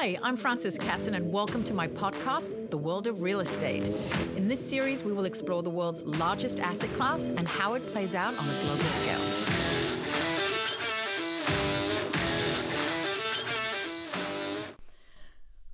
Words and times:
Hi, 0.00 0.16
I'm 0.22 0.38
Frances 0.38 0.78
Katzen, 0.78 1.14
and 1.14 1.30
welcome 1.30 1.62
to 1.64 1.74
my 1.74 1.86
podcast, 1.86 2.70
The 2.70 2.78
World 2.78 3.06
of 3.06 3.20
Real 3.20 3.40
Estate. 3.40 3.86
In 4.34 4.48
this 4.48 4.66
series, 4.66 5.04
we 5.04 5.12
will 5.12 5.26
explore 5.26 5.62
the 5.62 5.68
world's 5.68 6.02
largest 6.04 6.58
asset 6.58 6.90
class 6.94 7.26
and 7.26 7.46
how 7.46 7.74
it 7.74 7.86
plays 7.92 8.14
out 8.14 8.32
on 8.38 8.48
a 8.48 8.60
global 8.62 8.82
scale. 8.84 9.20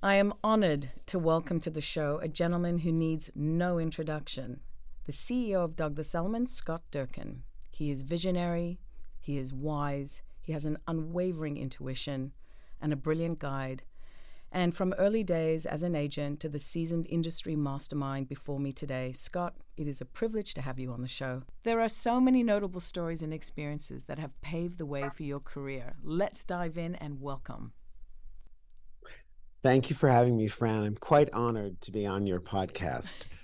I 0.03 0.15
am 0.15 0.33
honored 0.43 0.89
to 1.05 1.17
welcome 1.17 1.61
to 1.61 1.69
the 1.69 1.79
show 1.79 2.19
a 2.21 2.27
gentleman 2.27 2.79
who 2.79 2.91
needs 2.91 3.31
no 3.33 3.79
introduction 3.79 4.59
the 5.05 5.13
CEO 5.13 5.63
of 5.63 5.77
Douglas 5.77 6.13
Elliman, 6.13 6.47
Scott 6.47 6.81
Durkin. 6.91 7.43
He 7.71 7.91
is 7.91 8.01
visionary, 8.01 8.81
he 9.21 9.37
is 9.37 9.53
wise, 9.53 10.21
he 10.41 10.51
has 10.51 10.65
an 10.65 10.79
unwavering 10.85 11.55
intuition 11.55 12.33
and 12.81 12.91
a 12.91 12.97
brilliant 12.97 13.39
guide. 13.39 13.83
And 14.51 14.75
from 14.75 14.93
early 14.97 15.23
days 15.23 15.65
as 15.65 15.83
an 15.83 15.95
agent 15.95 16.39
to 16.39 16.49
the 16.49 16.59
seasoned 16.59 17.07
industry 17.09 17.55
mastermind 17.55 18.29
before 18.29 18.59
me 18.59 18.71
today, 18.71 19.11
Scott, 19.11 19.55
it 19.75 19.87
is 19.87 20.01
a 20.01 20.05
privilege 20.05 20.53
to 20.55 20.61
have 20.61 20.79
you 20.79 20.91
on 20.91 21.01
the 21.01 21.07
show. 21.07 21.43
There 21.63 21.81
are 21.81 21.89
so 21.89 22.19
many 22.21 22.43
notable 22.43 22.79
stories 22.79 23.21
and 23.21 23.33
experiences 23.33 24.05
that 24.05 24.19
have 24.19 24.39
paved 24.41 24.77
the 24.77 24.85
way 24.85 25.09
for 25.13 25.23
your 25.23 25.39
career. 25.39 25.95
Let's 26.01 26.43
dive 26.45 26.77
in 26.77 26.95
and 26.95 27.21
welcome. 27.21 27.73
Thank 29.63 29.89
you 29.89 29.95
for 29.95 30.07
having 30.07 30.37
me, 30.37 30.47
Fran. 30.47 30.83
I'm 30.83 30.95
quite 30.95 31.29
honored 31.33 31.81
to 31.81 31.91
be 31.91 32.05
on 32.05 32.25
your 32.25 32.39
podcast. 32.39 33.25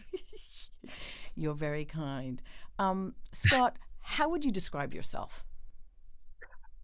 You're 1.36 1.56
very 1.56 1.86
kind. 1.86 2.42
Um, 2.80 3.16
Scott, 3.32 3.78
how 4.00 4.30
would 4.30 4.46
you 4.46 4.52
describe 4.52 4.94
yourself? 4.94 5.44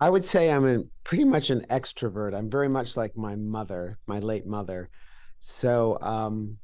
I 0.01 0.09
would 0.09 0.23
say 0.23 0.49
I'm 0.49 0.65
a, 0.65 0.83
pretty 1.03 1.25
much 1.25 1.49
an 1.49 1.61
extrovert. 1.69 2.33
I'm 2.33 2.49
very 2.49 2.69
much 2.69 2.95
like 2.95 3.17
my 3.17 3.35
mother, 3.35 3.97
my 4.07 4.19
late 4.19 4.45
mother. 4.45 4.89
So, 5.39 5.97
um, 6.01 6.57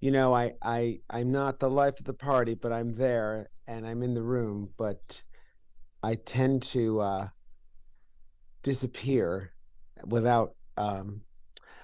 you 0.00 0.10
know, 0.10 0.34
I, 0.34 0.54
I, 0.62 1.00
I'm 1.10 1.30
not 1.30 1.58
the 1.58 1.68
life 1.68 1.98
of 1.98 2.06
the 2.06 2.14
party, 2.14 2.54
but 2.54 2.72
I'm 2.72 2.94
there 2.94 3.48
and 3.66 3.86
I'm 3.86 4.02
in 4.02 4.14
the 4.14 4.22
room. 4.22 4.70
But 4.78 5.22
I 6.02 6.14
tend 6.14 6.62
to 6.64 7.00
uh, 7.00 7.28
disappear 8.62 9.52
without. 10.06 10.54
Um, 10.76 11.22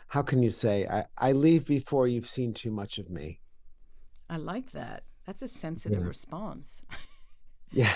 how 0.08 0.22
can 0.22 0.40
you 0.40 0.50
say? 0.50 0.86
I, 0.86 1.04
I 1.18 1.32
leave 1.32 1.66
before 1.66 2.06
you've 2.06 2.28
seen 2.28 2.54
too 2.54 2.70
much 2.70 2.98
of 2.98 3.10
me. 3.10 3.40
I 4.30 4.36
like 4.36 4.70
that. 4.70 5.02
That's 5.26 5.42
a 5.42 5.48
sensitive 5.48 6.02
yeah. 6.02 6.06
response. 6.06 6.82
yeah. 7.72 7.94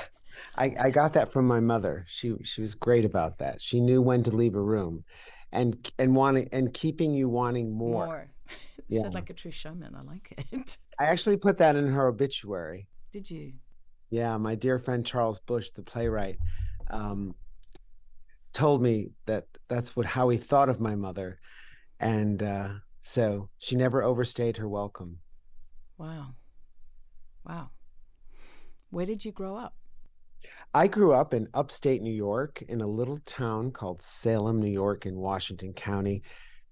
I, 0.56 0.74
I 0.78 0.90
got 0.90 1.12
that 1.14 1.32
from 1.32 1.46
my 1.46 1.60
mother. 1.60 2.04
She 2.08 2.34
she 2.44 2.60
was 2.60 2.74
great 2.74 3.04
about 3.04 3.38
that. 3.38 3.60
She 3.60 3.80
knew 3.80 4.02
when 4.02 4.22
to 4.24 4.30
leave 4.30 4.54
a 4.54 4.62
room, 4.62 5.04
and 5.52 5.90
and 5.98 6.14
wanting 6.14 6.48
and 6.52 6.72
keeping 6.72 7.14
you 7.14 7.28
wanting 7.28 7.72
more. 7.72 8.06
More. 8.06 8.28
yeah. 8.88 9.02
Said 9.02 9.14
like 9.14 9.30
a 9.30 9.34
true 9.34 9.50
showman. 9.50 9.94
I 9.94 10.02
like 10.02 10.44
it. 10.52 10.78
I 10.98 11.04
actually 11.04 11.36
put 11.36 11.58
that 11.58 11.76
in 11.76 11.86
her 11.86 12.08
obituary. 12.08 12.88
Did 13.12 13.30
you? 13.30 13.52
Yeah, 14.10 14.36
my 14.38 14.54
dear 14.54 14.78
friend 14.78 15.04
Charles 15.04 15.40
Busch, 15.40 15.70
the 15.70 15.82
playwright, 15.82 16.38
um, 16.90 17.34
told 18.52 18.80
me 18.80 19.10
that 19.26 19.46
that's 19.68 19.94
what 19.94 20.06
how 20.06 20.28
he 20.30 20.38
thought 20.38 20.68
of 20.68 20.80
my 20.80 20.96
mother, 20.96 21.38
and 22.00 22.42
uh, 22.42 22.68
so 23.02 23.48
she 23.58 23.76
never 23.76 24.02
overstayed 24.02 24.56
her 24.56 24.68
welcome. 24.68 25.18
Wow, 25.98 26.34
wow. 27.46 27.70
Where 28.90 29.04
did 29.04 29.24
you 29.24 29.32
grow 29.32 29.56
up? 29.56 29.74
I 30.74 30.86
grew 30.86 31.12
up 31.12 31.32
in 31.32 31.48
upstate 31.54 32.02
New 32.02 32.12
York 32.12 32.62
in 32.68 32.80
a 32.80 32.86
little 32.86 33.18
town 33.24 33.70
called 33.70 34.02
Salem, 34.02 34.60
New 34.60 34.70
York, 34.70 35.06
in 35.06 35.16
Washington 35.16 35.72
County. 35.72 36.22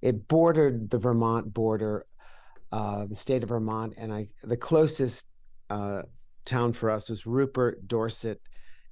It 0.03 0.29
bordered 0.29 0.91
the 0.91 0.99
Vermont 0.99 1.53
border, 1.53 2.07
uh, 2.73 3.07
the 3.07 3.17
state 3.17 3.43
of 3.43 3.49
Vermont, 3.49 3.95
and 3.97 4.13
I 4.13 4.27
the 4.43 4.57
closest 4.57 5.27
uh, 5.71 6.03
town 6.45 6.73
for 6.73 6.91
us 6.91 7.09
was 7.09 7.27
Rupert, 7.27 7.89
Dorset, 7.89 8.41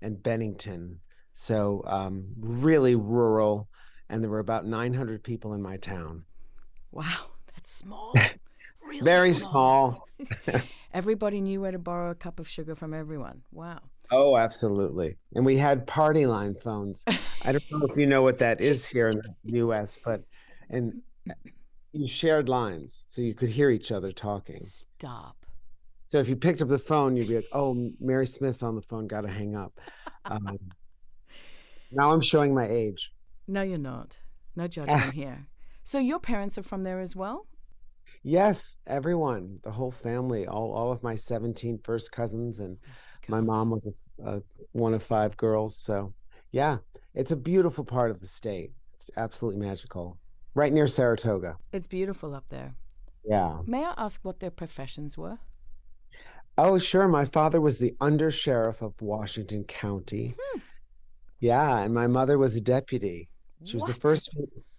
and 0.00 0.22
Bennington. 0.22 1.00
So 1.34 1.82
um, 1.86 2.26
really 2.38 2.94
rural, 2.94 3.68
and 4.08 4.22
there 4.22 4.30
were 4.30 4.38
about 4.38 4.64
900 4.64 5.22
people 5.22 5.52
in 5.54 5.60
my 5.60 5.76
town. 5.76 6.24
Wow, 6.92 7.30
that's 7.52 7.70
small. 7.70 8.14
Really 8.86 9.00
Very 9.00 9.32
small. 9.32 10.06
small. 10.20 10.60
Everybody 10.92 11.40
knew 11.40 11.62
where 11.62 11.72
to 11.72 11.78
borrow 11.78 12.10
a 12.10 12.14
cup 12.14 12.38
of 12.38 12.46
sugar 12.46 12.74
from 12.74 12.92
everyone. 12.92 13.40
Wow. 13.50 13.80
Oh, 14.14 14.36
absolutely. 14.36 15.16
And 15.34 15.44
we 15.44 15.56
had 15.56 15.86
party 15.86 16.26
line 16.26 16.54
phones. 16.54 17.04
I 17.44 17.52
don't 17.52 17.72
know 17.72 17.86
if 17.86 17.96
you 17.96 18.06
know 18.06 18.22
what 18.22 18.38
that 18.38 18.60
is 18.60 18.86
here 18.86 19.08
in 19.08 19.20
the 19.44 19.58
US, 19.58 19.98
but 20.04 20.22
and 20.70 21.02
you 21.92 22.06
shared 22.06 22.48
lines 22.48 23.04
so 23.06 23.22
you 23.22 23.34
could 23.34 23.48
hear 23.48 23.70
each 23.70 23.90
other 23.90 24.12
talking. 24.12 24.56
Stop. 24.56 25.44
So 26.06 26.18
if 26.18 26.28
you 26.28 26.36
picked 26.36 26.62
up 26.62 26.68
the 26.68 26.78
phone, 26.78 27.16
you'd 27.16 27.28
be 27.28 27.36
like, 27.36 27.44
"Oh, 27.52 27.90
Mary 28.00 28.26
Smith's 28.26 28.62
on 28.62 28.76
the 28.76 28.82
phone. 28.82 29.06
Got 29.06 29.22
to 29.22 29.30
hang 29.30 29.56
up." 29.56 29.80
Um, 30.26 30.58
now 31.90 32.12
I'm 32.12 32.20
showing 32.20 32.54
my 32.54 32.66
age. 32.66 33.12
No, 33.48 33.62
you're 33.62 33.78
not. 33.78 34.20
No 34.54 34.66
judgment 34.68 35.12
here. 35.12 35.48
So 35.82 35.98
your 35.98 36.20
parents 36.20 36.56
are 36.56 36.62
from 36.62 36.82
there 36.82 37.00
as 37.00 37.16
well? 37.16 37.46
Yes, 38.22 38.78
everyone, 38.86 39.58
the 39.62 39.70
whole 39.70 39.90
family, 39.90 40.46
all 40.46 40.72
all 40.72 40.92
of 40.92 41.02
my 41.02 41.14
17 41.14 41.78
first 41.84 42.10
cousins 42.10 42.58
and 42.58 42.78
my 43.28 43.40
mom 43.40 43.70
was 43.70 43.86
a, 43.88 44.30
a, 44.30 44.42
one 44.72 44.94
of 44.94 45.02
five 45.02 45.36
girls. 45.36 45.76
So, 45.76 46.12
yeah, 46.52 46.78
it's 47.14 47.32
a 47.32 47.36
beautiful 47.36 47.84
part 47.84 48.10
of 48.10 48.20
the 48.20 48.26
state. 48.26 48.72
It's 48.94 49.10
absolutely 49.16 49.64
magical. 49.64 50.18
Right 50.54 50.72
near 50.72 50.86
Saratoga. 50.86 51.56
It's 51.72 51.86
beautiful 51.86 52.34
up 52.34 52.48
there. 52.48 52.74
Yeah. 53.24 53.58
May 53.66 53.84
I 53.84 53.94
ask 53.96 54.20
what 54.22 54.40
their 54.40 54.50
professions 54.50 55.18
were? 55.18 55.38
Oh, 56.56 56.78
sure. 56.78 57.08
My 57.08 57.24
father 57.24 57.60
was 57.60 57.78
the 57.78 57.94
undersheriff 58.00 58.82
of 58.82 59.00
Washington 59.00 59.64
County. 59.64 60.34
Hmm. 60.40 60.60
Yeah, 61.40 61.80
and 61.80 61.92
my 61.92 62.06
mother 62.06 62.38
was 62.38 62.54
a 62.54 62.60
deputy. 62.60 63.28
She 63.64 63.76
was 63.76 63.82
what? 63.82 63.94
the 63.94 64.00
first. 64.00 64.36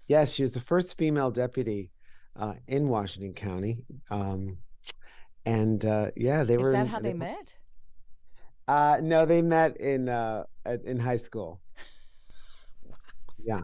Yes, 0.07 0.33
she 0.33 0.43
was 0.43 0.51
the 0.51 0.61
first 0.61 0.97
female 0.97 1.31
deputy 1.31 1.91
uh, 2.35 2.53
in 2.67 2.87
Washington 2.87 3.33
County. 3.33 3.77
Um, 4.09 4.57
and 5.45 5.83
uh, 5.83 6.11
yeah, 6.15 6.43
they 6.43 6.55
Is 6.55 6.61
were. 6.61 6.71
Is 6.71 6.73
that 6.73 6.87
how 6.87 6.99
they, 6.99 7.11
they 7.11 7.17
met? 7.17 7.55
Uh, 8.67 8.99
no, 9.01 9.25
they 9.25 9.41
met 9.41 9.77
in 9.77 10.09
uh 10.09 10.43
in 10.85 10.99
high 10.99 11.17
school. 11.17 11.61
Yeah, 13.43 13.61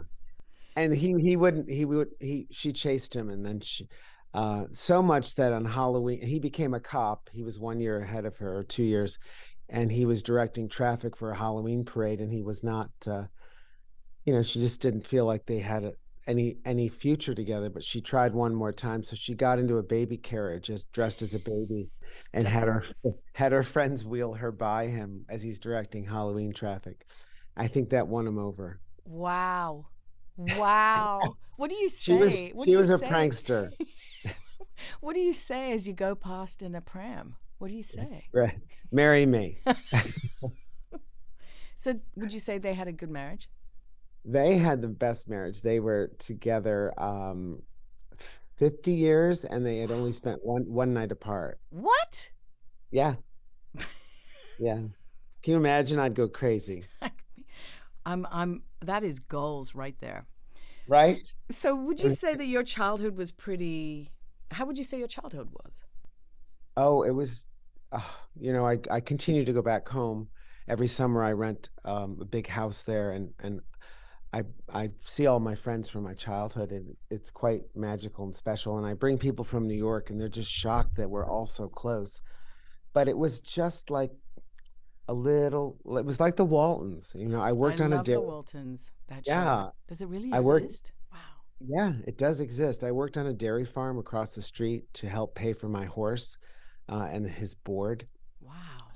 and 0.75 0.95
he 0.95 1.15
he 1.19 1.37
wouldn't 1.37 1.69
he 1.69 1.85
would 1.85 2.09
he 2.19 2.47
she 2.51 2.73
chased 2.73 3.15
him 3.15 3.29
and 3.29 3.45
then 3.45 3.61
she 3.61 3.87
uh 4.33 4.65
so 4.71 5.01
much 5.03 5.35
that 5.35 5.53
on 5.53 5.65
Halloween 5.65 6.21
he 6.23 6.39
became 6.39 6.73
a 6.73 6.79
cop. 6.79 7.29
He 7.33 7.43
was 7.43 7.59
one 7.59 7.79
year 7.79 7.99
ahead 7.99 8.25
of 8.25 8.37
her, 8.37 8.63
two 8.63 8.83
years, 8.83 9.19
and 9.69 9.91
he 9.91 10.05
was 10.05 10.23
directing 10.23 10.69
traffic 10.69 11.17
for 11.17 11.31
a 11.31 11.37
Halloween 11.37 11.85
parade, 11.85 12.21
and 12.21 12.31
he 12.31 12.43
was 12.43 12.63
not. 12.63 12.91
uh 13.07 13.25
you 14.25 14.33
know, 14.33 14.41
she 14.41 14.59
just 14.59 14.81
didn't 14.81 15.05
feel 15.05 15.25
like 15.25 15.45
they 15.45 15.59
had 15.59 15.83
a, 15.83 15.93
any 16.27 16.57
any 16.65 16.87
future 16.87 17.33
together 17.33 17.69
but 17.69 17.83
she 17.83 17.99
tried 18.01 18.33
one 18.33 18.53
more 18.53 18.71
time. 18.71 19.03
So 19.03 19.15
she 19.15 19.33
got 19.33 19.59
into 19.59 19.77
a 19.77 19.83
baby 19.83 20.17
carriage 20.17 20.69
as 20.69 20.83
dressed 20.85 21.21
as 21.21 21.33
a 21.33 21.39
baby 21.39 21.89
and 22.33 22.47
had 22.47 22.67
her 22.67 22.85
had 23.33 23.51
her 23.51 23.63
friends 23.63 24.05
wheel 24.05 24.33
her 24.33 24.51
by 24.51 24.87
him 24.87 25.25
as 25.29 25.41
he's 25.41 25.59
directing 25.59 26.03
halloween 26.05 26.53
traffic. 26.53 27.07
I 27.57 27.67
think 27.67 27.89
that 27.89 28.07
won 28.07 28.27
him 28.27 28.39
over. 28.39 28.79
Wow. 29.05 29.87
Wow. 30.57 31.35
What 31.57 31.69
do 31.69 31.75
you 31.75 31.89
say 31.89 32.13
she 32.13 32.17
was, 32.17 32.41
what 32.53 32.67
she 32.67 32.75
was 32.75 32.89
a 32.89 32.97
say? 32.97 33.05
prankster. 33.05 33.69
What 35.01 35.13
do 35.13 35.19
you 35.19 35.33
say 35.33 35.73
as 35.73 35.87
you 35.87 35.93
go 35.93 36.15
past 36.15 36.63
in 36.63 36.73
a 36.73 36.81
pram? 36.81 37.35
What 37.59 37.69
do 37.69 37.77
you 37.77 37.83
say? 37.83 38.25
Right. 38.33 38.57
Marry 38.91 39.27
me. 39.27 39.59
So 41.81 41.99
would 42.15 42.31
you 42.31 42.39
say 42.39 42.59
they 42.59 42.75
had 42.75 42.87
a 42.87 42.91
good 42.91 43.09
marriage 43.09 43.49
they 44.23 44.57
had 44.57 44.81
the 44.81 44.87
best 44.87 45.27
marriage. 45.27 45.61
They 45.61 45.79
were 45.79 46.11
together 46.19 46.93
um, 46.97 47.61
50 48.57 48.91
years 48.91 49.45
and 49.45 49.65
they 49.65 49.77
had 49.77 49.91
only 49.91 50.11
spent 50.11 50.39
one 50.43 50.63
one 50.63 50.93
night 50.93 51.11
apart. 51.11 51.59
What? 51.69 52.31
Yeah. 52.91 53.15
yeah. 54.59 54.75
Can 54.75 55.53
you 55.53 55.57
imagine? 55.57 55.97
I'd 55.99 56.13
go 56.13 56.27
crazy. 56.27 56.85
I'm 58.05 58.27
I'm 58.31 58.63
that 58.81 59.03
is 59.03 59.19
goals 59.19 59.73
right 59.73 59.95
there. 59.99 60.25
Right? 60.87 61.27
So 61.49 61.75
would 61.75 62.01
you 62.01 62.09
say 62.09 62.35
that 62.35 62.45
your 62.45 62.63
childhood 62.63 63.17
was 63.17 63.31
pretty 63.31 64.11
how 64.51 64.65
would 64.65 64.77
you 64.77 64.83
say 64.83 64.99
your 64.99 65.07
childhood 65.07 65.49
was? 65.51 65.83
Oh, 66.77 67.03
it 67.03 67.11
was 67.11 67.47
uh, 67.91 68.01
you 68.39 68.53
know, 68.53 68.65
I 68.67 68.77
I 68.91 68.99
continue 68.99 69.45
to 69.45 69.53
go 69.53 69.61
back 69.61 69.87
home 69.87 70.29
every 70.67 70.87
summer 70.87 71.23
I 71.23 71.31
rent 71.31 71.69
um, 71.83 72.19
a 72.21 72.25
big 72.25 72.47
house 72.47 72.83
there 72.83 73.11
and 73.11 73.33
and 73.39 73.61
I 74.33 74.43
I 74.73 74.89
see 75.01 75.27
all 75.27 75.39
my 75.39 75.55
friends 75.55 75.89
from 75.89 76.03
my 76.03 76.13
childhood 76.13 76.71
and 76.71 76.95
it's 77.09 77.29
quite 77.29 77.63
magical 77.75 78.25
and 78.25 78.35
special 78.35 78.77
and 78.77 78.85
I 78.85 78.93
bring 78.93 79.17
people 79.17 79.43
from 79.43 79.67
New 79.67 79.77
York 79.77 80.09
and 80.09 80.19
they're 80.19 80.29
just 80.29 80.51
shocked 80.51 80.95
that 80.95 81.09
we're 81.09 81.27
all 81.27 81.45
so 81.45 81.67
close. 81.67 82.21
But 82.93 83.07
it 83.07 83.17
was 83.17 83.41
just 83.41 83.89
like 83.89 84.11
a 85.07 85.13
little 85.13 85.77
it 85.97 86.05
was 86.05 86.19
like 86.19 86.37
the 86.37 86.45
Waltons. 86.45 87.13
You 87.15 87.27
know, 87.27 87.41
I 87.41 87.51
worked 87.51 87.81
I 87.81 87.85
on 87.85 87.93
a 87.93 88.03
day. 88.03 88.13
the 88.13 88.21
Waltons. 88.21 88.91
That 89.09 89.27
yeah. 89.27 89.65
Show. 89.65 89.71
Does 89.87 90.01
it 90.01 90.07
really 90.07 90.29
exist? 90.29 90.37
I 90.37 90.45
worked, 90.45 90.91
wow. 91.11 91.19
Yeah, 91.59 91.93
it 92.07 92.17
does 92.17 92.39
exist. 92.39 92.85
I 92.85 92.91
worked 92.91 93.17
on 93.17 93.27
a 93.27 93.33
dairy 93.33 93.65
farm 93.65 93.97
across 93.97 94.33
the 94.33 94.41
street 94.41 94.85
to 94.93 95.09
help 95.09 95.35
pay 95.35 95.51
for 95.51 95.67
my 95.67 95.85
horse 95.85 96.37
uh, 96.87 97.09
and 97.11 97.27
his 97.27 97.53
board. 97.53 98.07
Wow. 98.39 98.53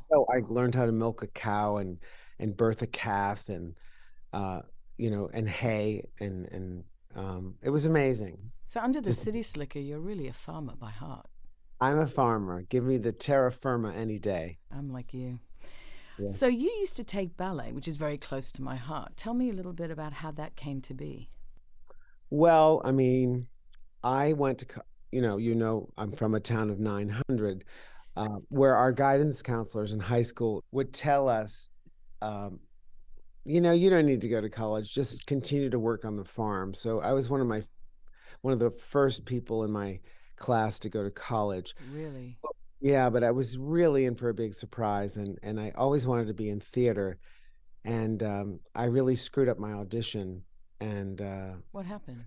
So 0.10 0.26
I 0.34 0.42
learned 0.48 0.76
how 0.76 0.86
to 0.86 0.94
milk 0.94 1.24
a 1.24 1.28
cow 1.28 1.78
and 1.78 1.98
and 2.40 2.56
birth 2.56 2.82
a 2.82 2.88
calf 2.88 3.50
and 3.50 3.76
uh, 4.32 4.62
you 4.98 5.10
know 5.10 5.30
and 5.34 5.48
hay 5.50 6.04
and 6.20 6.48
and 6.52 6.84
um, 7.16 7.56
it 7.62 7.70
was 7.70 7.86
amazing. 7.86 8.52
So 8.66 8.82
under 8.82 9.00
the 9.00 9.10
Just 9.10 9.22
city 9.22 9.42
slicker, 9.42 9.80
you're 9.80 10.00
really 10.00 10.28
a 10.28 10.34
farmer 10.34 10.74
by 10.76 10.90
heart. 10.90 11.28
I'm 11.80 12.00
a 12.00 12.08
farmer. 12.08 12.64
Give 12.64 12.84
me 12.84 12.98
the 12.98 13.12
terra 13.12 13.52
firma 13.52 13.94
any 13.94 14.18
day. 14.18 14.58
I'm 14.72 14.92
like 14.92 15.14
you. 15.14 15.40
Yeah. 16.18 16.30
So 16.30 16.48
you 16.48 16.72
used 16.80 16.96
to 16.98 17.04
take 17.04 17.36
ballet, 17.36 17.72
which 17.74 17.88
is 17.88 17.98
very 17.98 18.18
close 18.18 18.52
to 18.54 18.62
my 18.62 18.76
heart. 18.76 19.18
Tell 19.18 19.34
me 19.34 19.50
a 19.50 19.54
little 19.54 19.74
bit 19.74 19.92
about 19.92 20.14
how 20.14 20.32
that 20.32 20.56
came 20.56 20.82
to 20.82 20.94
be. 20.94 21.30
Well, 22.30 22.82
I 22.84 22.92
mean, 22.92 23.48
I 24.04 24.34
went 24.34 24.60
to 24.60 24.68
you 25.12 25.22
know 25.22 25.38
you 25.38 25.56
know 25.56 25.90
I'm 25.98 26.12
from 26.12 26.36
a 26.36 26.40
town 26.40 26.70
of 26.70 26.80
900 26.80 27.64
uh, 28.16 28.28
where 28.50 28.76
our 28.76 28.92
guidance 28.92 29.42
counselors 29.42 29.94
in 29.94 30.00
high 30.00 30.22
school 30.22 30.64
would 30.72 30.94
tell 30.94 31.28
us. 31.28 31.70
Um, 32.22 32.60
you 33.46 33.62
know, 33.62 33.72
you 33.72 33.90
don't 33.90 34.06
need 34.08 34.22
to 34.22 34.28
go 34.28 34.42
to 34.42 34.50
college. 34.50 34.94
Just 34.94 35.26
continue 35.28 35.70
to 35.70 35.80
work 35.80 36.04
on 36.04 36.18
the 36.18 36.24
farm. 36.24 36.74
So 36.74 37.00
I 37.00 37.14
was 37.14 37.30
one 37.30 37.42
of 37.42 37.48
my 37.48 37.62
one 38.42 38.54
of 38.54 38.60
the 38.60 38.72
first 38.72 39.26
people 39.26 39.64
in 39.64 39.72
my 39.72 40.00
class 40.36 40.80
to 40.80 40.90
go 40.90 41.04
to 41.04 41.12
college. 41.12 41.76
Really? 41.94 42.38
Yeah, 42.82 43.10
but 43.10 43.24
I 43.24 43.32
was 43.32 43.58
really 43.58 44.06
in 44.06 44.16
for 44.16 44.30
a 44.30 44.34
big 44.34 44.54
surprise, 44.54 45.18
and 45.18 45.40
and 45.44 45.60
I 45.60 45.72
always 45.76 46.08
wanted 46.08 46.28
to 46.28 46.34
be 46.34 46.50
in 46.50 46.60
theater, 46.60 47.18
and 47.84 48.22
um, 48.24 48.60
I 48.76 48.86
really 48.86 49.16
screwed 49.16 49.50
up 49.50 49.60
my 49.60 49.74
audition, 49.74 50.44
and 50.82 51.22
uh, 51.22 51.54
What 51.72 51.86
happened? 51.86 52.26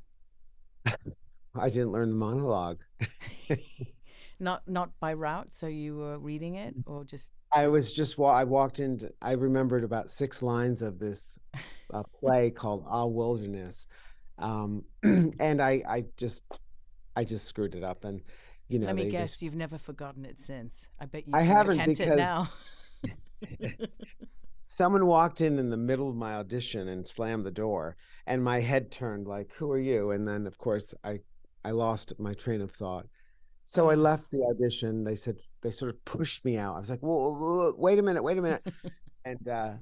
I 0.86 1.68
didn't 1.70 1.92
learn 1.92 2.10
the 2.10 2.16
monologue. 2.16 2.78
not 4.40 4.62
not 4.68 4.90
by 5.00 5.14
route, 5.14 5.52
so 5.52 5.66
you 5.66 5.96
were 5.96 6.18
reading 6.18 6.56
it 6.56 6.74
or 6.86 7.04
just 7.04 7.32
I 7.52 7.66
was 7.66 7.92
just 7.92 8.18
I 8.18 8.44
walked 8.44 8.80
into 8.80 9.10
I 9.22 9.32
remembered 9.32 9.84
about 9.84 10.10
six 10.10 10.42
lines 10.42 10.82
of 10.82 10.98
this 10.98 11.38
uh, 11.92 12.02
play 12.20 12.50
called 12.50 12.84
"Ah 12.88 13.06
Wilderness," 13.06 13.88
um, 14.38 14.84
and 15.02 15.60
I 15.60 15.82
I 15.88 16.04
just 16.16 16.44
I 17.16 17.24
just 17.24 17.46
screwed 17.46 17.74
it 17.74 17.84
up, 17.84 18.04
and 18.04 18.20
you 18.68 18.78
know 18.78 18.86
let 18.86 18.96
me 18.96 19.10
guess, 19.10 19.42
you've 19.42 19.54
never 19.54 19.78
forgotten 19.78 20.24
it 20.24 20.40
since. 20.40 20.88
I 21.00 21.06
bet 21.06 21.26
you 21.26 21.34
I 21.34 21.42
haven't 21.42 21.78
recant 21.78 22.00
it 22.00 22.04
because- 22.04 22.16
now. 22.16 22.48
someone 24.66 25.06
walked 25.06 25.40
in 25.40 25.58
in 25.58 25.70
the 25.70 25.76
middle 25.76 26.08
of 26.08 26.16
my 26.16 26.34
audition 26.34 26.88
and 26.88 27.06
slammed 27.06 27.44
the 27.44 27.50
door 27.50 27.96
and 28.26 28.42
my 28.42 28.60
head 28.60 28.90
turned 28.90 29.26
like 29.26 29.50
who 29.52 29.70
are 29.70 29.78
you 29.78 30.10
and 30.10 30.26
then 30.26 30.46
of 30.46 30.58
course 30.58 30.94
i 31.04 31.18
i 31.64 31.70
lost 31.70 32.12
my 32.18 32.34
train 32.34 32.60
of 32.60 32.70
thought 32.70 33.06
so 33.68 33.90
i 33.90 33.94
left 33.94 34.30
the 34.30 34.42
audition. 34.44 35.04
They 35.04 35.14
said 35.16 35.36
they 35.60 35.70
sort 35.70 35.90
of 35.94 36.04
pushed 36.04 36.44
me 36.44 36.56
out. 36.56 36.76
I 36.76 36.80
was 36.80 36.90
like 36.90 37.00
whoa, 37.00 37.32
whoa, 37.32 37.56
whoa, 37.56 37.74
wait 37.76 37.98
a 37.98 38.02
minute 38.02 38.22
wait 38.22 38.38
a 38.38 38.42
minute. 38.42 38.66
And 39.24 39.46
uh 39.48 39.74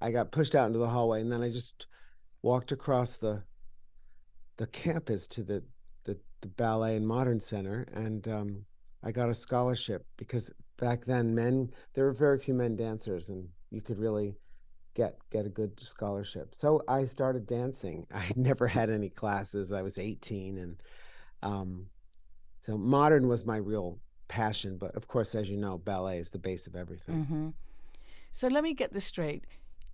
i 0.00 0.10
got 0.10 0.32
pushed 0.32 0.54
out 0.54 0.66
into 0.68 0.78
the 0.78 0.88
hallway 0.88 1.20
and 1.20 1.30
then 1.30 1.42
i 1.42 1.50
just 1.50 1.88
walked 2.42 2.72
across 2.72 3.18
the 3.18 3.42
the 4.56 4.66
campus 4.68 5.26
to 5.26 5.42
the 5.42 5.62
the, 6.04 6.18
the 6.40 6.48
ballet 6.48 6.96
and 6.96 7.06
modern 7.06 7.38
center 7.38 7.86
and 7.92 8.28
um 8.28 8.64
i 9.02 9.12
got 9.12 9.28
a 9.28 9.34
scholarship 9.34 10.06
because 10.16 10.50
back 10.78 11.04
then 11.04 11.34
men 11.34 11.70
there 11.92 12.04
were 12.04 12.12
very 12.12 12.38
few 12.38 12.54
men 12.54 12.76
dancers 12.76 13.28
and 13.28 13.46
you 13.70 13.82
could 13.82 13.98
really 13.98 14.34
get 14.94 15.18
get 15.30 15.44
a 15.44 15.50
good 15.50 15.72
scholarship. 15.82 16.54
So 16.54 16.82
i 16.88 17.04
started 17.04 17.46
dancing. 17.46 18.06
I 18.14 18.20
had 18.20 18.36
never 18.36 18.66
had 18.66 18.90
any 18.90 19.10
classes. 19.10 19.72
I 19.72 19.82
was 19.82 19.98
18 19.98 20.58
and 20.58 20.82
um 21.42 21.86
so 22.64 22.76
modern 22.78 23.24
was 23.28 23.44
my 23.44 23.58
real 23.72 23.98
passion 24.28 24.78
but 24.78 24.92
of 24.96 25.06
course 25.12 25.34
as 25.40 25.50
you 25.50 25.56
know 25.64 25.76
ballet 25.78 26.18
is 26.18 26.30
the 26.30 26.38
base 26.48 26.66
of 26.66 26.74
everything 26.82 27.24
hmm 27.24 27.48
So 28.40 28.48
let 28.48 28.62
me 28.64 28.74
get 28.74 28.90
this 28.92 29.04
straight. 29.14 29.42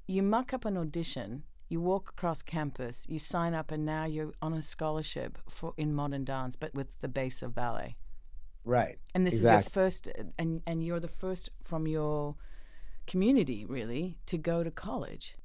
You 0.06 0.22
muck 0.22 0.48
up 0.56 0.64
an 0.64 0.76
audition, 0.84 1.28
you 1.72 1.78
walk 1.92 2.04
across 2.14 2.40
campus, 2.42 3.06
you 3.12 3.18
sign 3.18 3.52
up, 3.60 3.70
and 3.74 3.82
now 3.84 4.04
you're 4.14 4.32
on 4.46 4.52
a 4.54 4.62
scholarship 4.62 5.32
for 5.56 5.74
in 5.76 5.92
modern 6.00 6.24
dance, 6.24 6.56
but 6.62 6.70
with 6.78 6.88
the 7.04 7.08
base 7.20 7.38
of 7.46 7.50
ballet. 7.54 7.90
right 8.64 8.96
And 9.14 9.26
this 9.26 9.34
is 9.42 9.50
your 9.50 9.62
first, 9.78 10.08
and 10.38 10.50
and 10.70 10.76
you're 10.86 11.00
the 11.08 11.14
first 11.22 11.44
from 11.70 11.82
your 11.96 12.36
community 13.06 13.60
really 13.76 14.16
to 14.30 14.36
go 14.38 14.56
to 14.68 14.70
college. 14.88 15.36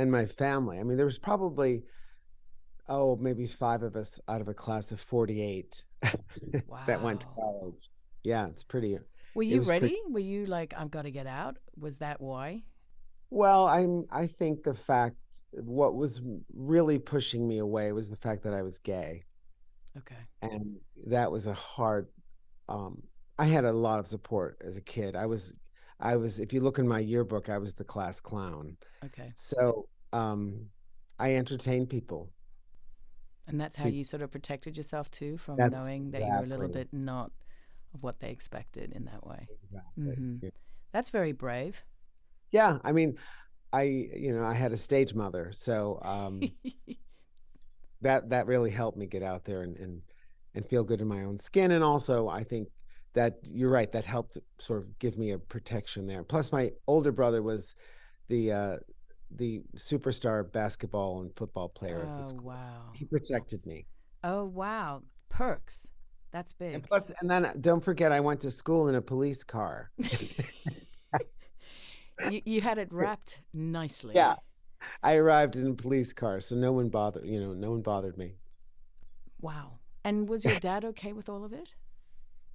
and 0.00 0.10
my 0.18 0.26
family 0.26 0.76
i 0.80 0.82
mean 0.86 0.96
there 1.00 1.10
was 1.14 1.18
probably 1.30 1.72
oh 2.96 3.16
maybe 3.26 3.46
five 3.46 3.82
of 3.88 3.94
us 4.02 4.10
out 4.32 4.40
of 4.44 4.48
a 4.48 4.54
class 4.64 4.86
of 4.94 5.00
48 5.00 5.84
that 6.86 7.02
went 7.02 7.20
to 7.22 7.26
college 7.28 7.88
yeah 8.22 8.46
it's 8.48 8.64
pretty 8.64 8.96
Were 9.34 9.42
you 9.42 9.58
was 9.58 9.68
pretty- 9.68 9.86
ready? 9.86 9.98
Were 10.10 10.18
you 10.20 10.46
like, 10.46 10.74
I've 10.76 10.90
got 10.90 11.02
to 11.02 11.10
get 11.10 11.26
out? 11.26 11.56
Was 11.76 11.98
that 11.98 12.20
why? 12.20 12.62
Well, 13.30 13.66
I'm 13.66 14.04
I 14.12 14.28
think 14.28 14.62
the 14.62 14.74
fact 14.74 15.16
what 15.62 15.94
was 15.96 16.22
really 16.54 16.98
pushing 17.00 17.48
me 17.48 17.58
away 17.58 17.90
was 17.92 18.08
the 18.10 18.16
fact 18.16 18.44
that 18.44 18.54
I 18.54 18.62
was 18.62 18.78
gay. 18.78 19.24
Okay. 19.98 20.22
And 20.42 20.76
that 21.06 21.30
was 21.30 21.46
a 21.46 21.54
hard 21.54 22.06
um 22.68 23.02
I 23.38 23.46
had 23.46 23.64
a 23.64 23.72
lot 23.72 23.98
of 23.98 24.06
support 24.06 24.56
as 24.64 24.76
a 24.76 24.82
kid. 24.82 25.16
I 25.16 25.26
was 25.26 25.52
I 25.98 26.16
was 26.16 26.38
if 26.38 26.52
you 26.52 26.60
look 26.60 26.78
in 26.78 26.86
my 26.86 27.00
yearbook, 27.00 27.48
I 27.48 27.58
was 27.58 27.74
the 27.74 27.84
class 27.84 28.20
clown. 28.20 28.76
Okay. 29.04 29.32
So 29.34 29.88
um 30.12 30.66
I 31.18 31.34
entertained 31.34 31.88
people. 31.90 32.30
And 33.46 33.60
that's 33.60 33.76
how 33.76 33.84
See- 33.84 33.96
you 33.96 34.04
sort 34.04 34.22
of 34.22 34.30
protected 34.30 34.76
yourself 34.76 35.10
too 35.10 35.36
from 35.36 35.56
knowing 35.56 36.08
that 36.08 36.20
you 36.22 36.32
were 36.32 36.44
a 36.44 36.46
little 36.46 36.68
bit 36.68 36.88
not 36.92 37.30
of 37.92 38.02
what 38.02 38.18
they 38.20 38.30
expected 38.30 38.92
in 38.92 39.04
that 39.04 39.26
way. 39.26 39.46
Exactly. 39.64 40.04
Mhm. 40.16 40.42
Yeah. 40.42 40.50
That's 40.92 41.10
very 41.10 41.32
brave. 41.32 41.84
Yeah, 42.50 42.78
I 42.84 42.92
mean, 42.92 43.18
I 43.72 43.82
you 43.82 44.32
know, 44.34 44.44
I 44.44 44.54
had 44.54 44.72
a 44.72 44.76
stage 44.76 45.14
mother, 45.14 45.50
so 45.52 45.98
um 46.02 46.40
that 48.00 48.28
that 48.30 48.46
really 48.46 48.70
helped 48.70 48.98
me 48.98 49.06
get 49.06 49.22
out 49.22 49.44
there 49.44 49.62
and 49.62 49.76
and 49.78 50.02
and 50.54 50.66
feel 50.66 50.84
good 50.84 51.00
in 51.00 51.08
my 51.08 51.24
own 51.24 51.38
skin 51.38 51.70
and 51.72 51.82
also 51.82 52.28
i 52.28 52.42
think 52.42 52.68
that 53.14 53.34
you're 53.44 53.70
right 53.70 53.92
that 53.92 54.04
helped 54.04 54.36
sort 54.58 54.78
of 54.80 54.98
give 54.98 55.16
me 55.16 55.30
a 55.30 55.38
protection 55.38 56.06
there 56.06 56.22
plus 56.22 56.52
my 56.52 56.70
older 56.86 57.12
brother 57.12 57.42
was 57.42 57.74
the 58.28 58.52
uh 58.52 58.76
the 59.30 59.60
superstar 59.76 60.50
basketball 60.52 61.20
and 61.22 61.34
football 61.36 61.68
player 61.68 62.02
at 62.02 62.18
the 62.20 62.24
oh 62.24 62.28
school 62.28 62.44
wow. 62.46 62.82
he 62.92 63.04
protected 63.04 63.64
me 63.66 63.86
Oh 64.22 64.44
wow. 64.46 65.02
Perks. 65.28 65.90
That's 66.32 66.52
big. 66.54 66.74
and 66.74 66.82
plus 66.82 67.12
and 67.20 67.30
then 67.30 67.46
don't 67.60 67.82
forget 67.84 68.10
i 68.12 68.20
went 68.20 68.40
to 68.40 68.50
school 68.50 68.88
in 68.88 68.94
a 68.96 69.02
police 69.02 69.44
car 69.44 69.90
you, 72.30 72.40
you 72.44 72.60
had 72.60 72.78
it 72.78 72.88
wrapped 72.92 73.40
nicely. 73.52 74.12
yeah 74.14 74.34
i 75.02 75.14
arrived 75.14 75.56
in 75.56 75.66
a 75.68 75.74
police 75.74 76.12
car 76.12 76.40
so 76.40 76.54
no 76.56 76.72
one 76.72 76.88
bothered 76.88 77.26
you 77.26 77.40
know 77.40 77.52
no 77.52 77.70
one 77.70 77.82
bothered 77.82 78.16
me 78.18 78.34
Wow. 79.40 79.78
And 80.04 80.26
was 80.26 80.46
your 80.46 80.58
dad 80.58 80.86
okay 80.86 81.12
with 81.12 81.28
all 81.28 81.44
of 81.44 81.52
it? 81.52 81.74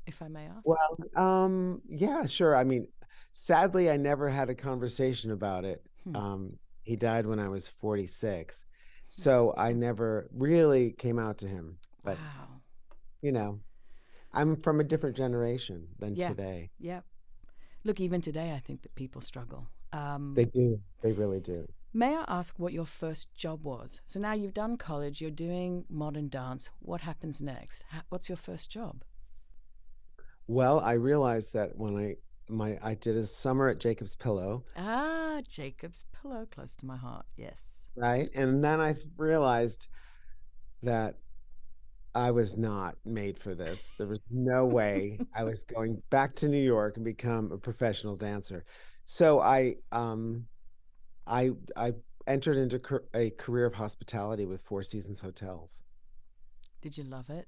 If 0.08 0.24
I 0.24 0.28
may 0.28 0.48
ask. 0.48 0.66
well 0.68 0.98
um 1.16 1.82
yeah 1.88 2.26
sure 2.26 2.56
i 2.56 2.64
mean 2.64 2.88
sadly 3.32 3.92
i 3.92 3.98
never 3.98 4.28
had 4.28 4.50
a 4.50 4.56
conversation 4.56 5.30
about 5.32 5.66
it 5.66 5.86
Hmm. 6.10 6.16
Um, 6.16 6.60
he 6.84 6.96
died 6.96 7.26
when 7.26 7.40
I 7.40 7.48
was 7.50 7.68
46. 7.70 8.66
So 9.08 9.54
I 9.58 9.74
never 9.74 10.30
really 10.34 10.92
came 10.92 11.20
out 11.20 11.38
to 11.40 11.48
him. 11.48 11.78
But, 12.04 12.18
wow. 12.18 12.48
you 13.22 13.32
know, 13.32 13.60
I'm 14.34 14.56
from 14.56 14.80
a 14.80 14.84
different 14.84 15.16
generation 15.18 15.88
than 16.00 16.16
Yeah. 16.16 16.30
today. 16.30 16.72
Yep. 16.80 17.04
Look, 17.84 18.00
even 18.00 18.22
today, 18.22 18.54
I 18.54 18.60
think 18.60 18.82
that 18.84 18.94
people 18.96 19.22
struggle. 19.22 19.68
Um, 19.94 20.34
They 20.36 20.46
do. 20.46 20.80
They 21.02 21.12
really 21.14 21.40
do. 21.40 21.68
may 21.94 22.16
I 22.16 22.24
ask 22.28 22.60
what 22.60 22.72
your 22.74 22.86
first 22.86 23.34
job 23.34 23.64
was? 23.64 24.02
So 24.06 24.20
now 24.20 24.34
you've 24.34 24.54
done 24.54 24.78
college, 24.78 25.22
you're 25.22 25.32
doing 25.32 25.86
modern 25.90 26.30
dance. 26.30 26.70
What 26.80 27.02
happens 27.02 27.42
next? 27.42 27.84
What's 28.10 28.30
your 28.30 28.38
first 28.38 28.70
job? 28.70 29.04
Well, 30.48 30.80
I 30.80 30.94
realized 30.94 31.54
that 31.54 31.76
when 31.78 31.96
I 31.98 32.16
my 32.50 32.78
I 32.84 32.96
did 32.96 33.16
a 33.18 33.26
summer 33.26 33.68
at 33.70 33.80
Jacob's 33.80 34.16
Pillow, 34.16 34.64
Ah, 34.78 35.42
Jacob's 35.48 36.06
Pillow, 36.22 36.46
close 36.52 36.76
to 36.78 36.86
my 36.86 36.98
heart. 36.98 37.26
Yes. 37.38 37.64
right? 37.96 38.30
And 38.36 38.64
then 38.64 38.80
I 38.82 38.96
realized 39.18 39.88
that 40.84 41.16
I 42.16 42.32
was 42.32 42.58
not 42.58 42.96
made 43.06 43.38
for 43.40 43.54
this. 43.56 43.94
There 43.98 44.08
was 44.08 44.28
no 44.32 44.66
way 44.66 45.20
I 45.36 45.44
was 45.44 45.64
going 45.64 46.02
back 46.10 46.36
to 46.38 46.48
New 46.48 46.62
York 46.62 46.96
and 46.98 47.06
become 47.06 47.52
a 47.52 47.58
professional 47.58 48.16
dancer. 48.16 48.66
So 49.06 49.40
I 49.42 49.76
um 49.92 50.46
I 51.28 51.52
I 51.76 51.94
entered 52.28 52.58
into 52.58 52.80
a 53.14 53.30
career 53.32 53.66
of 53.66 53.74
hospitality 53.74 54.46
with 54.46 54.62
Four 54.64 54.84
Seasons 54.84 55.20
Hotels. 55.20 55.84
Did 56.82 56.98
you 56.98 57.04
love 57.04 57.30
it? 57.30 57.48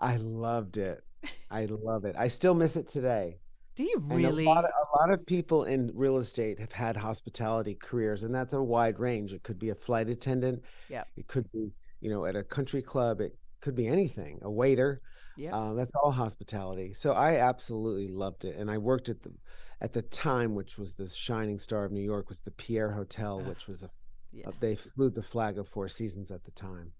I 0.00 0.16
loved 0.16 0.76
it. 0.76 1.02
I 1.50 1.64
love 1.70 2.04
it. 2.04 2.14
I 2.18 2.28
still 2.28 2.54
miss 2.54 2.76
it 2.76 2.86
today. 2.86 3.38
Do 3.74 3.84
you 3.84 3.96
really? 4.04 4.44
a 4.44 4.48
lot, 4.48 4.64
of, 4.64 4.70
a 4.70 4.98
lot 4.98 5.10
of 5.10 5.26
people 5.26 5.64
in 5.64 5.90
real 5.94 6.18
estate 6.18 6.60
have 6.60 6.72
had 6.72 6.96
hospitality 6.96 7.74
careers, 7.74 8.22
and 8.22 8.34
that's 8.34 8.54
a 8.54 8.62
wide 8.62 9.00
range. 9.00 9.32
It 9.32 9.42
could 9.42 9.58
be 9.58 9.70
a 9.70 9.74
flight 9.74 10.08
attendant. 10.08 10.62
Yeah. 10.88 11.04
It 11.16 11.26
could 11.26 11.50
be 11.50 11.72
you 12.04 12.10
know, 12.10 12.26
at 12.26 12.36
a 12.36 12.44
country 12.44 12.82
club. 12.82 13.22
It 13.22 13.34
could 13.62 13.74
be 13.74 13.88
anything. 13.88 14.38
A 14.42 14.50
waiter. 14.50 15.00
Yeah. 15.38 15.56
Uh, 15.56 15.72
that's 15.72 15.94
all 15.94 16.10
hospitality. 16.10 16.92
So 16.92 17.12
I 17.12 17.36
absolutely 17.36 18.08
loved 18.08 18.44
it, 18.44 18.56
and 18.56 18.70
I 18.70 18.76
worked 18.76 19.08
at 19.08 19.22
the 19.22 19.32
at 19.80 19.94
the 19.94 20.02
time, 20.02 20.54
which 20.54 20.76
was 20.78 20.94
the 20.94 21.08
shining 21.08 21.58
star 21.58 21.84
of 21.84 21.92
New 21.92 22.02
York, 22.02 22.28
was 22.28 22.40
the 22.40 22.50
Pierre 22.52 22.92
Hotel, 22.92 23.40
Ugh, 23.40 23.48
which 23.48 23.66
was 23.66 23.82
a 23.82 23.90
yeah. 24.32 24.50
they 24.60 24.76
flew 24.76 25.08
the 25.08 25.22
flag 25.22 25.56
of 25.58 25.66
Four 25.66 25.88
Seasons 25.88 26.30
at 26.30 26.44
the 26.44 26.50
time. 26.50 26.92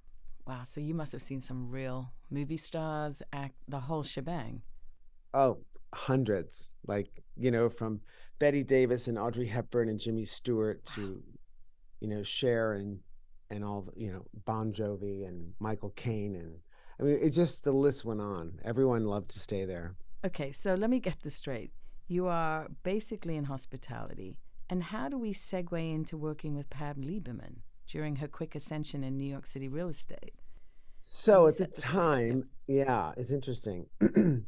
Wow. 0.46 0.64
So 0.64 0.80
you 0.80 0.94
must 0.94 1.12
have 1.12 1.22
seen 1.22 1.42
some 1.42 1.70
real 1.70 2.10
movie 2.30 2.56
stars 2.56 3.20
act 3.30 3.56
the 3.68 3.80
whole 3.80 4.02
shebang. 4.02 4.62
Oh, 5.34 5.58
hundreds. 5.94 6.70
Like, 6.86 7.08
you 7.36 7.50
know, 7.50 7.68
from 7.68 8.00
Bette 8.38 8.62
Davis 8.62 9.08
and 9.08 9.18
Audrey 9.18 9.46
Hepburn 9.46 9.88
and 9.88 9.98
Jimmy 9.98 10.24
Stewart 10.24 10.84
to, 10.86 11.22
you 12.00 12.08
know, 12.08 12.22
Cher 12.22 12.74
and 12.74 13.00
and 13.50 13.64
all 13.64 13.88
you 13.96 14.12
know, 14.12 14.24
Bon 14.44 14.72
Jovi 14.72 15.26
and 15.26 15.52
Michael 15.60 15.90
Caine 15.90 16.36
and 16.36 16.58
I 16.98 17.02
mean, 17.02 17.18
it 17.20 17.30
just 17.30 17.64
the 17.64 17.72
list 17.72 18.04
went 18.04 18.20
on. 18.20 18.60
Everyone 18.64 19.04
loved 19.06 19.30
to 19.30 19.40
stay 19.40 19.64
there. 19.64 19.96
Okay, 20.24 20.52
so 20.52 20.74
let 20.74 20.90
me 20.90 21.00
get 21.00 21.20
this 21.20 21.34
straight. 21.34 21.72
You 22.06 22.26
are 22.26 22.68
basically 22.82 23.36
in 23.36 23.44
hospitality. 23.44 24.38
And 24.70 24.82
how 24.82 25.08
do 25.08 25.18
we 25.18 25.32
segue 25.32 25.94
into 25.94 26.16
working 26.16 26.54
with 26.54 26.70
Pam 26.70 26.96
Lieberman 26.96 27.56
during 27.86 28.16
her 28.16 28.28
quick 28.28 28.54
ascension 28.54 29.04
in 29.04 29.16
New 29.16 29.28
York 29.28 29.46
City 29.46 29.68
real 29.68 29.88
estate? 29.88 30.34
So 31.00 31.46
at 31.46 31.58
the 31.58 31.66
the 31.66 31.80
time, 31.80 32.48
yeah, 32.66 33.12
it's 33.16 33.30
interesting. 33.30 33.86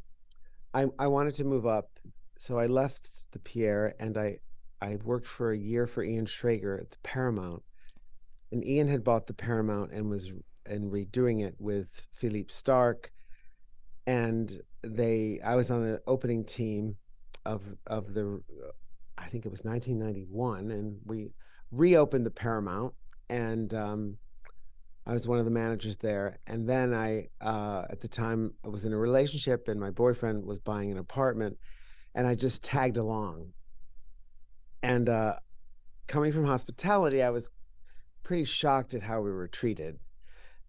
I 0.77 0.85
I 0.99 1.07
wanted 1.07 1.33
to 1.35 1.43
move 1.43 1.65
up, 1.65 1.89
so 2.37 2.59
I 2.59 2.67
left 2.67 3.31
the 3.31 3.39
Pierre 3.39 3.95
and 3.99 4.15
I 4.17 4.39
I 4.79 4.97
worked 5.03 5.25
for 5.25 5.51
a 5.51 5.57
year 5.57 5.87
for 5.87 6.03
Ian 6.03 6.27
Schrager 6.27 6.79
at 6.79 6.91
the 6.91 6.99
Paramount. 7.03 7.63
And 8.51 8.63
Ian 8.63 8.87
had 8.87 9.03
bought 9.03 9.25
the 9.25 9.33
Paramount 9.33 9.91
and 9.91 10.07
was 10.09 10.31
and 10.67 10.91
redoing 10.91 11.41
it 11.43 11.55
with 11.59 11.89
Philippe 12.13 12.53
Starck. 12.53 13.11
And 14.05 14.61
they 14.83 15.39
I 15.43 15.55
was 15.55 15.71
on 15.71 15.83
the 15.83 15.99
opening 16.05 16.45
team 16.45 16.95
of 17.45 17.63
of 17.87 18.13
the 18.13 18.41
I 19.17 19.25
think 19.29 19.45
it 19.47 19.51
was 19.51 19.63
1991 19.63 20.69
and 20.71 20.99
we 21.05 21.31
reopened 21.71 22.25
the 22.25 22.31
Paramount 22.31 22.93
and 23.29 23.73
um 23.73 24.17
I 25.07 25.13
was 25.13 25.25
one 25.25 25.39
of 25.39 25.45
the 25.45 25.51
managers 25.51 25.95
there. 25.95 26.37
And 26.47 26.67
then 26.67 26.93
I, 26.93 27.29
uh, 27.39 27.85
at 27.89 28.01
the 28.01 28.09
time, 28.09 28.53
I 28.65 28.67
was 28.67 28.83
in 28.83 28.91
a 28.91 28.97
relationship 28.97 29.69
and 29.69 29.79
my 29.79 29.89
boyfriend 29.89 30.43
was 30.43 30.59
buying 30.59 30.91
an 30.91 30.97
apartment 30.97 31.57
and 32.13 32.27
I 32.27 32.35
just 32.35 32.61
tagged 32.61 32.97
along. 32.97 33.53
And 34.83 35.07
uh, 35.07 35.37
coming 36.07 36.33
from 36.33 36.45
hospitality, 36.45 37.23
I 37.23 37.29
was 37.29 37.49
pretty 38.23 38.43
shocked 38.43 38.95
at 38.95 39.01
how 39.01 39.21
we 39.21 39.31
were 39.31 39.47
treated. 39.47 39.97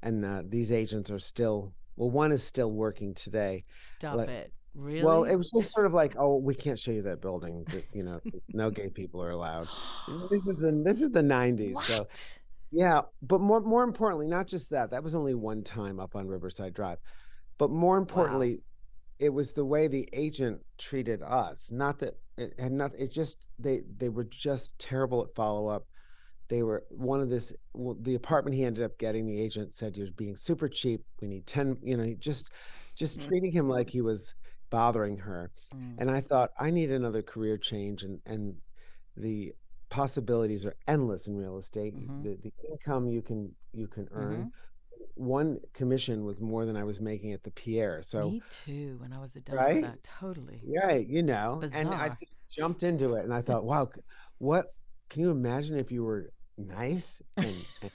And 0.05 0.25
uh, 0.25 0.45
these 0.47 0.71
agents 0.71 1.11
are 1.11 1.19
still, 1.19 1.75
well, 1.97 2.11
one 2.11 2.31
is 2.31 2.45
still 2.45 2.71
working 2.71 3.15
today. 3.15 3.65
Stop 3.67 4.19
Like, 4.19 4.29
it. 4.29 4.53
Really? 4.75 5.05
Well, 5.05 5.25
it 5.25 5.35
was 5.35 5.51
just 5.51 5.73
sort 5.73 5.87
of 5.87 5.93
like, 5.93 6.15
oh, 6.17 6.37
we 6.37 6.55
can't 6.55 6.79
show 6.79 6.93
you 6.93 7.03
that 7.03 7.21
building. 7.21 7.65
that, 7.71 7.85
You 7.93 8.05
know, 8.05 8.21
no 8.53 8.71
gay 8.71 8.89
people 8.89 9.21
are 9.21 9.31
allowed. 9.31 9.67
This 10.31 10.47
is 10.47 10.57
the 10.59 10.83
this 10.85 11.01
is 11.01 11.11
the 11.11 11.23
'90s, 11.23 11.83
so 11.83 11.99
what? 11.99 12.39
Yeah, 12.71 13.01
but 13.23 13.41
more 13.41 13.61
more 13.61 13.85
importantly, 13.85 14.29
not 14.29 14.47
just 14.47 14.71
that. 14.71 14.91
That 14.91 15.03
was 15.03 15.15
only 15.15 15.35
one 15.35 15.63
time 15.63 15.99
up 16.01 16.15
on 16.17 16.27
Riverside 16.27 16.75
Drive. 16.75 16.99
But 17.59 17.71
more 17.71 17.97
importantly, 17.99 18.63
it 19.19 19.31
was 19.31 19.53
the 19.53 19.65
way 19.65 19.89
the 19.89 20.09
agent 20.13 20.61
treated 20.79 21.23
us. 21.23 21.71
Not 21.71 21.99
that 22.01 22.15
it 22.37 22.55
had 22.59 22.73
nothing. 22.73 23.01
It 23.01 23.11
just 23.11 23.37
they 23.59 23.83
they 23.99 24.09
were 24.09 24.25
just 24.25 24.79
terrible 24.79 25.23
at 25.25 25.35
follow 25.35 25.69
up. 25.69 25.87
They 26.49 26.63
were 26.63 26.85
one 26.91 27.21
of 27.21 27.31
this 27.31 27.53
well, 27.75 27.97
the 28.01 28.15
apartment 28.15 28.57
he 28.57 28.65
ended 28.65 28.85
up 28.85 28.99
getting. 28.99 29.27
The 29.27 29.41
agent 29.41 29.75
said 29.75 29.97
you're 29.97 30.13
being 30.17 30.37
super 30.37 30.69
cheap. 30.69 31.03
We 31.21 31.29
need 31.29 31.47
ten. 31.47 31.77
You 31.83 31.97
know, 31.97 32.15
just 32.19 32.51
just 32.95 33.19
Mm. 33.19 33.27
treating 33.29 33.53
him 33.53 33.69
like 33.69 33.91
he 33.91 34.01
was 34.03 34.35
bothering 34.71 35.17
her. 35.19 35.51
Mm. 35.75 35.97
And 35.99 36.11
I 36.11 36.21
thought 36.21 36.51
I 36.59 36.71
need 36.71 36.91
another 36.91 37.23
career 37.23 37.57
change, 37.59 38.03
and 38.05 38.21
and 38.27 38.55
the 39.17 39.55
possibilities 39.91 40.65
are 40.67 40.77
endless 40.87 41.27
in 41.29 41.37
real 41.37 41.59
estate. 41.59 41.95
Mhm. 41.95 42.23
The 42.23 42.37
the 42.37 42.53
income 42.71 43.09
you 43.09 43.23
can 43.23 43.55
you 43.73 43.87
can 43.89 44.09
earn. 44.13 44.47
Mhm. 44.47 44.53
One 45.15 45.61
commission 45.73 46.25
was 46.25 46.41
more 46.41 46.65
than 46.65 46.77
I 46.77 46.85
was 46.85 47.01
making 47.01 47.33
at 47.33 47.43
the 47.43 47.51
Pierre. 47.51 48.03
So 48.03 48.31
Me 48.31 48.43
too, 48.51 48.97
when 48.99 49.13
I 49.13 49.19
was 49.21 49.37
a 49.37 49.43
right. 49.53 50.03
Totally. 50.03 50.63
right, 50.85 51.07
you 51.07 51.23
know, 51.23 51.61
and 51.75 51.89
I 51.89 52.17
jumped 52.51 52.83
into 52.83 53.15
it, 53.15 53.25
and 53.25 53.33
I 53.35 53.43
thought, 53.43 53.65
wow, 53.65 53.91
what 54.39 54.67
can 55.09 55.23
you 55.23 55.31
imagine 55.31 55.77
if 55.77 55.91
you 55.91 56.05
were 56.05 56.33
nice 56.57 57.21
and, 57.37 57.55
and 57.83 57.93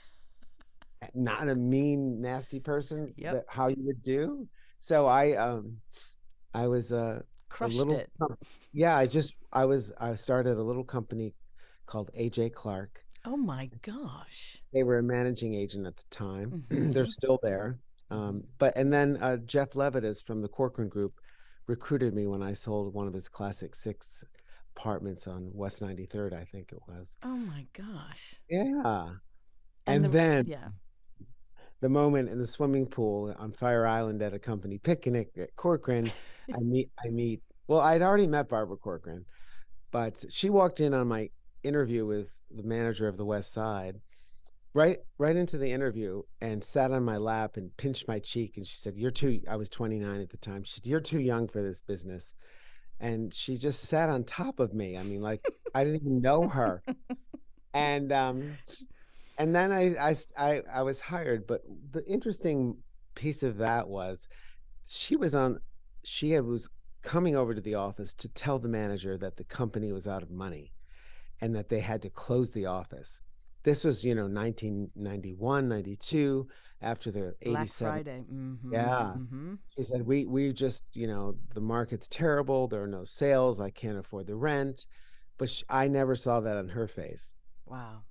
not 1.14 1.48
a 1.48 1.54
mean, 1.54 2.20
nasty 2.20 2.60
person? 2.60 3.14
Yep. 3.18 3.32
That 3.32 3.44
how 3.48 3.68
you 3.68 3.82
would 3.84 4.02
do? 4.02 4.48
So 4.80 5.06
I 5.06 5.32
um 5.32 5.80
I 6.52 6.66
was 6.66 6.92
uh, 6.92 7.22
a 7.22 7.24
Crushed 7.48 7.76
little 7.78 7.94
it. 7.98 8.10
yeah 8.72 8.96
i 8.96 9.06
just 9.06 9.36
i 9.52 9.64
was 9.64 9.92
i 10.00 10.14
started 10.16 10.58
a 10.58 10.62
little 10.62 10.82
company 10.82 11.32
called 11.86 12.10
aj 12.18 12.52
clarke 12.54 13.04
Oh 13.26 13.36
my 13.38 13.70
gosh. 13.80 14.62
they 14.72 14.82
were 14.82 14.98
a 14.98 15.02
managing 15.02 15.54
agent 15.54 15.86
at 15.86 15.96
the 15.96 16.04
time 16.10 16.64
they're 16.70 17.04
Mhm. 17.04 17.08
still 17.08 17.38
there 17.42 17.78
um, 18.10 18.44
but 18.58 18.76
and 18.76 18.92
then 18.92 19.16
uh, 19.20 19.36
jeff 19.38 19.70
levitas 19.70 20.22
from 20.24 20.42
the 20.42 20.48
corcoran 20.48 20.88
group 20.88 21.14
recruited 21.66 22.14
me 22.14 22.26
when 22.26 22.42
i 22.42 22.52
sold 22.52 22.92
one 22.92 23.08
of 23.08 23.14
his 23.14 23.28
classic 23.28 23.74
six 23.74 24.22
apartments 24.76 25.26
on 25.26 25.50
west 25.54 25.80
93rd 25.82 26.34
i 26.34 26.44
think 26.44 26.70
it 26.72 26.80
was 26.86 27.16
Oh 27.22 27.36
my 27.36 27.66
gosh. 27.72 28.34
yeah 28.50 29.12
and, 29.86 30.04
the- 30.04 30.08
then 30.08 30.46
yeah. 30.46 30.68
the 31.80 31.88
moment 31.88 32.28
in 32.28 32.38
the 32.38 32.46
swimming 32.46 32.86
pool 32.86 33.34
on 33.38 33.52
Fire 33.52 33.86
Island 33.86 34.22
at 34.22 34.32
a 34.34 34.38
company 34.38 34.78
picnic 34.78 35.28
at 35.38 35.54
Corcoran, 35.56 36.10
I 36.54 36.58
meet 36.60 36.90
I 37.04 37.08
meet 37.10 37.42
well, 37.68 37.80
I'd 37.80 38.00
already 38.02 38.26
met 38.26 38.48
Barbara 38.48 38.76
Corcoran, 38.78 39.24
but 39.90 40.24
she 40.30 40.48
walked 40.50 40.80
in 40.80 40.92
on 40.94 41.08
my 41.08 41.28
interview 41.64 42.06
with 42.06 42.36
the 42.50 42.62
manager 42.62 43.08
of 43.08 43.16
the 43.16 43.24
West 43.24 43.52
Side, 43.52 44.00
right 44.74 44.98
right 45.18 45.36
into 45.36 45.56
the 45.56 45.70
interview 45.70 46.22
and 46.40 46.62
sat 46.62 46.90
on 46.90 47.04
my 47.04 47.16
lap 47.16 47.56
and 47.56 47.74
pinched 47.76 48.08
my 48.08 48.18
cheek 48.18 48.56
and 48.56 48.66
she 48.66 48.76
said, 48.76 48.96
You're 48.96 49.10
too 49.10 49.40
I 49.48 49.56
was 49.56 49.68
29 49.70 50.20
at 50.20 50.30
the 50.30 50.36
time. 50.36 50.64
She 50.64 50.74
said, 50.74 50.86
You're 50.86 51.00
too 51.00 51.20
young 51.20 51.48
for 51.48 51.62
this 51.62 51.80
business. 51.80 52.34
And 53.00 53.32
she 53.34 53.56
just 53.56 53.82
sat 53.82 54.08
on 54.08 54.24
top 54.24 54.60
of 54.60 54.72
me. 54.72 54.96
I 54.96 55.02
mean, 55.02 55.20
like 55.20 55.44
I 55.74 55.84
didn't 55.84 56.02
even 56.02 56.20
know 56.20 56.48
her. 56.48 56.82
And 57.72 58.12
um 58.12 58.58
and 59.38 59.54
then 59.54 59.72
I 59.72 60.16
I 60.38 60.62
I 60.72 60.82
was 60.82 61.00
hired 61.00 61.46
but 61.46 61.62
the 61.90 62.04
interesting 62.06 62.76
piece 63.14 63.42
of 63.42 63.58
that 63.58 63.88
was 63.88 64.28
she 64.86 65.16
was 65.16 65.34
on 65.34 65.58
she 66.04 66.38
was 66.40 66.68
coming 67.02 67.36
over 67.36 67.54
to 67.54 67.60
the 67.60 67.74
office 67.74 68.14
to 68.14 68.28
tell 68.28 68.58
the 68.58 68.68
manager 68.68 69.16
that 69.18 69.36
the 69.36 69.44
company 69.44 69.92
was 69.92 70.06
out 70.06 70.22
of 70.22 70.30
money 70.30 70.73
and 71.40 71.54
that 71.54 71.68
they 71.68 71.80
had 71.80 72.00
to 72.02 72.10
close 72.10 72.50
the 72.52 72.66
office 72.66 73.22
this 73.62 73.82
was 73.84 74.04
you 74.04 74.14
know 74.14 74.26
1991 74.26 75.68
92 75.68 76.46
after 76.82 77.10
the 77.10 77.34
Black 77.44 77.62
87 77.62 77.92
Friday. 77.92 78.24
Mm-hmm. 78.32 78.72
Yeah. 78.72 79.12
Mm-hmm. 79.16 79.54
she 79.74 79.82
said 79.84 80.02
we 80.06 80.26
we 80.26 80.52
just 80.52 80.96
you 80.96 81.06
know 81.06 81.34
the 81.54 81.60
market's 81.60 82.08
terrible 82.08 82.68
there 82.68 82.82
are 82.82 82.86
no 82.86 83.04
sales 83.04 83.60
i 83.60 83.70
can't 83.70 83.96
afford 83.98 84.26
the 84.26 84.34
rent 84.36 84.86
but 85.38 85.48
sh- 85.48 85.62
i 85.68 85.88
never 85.88 86.14
saw 86.14 86.40
that 86.40 86.56
on 86.56 86.68
her 86.68 86.86
face 86.86 87.34
Wow. 87.66 88.02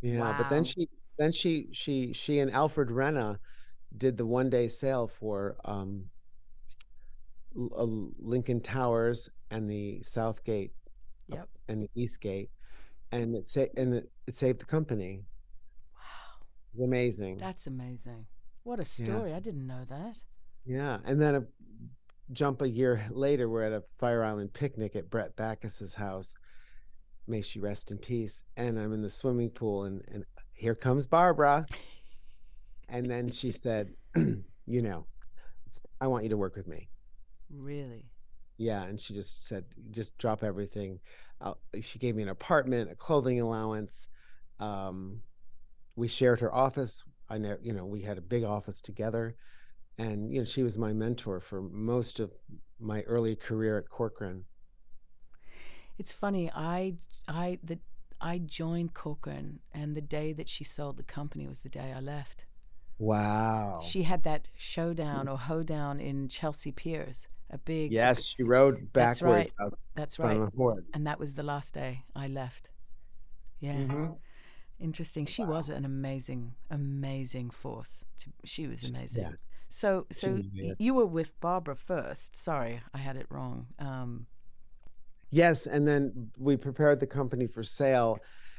yeah, 0.00 0.34
but 0.38 0.48
then 0.48 0.62
she 0.64 0.88
then 1.18 1.32
she 1.32 1.66
she 1.72 2.12
she 2.12 2.38
and 2.38 2.50
Alfred 2.52 2.88
Renna 2.88 3.36
did 3.96 4.16
the 4.16 4.24
one 4.24 4.48
day 4.48 4.68
sale 4.68 5.08
for 5.08 5.56
um 5.64 6.04
L- 7.56 7.70
uh, 7.76 8.24
Lincoln 8.26 8.60
Towers 8.60 9.28
and 9.50 9.68
the 9.68 10.02
South 10.02 10.42
Gate 10.44 10.72
Yep. 11.28 11.48
and 11.68 11.82
the 11.82 11.90
East 11.94 12.20
Gate, 12.20 12.50
and 13.12 13.34
it 13.36 13.48
sa- 13.48 13.66
and 13.76 13.94
it, 13.94 14.10
it 14.26 14.34
saved 14.36 14.60
the 14.60 14.64
company. 14.64 15.24
Wow. 15.94 16.46
It 16.74 16.78
was 16.80 16.86
amazing. 16.88 17.38
That's 17.38 17.66
amazing. 17.66 18.26
What 18.64 18.78
a 18.78 18.82
Yeah. 18.82 19.04
story. 19.16 19.32
I 19.34 19.40
didn't 19.40 19.66
know 19.66 19.84
that. 19.88 20.22
yeah, 20.64 20.98
and 21.04 21.20
then 21.20 21.34
a 21.36 21.44
jump 22.32 22.62
a 22.62 22.68
year 22.68 23.04
later, 23.10 23.48
we're 23.48 23.62
at 23.62 23.72
a 23.72 23.82
Fire 23.98 24.22
Island 24.24 24.52
picnic 24.54 24.96
at 24.96 25.10
Brett 25.10 25.34
Backus's 25.36 25.94
house. 25.94 26.34
May 27.26 27.42
she 27.42 27.60
rest 27.60 27.90
in 27.90 27.98
peace. 27.98 28.44
And 28.56 28.78
I'm 28.78 28.92
in 28.92 29.02
the 29.02 29.10
swimming 29.10 29.50
pool, 29.50 29.84
and 29.84 30.02
and 30.12 30.24
here 30.54 30.74
comes 30.74 31.06
Barbara. 31.06 31.66
And 32.88 33.10
then 33.10 33.30
she 33.30 33.50
said, 33.64 33.92
you 34.16 34.82
know, 34.82 35.06
I 36.00 36.06
want 36.06 36.24
you 36.24 36.30
to 36.30 36.36
work 36.36 36.56
with 36.56 36.66
me. 36.68 36.88
Really? 37.50 38.06
Yeah. 38.58 38.84
And 38.84 39.00
she 39.00 39.14
just 39.14 39.46
said, 39.48 39.64
just 39.90 40.16
drop 40.18 40.42
everything. 40.44 41.00
Uh, 41.42 41.54
she 41.80 41.98
gave 41.98 42.14
me 42.14 42.22
an 42.22 42.28
apartment, 42.28 42.90
a 42.90 42.94
clothing 42.94 43.40
allowance. 43.40 44.08
Um, 44.60 45.20
we 45.96 46.08
shared 46.08 46.40
her 46.40 46.54
office. 46.54 47.04
I 47.28 47.38
know, 47.38 47.56
you 47.60 47.72
know, 47.72 47.84
we 47.84 48.02
had 48.02 48.18
a 48.18 48.22
big 48.22 48.44
office 48.44 48.80
together. 48.80 49.36
And, 49.98 50.32
you 50.32 50.38
know, 50.38 50.44
she 50.44 50.62
was 50.62 50.78
my 50.78 50.92
mentor 50.92 51.40
for 51.40 51.62
most 51.62 52.20
of 52.20 52.32
my 52.80 53.02
early 53.02 53.36
career 53.36 53.78
at 53.78 53.88
Corcoran. 53.88 54.44
It's 55.98 56.12
funny. 56.12 56.50
I 56.54 56.94
I 57.28 57.58
the 57.62 57.78
I 58.20 58.38
joined 58.38 58.94
Corcoran, 58.94 59.60
and 59.72 59.96
the 59.96 60.00
day 60.00 60.32
that 60.32 60.48
she 60.48 60.64
sold 60.64 60.96
the 60.96 61.02
company 61.02 61.46
was 61.46 61.60
the 61.60 61.68
day 61.68 61.92
I 61.94 62.00
left. 62.00 62.46
Wow. 62.98 63.80
She 63.82 64.04
had 64.04 64.22
that 64.22 64.46
showdown 64.54 65.28
or 65.28 65.36
hoedown 65.36 65.98
in 65.98 66.28
Chelsea 66.28 66.70
Piers, 66.70 67.28
a 67.52 67.58
big. 67.58 67.92
Yes, 67.92 68.22
she 68.24 68.42
rode 68.42 68.88
That's 68.92 69.22
right. 69.22 69.52
backwards 69.58 69.76
That's 69.94 70.18
right. 70.18 70.38
the 70.38 70.50
horse. 70.56 70.84
And 70.94 71.06
that 71.06 71.18
was 71.18 71.34
the 71.34 71.42
last 71.42 71.74
day 71.74 72.04
I 72.16 72.26
left. 72.28 72.70
Yeah. 73.60 73.74
Mhm. 73.76 74.16
Interesting. 74.80 75.26
She 75.26 75.44
was 75.44 75.68
an 75.68 75.84
amazing, 75.84 76.54
amazing 76.70 77.50
force. 77.50 78.04
She 78.44 78.66
was 78.66 78.88
amazing. 78.88 79.22
yeah. 79.22 79.32
So, 79.68 80.06
so 80.10 80.32
was 80.32 80.42
y- 80.42 80.50
weird. 80.54 80.76
you 80.80 80.94
were 80.94 81.06
with 81.06 81.38
Barbara 81.40 81.76
first. 81.76 82.34
Sorry, 82.36 82.80
I 82.92 82.98
had 82.98 83.16
it 83.16 83.26
wrong. 83.30 83.66
Um, 83.78 84.26
Yes, 85.34 85.66
and 85.66 85.88
then 85.88 86.30
we 86.36 86.58
prepared 86.58 87.00
the 87.00 87.06
company 87.06 87.46
for 87.46 87.62
sale, 87.62 88.18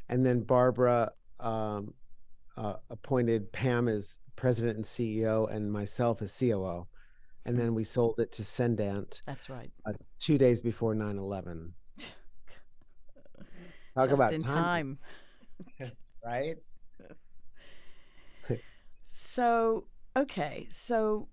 and 0.10 0.26
then 0.26 0.40
Barbara 0.42 1.12
um, 1.40 1.94
uh, 2.58 2.78
appointed 2.90 3.52
Pam 3.52 3.88
as 3.88 4.18
president 4.36 4.78
and 4.78 4.86
CEO, 4.86 5.46
and 5.52 5.72
myself 5.72 6.22
as 6.24 6.36
COO, 6.36 6.88
and 7.46 7.58
then 7.58 7.74
we 7.76 7.84
sold 7.84 8.20
it 8.20 8.32
to 8.34 8.44
Cendant 8.44 9.22
that's 9.26 9.50
right. 9.50 9.72
uh, 9.86 9.94
two 10.20 10.38
days 10.38 10.62
before 10.62 10.96
9-11. 10.96 11.72
Talk 13.96 14.10
Just 14.10 14.22
about 14.22 14.34
in 14.34 14.42
timing, 14.42 14.98
time. 15.80 15.92
right? 16.26 16.58
So, 19.06 19.86
okay. 20.18 20.66
So, 20.72 21.28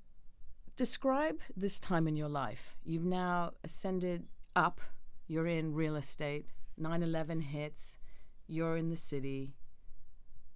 describe 0.76 1.38
this 1.57 1.81
time 1.81 2.07
in 2.07 2.14
your 2.17 2.29
life. 2.29 2.76
You've 2.85 3.07
now 3.07 3.52
ascended 3.64 4.25
up. 4.55 4.81
You're 5.29 5.47
in 5.47 5.73
real 5.75 5.97
estate. 5.97 6.47
9 6.76 7.02
11 7.02 7.40
hits. 7.40 7.97
You're 8.47 8.76
in 8.76 8.90
the 8.90 8.97
city. 8.97 9.55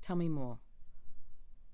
Tell 0.02 0.16
me 0.16 0.28
more. 0.28 0.58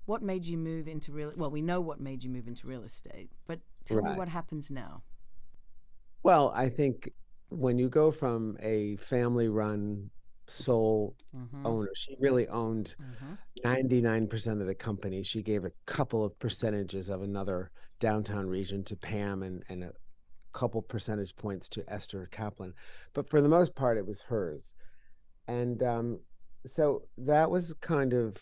What 0.05 0.21
made 0.21 0.45
you 0.47 0.57
move 0.57 0.87
into 0.87 1.11
real? 1.11 1.33
Well, 1.35 1.51
we 1.51 1.61
know 1.61 1.81
what 1.81 1.99
made 1.99 2.23
you 2.23 2.29
move 2.29 2.47
into 2.47 2.65
real 2.67 2.83
estate, 2.83 3.29
but 3.47 3.59
tell 3.85 4.01
me 4.01 4.11
what 4.17 4.29
happens 4.29 4.71
now. 4.71 5.03
Well, 6.23 6.51
I 6.55 6.69
think 6.69 7.11
when 7.49 7.77
you 7.77 7.89
go 7.89 8.11
from 8.11 8.57
a 8.61 8.95
family-run 8.97 10.09
sole 10.47 11.15
Mm-hmm. 11.35 11.65
owner, 11.65 11.89
she 11.95 12.15
really 12.19 12.47
owned 12.49 12.95
Mm-hmm. 13.01 13.33
99% 13.65 14.59
of 14.59 14.65
the 14.67 14.75
company. 14.75 15.23
She 15.23 15.41
gave 15.41 15.63
a 15.65 15.71
couple 15.85 16.25
of 16.25 16.37
percentages 16.39 17.09
of 17.09 17.21
another 17.21 17.71
downtown 17.99 18.47
region 18.47 18.83
to 18.85 18.95
Pam 18.97 19.43
and, 19.43 19.63
and 19.69 19.83
a 19.83 19.93
couple 20.53 20.81
percentage 20.81 21.35
points 21.35 21.69
to 21.69 21.83
Esther 21.87 22.27
Kaplan. 22.31 22.73
But 23.13 23.29
for 23.29 23.39
the 23.39 23.47
most 23.47 23.75
part, 23.75 23.97
it 23.97 24.05
was 24.05 24.21
hers. 24.23 24.73
And 25.47 25.81
um, 25.83 26.19
so 26.65 27.03
that 27.17 27.49
was 27.49 27.73
kind 27.81 28.13
of 28.13 28.35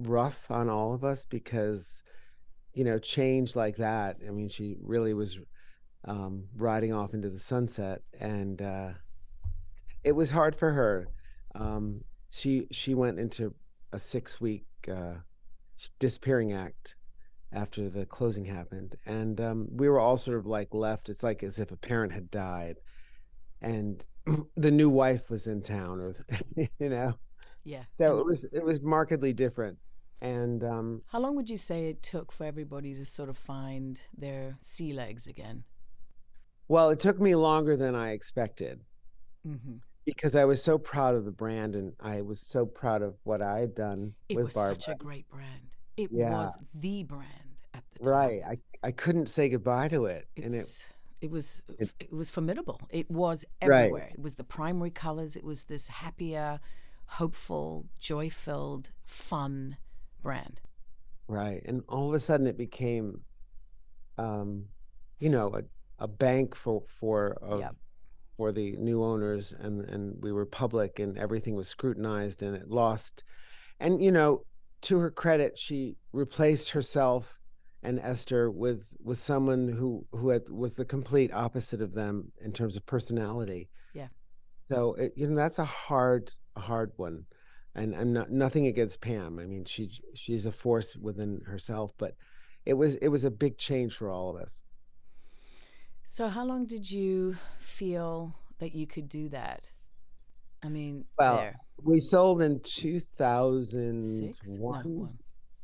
rough 0.00 0.50
on 0.50 0.68
all 0.68 0.94
of 0.94 1.02
us 1.04 1.24
because, 1.26 2.02
you 2.74 2.84
know, 2.84 2.98
change 2.98 3.56
like 3.56 3.76
that. 3.76 4.18
I 4.26 4.30
mean, 4.30 4.48
she 4.48 4.76
really 4.80 5.14
was 5.14 5.38
um, 6.04 6.44
riding 6.56 6.92
off 6.92 7.14
into 7.14 7.30
the 7.30 7.38
sunset. 7.38 8.02
And 8.20 8.60
uh, 8.62 8.90
it 10.04 10.12
was 10.12 10.30
hard 10.30 10.54
for 10.56 10.70
her. 10.72 11.08
Um, 11.54 12.02
she 12.30 12.66
she 12.70 12.94
went 12.94 13.18
into 13.18 13.54
a 13.92 13.98
six 13.98 14.40
week 14.40 14.66
uh, 14.86 15.14
disappearing 15.98 16.52
act 16.52 16.94
after 17.52 17.88
the 17.88 18.04
closing 18.04 18.44
happened 18.44 18.96
and 19.06 19.40
um, 19.40 19.68
we 19.70 19.88
were 19.88 19.98
all 19.98 20.18
sort 20.18 20.36
of 20.36 20.46
like 20.46 20.74
left 20.74 21.08
it's 21.08 21.22
like 21.22 21.42
as 21.42 21.58
if 21.58 21.70
a 21.70 21.76
parent 21.76 22.12
had 22.12 22.30
died 22.30 22.76
and 23.62 24.04
the 24.56 24.70
new 24.70 24.90
wife 24.90 25.30
was 25.30 25.46
in 25.46 25.62
town 25.62 25.98
or 25.98 26.12
you 26.78 26.90
know 26.90 27.14
Yeah. 27.64 27.84
so 27.88 28.18
it 28.18 28.26
was 28.26 28.44
it 28.52 28.62
was 28.62 28.82
markedly 28.82 29.32
different 29.32 29.78
and 30.20 30.64
um, 30.64 31.02
how 31.12 31.20
long 31.20 31.36
would 31.36 31.48
you 31.50 31.56
say 31.56 31.88
it 31.88 32.02
took 32.02 32.32
for 32.32 32.44
everybody 32.44 32.94
to 32.94 33.04
sort 33.04 33.28
of 33.28 33.38
find 33.38 34.00
their 34.16 34.56
sea 34.58 34.92
legs 34.92 35.26
again? 35.26 35.64
well 36.68 36.90
it 36.90 37.00
took 37.00 37.18
me 37.20 37.34
longer 37.34 37.76
than 37.76 37.94
i 37.94 38.10
expected 38.12 38.80
Mm-hmm. 39.46 39.76
because 40.04 40.34
i 40.36 40.44
was 40.44 40.62
so 40.62 40.76
proud 40.76 41.14
of 41.14 41.24
the 41.24 41.30
brand 41.30 41.74
and 41.76 41.92
i 42.00 42.20
was 42.20 42.40
so 42.40 42.66
proud 42.66 43.00
of 43.02 43.14
what 43.24 43.40
i 43.40 43.58
had 43.60 43.74
done 43.74 44.12
It 44.28 44.36
with 44.36 44.46
was 44.46 44.54
such 44.54 44.88
a 44.88 44.94
great 44.96 45.28
brand. 45.30 45.76
It 45.96 46.10
Yeah. 46.12 46.30
was 46.32 46.56
the 46.74 47.04
brand 47.04 47.62
at 47.72 47.84
the 47.92 48.04
time. 48.04 48.12
right 48.12 48.42
i 48.46 48.58
i 48.82 48.90
couldn't 48.90 49.26
say 49.26 49.48
goodbye 49.48 49.88
to 49.88 50.04
it 50.06 50.26
and 50.36 50.52
it 50.52 50.84
it 51.20 51.30
was 51.30 51.62
it- 51.78 51.94
it 52.00 52.12
was 52.12 52.30
formidable. 52.30 52.80
It 52.90 53.10
was 53.10 53.44
Right. 53.62 53.72
everywhere. 53.86 54.10
It 54.12 54.20
was 54.20 54.34
the 54.36 54.44
primary 54.44 54.90
colors. 54.92 55.34
It 55.34 55.42
was 55.42 55.64
this 55.64 55.88
happier, 55.88 56.60
hopeful, 57.06 57.86
joy-filled, 57.98 58.92
fun 59.04 59.78
brand. 60.22 60.60
Right. 61.26 61.62
And 61.64 61.82
all 61.88 62.08
of 62.08 62.14
a 62.14 62.18
sudden 62.18 62.46
it 62.46 62.56
became 62.56 63.20
um, 64.16 64.64
you 65.18 65.28
know, 65.30 65.54
a, 65.54 65.62
a 66.04 66.08
bank 66.08 66.54
for 66.54 66.82
for 66.86 67.38
of, 67.42 67.60
Yep. 67.60 67.76
for 68.36 68.52
the 68.52 68.76
new 68.76 69.02
owners 69.02 69.52
and 69.52 69.82
and 69.82 70.16
we 70.20 70.32
were 70.32 70.46
public 70.46 70.98
and 70.98 71.18
everything 71.18 71.54
was 71.54 71.68
scrutinized 71.68 72.42
and 72.42 72.56
it 72.56 72.68
lost 72.68 73.24
and 73.80 74.02
you 74.02 74.10
know, 74.12 74.42
to 74.82 74.98
her 74.98 75.10
credit, 75.10 75.58
she 75.58 75.96
replaced 76.12 76.70
herself 76.70 77.38
and 77.82 78.00
Esther 78.00 78.50
with 78.50 78.92
with 79.00 79.20
someone 79.20 79.68
who 79.68 80.04
who 80.12 80.30
had, 80.30 80.48
was 80.50 80.74
the 80.74 80.84
complete 80.84 81.32
opposite 81.32 81.80
of 81.80 81.94
them 81.94 82.32
in 82.40 82.52
terms 82.52 82.76
of 82.76 82.84
personality. 82.86 83.68
Yeah. 83.94 84.08
So 84.62 84.94
it, 84.94 85.12
you 85.16 85.28
know 85.28 85.36
that's 85.36 85.58
a 85.58 85.64
hard 85.64 86.32
hard 86.56 86.92
one, 86.96 87.24
and 87.78 87.94
I'm 87.94 88.12
not 88.12 88.30
nothing 88.30 88.66
against 88.66 89.00
Pam. 89.00 89.38
I 89.38 89.46
mean 89.46 89.64
she 89.64 89.90
she's 90.14 90.46
a 90.46 90.52
force 90.52 90.96
within 90.96 91.40
herself, 91.46 91.92
but 91.98 92.14
it 92.66 92.74
was 92.74 92.96
it 92.96 93.08
was 93.08 93.24
a 93.24 93.30
big 93.30 93.58
change 93.58 93.94
for 93.94 94.10
all 94.10 94.30
of 94.30 94.36
us. 94.36 94.62
So 96.04 96.28
how 96.28 96.44
long 96.44 96.66
did 96.66 96.90
you 96.90 97.36
feel 97.58 98.34
that 98.58 98.74
you 98.74 98.86
could 98.86 99.08
do 99.08 99.28
that? 99.28 99.70
I 100.62 100.68
mean, 100.68 101.04
Well, 101.18 101.36
there. 101.36 101.54
We 101.82 102.00
sold 102.00 102.42
in 103.74 104.02
Six? 104.02 104.40
No, 104.46 104.82
2001. 104.82 104.84
one. 104.98 105.18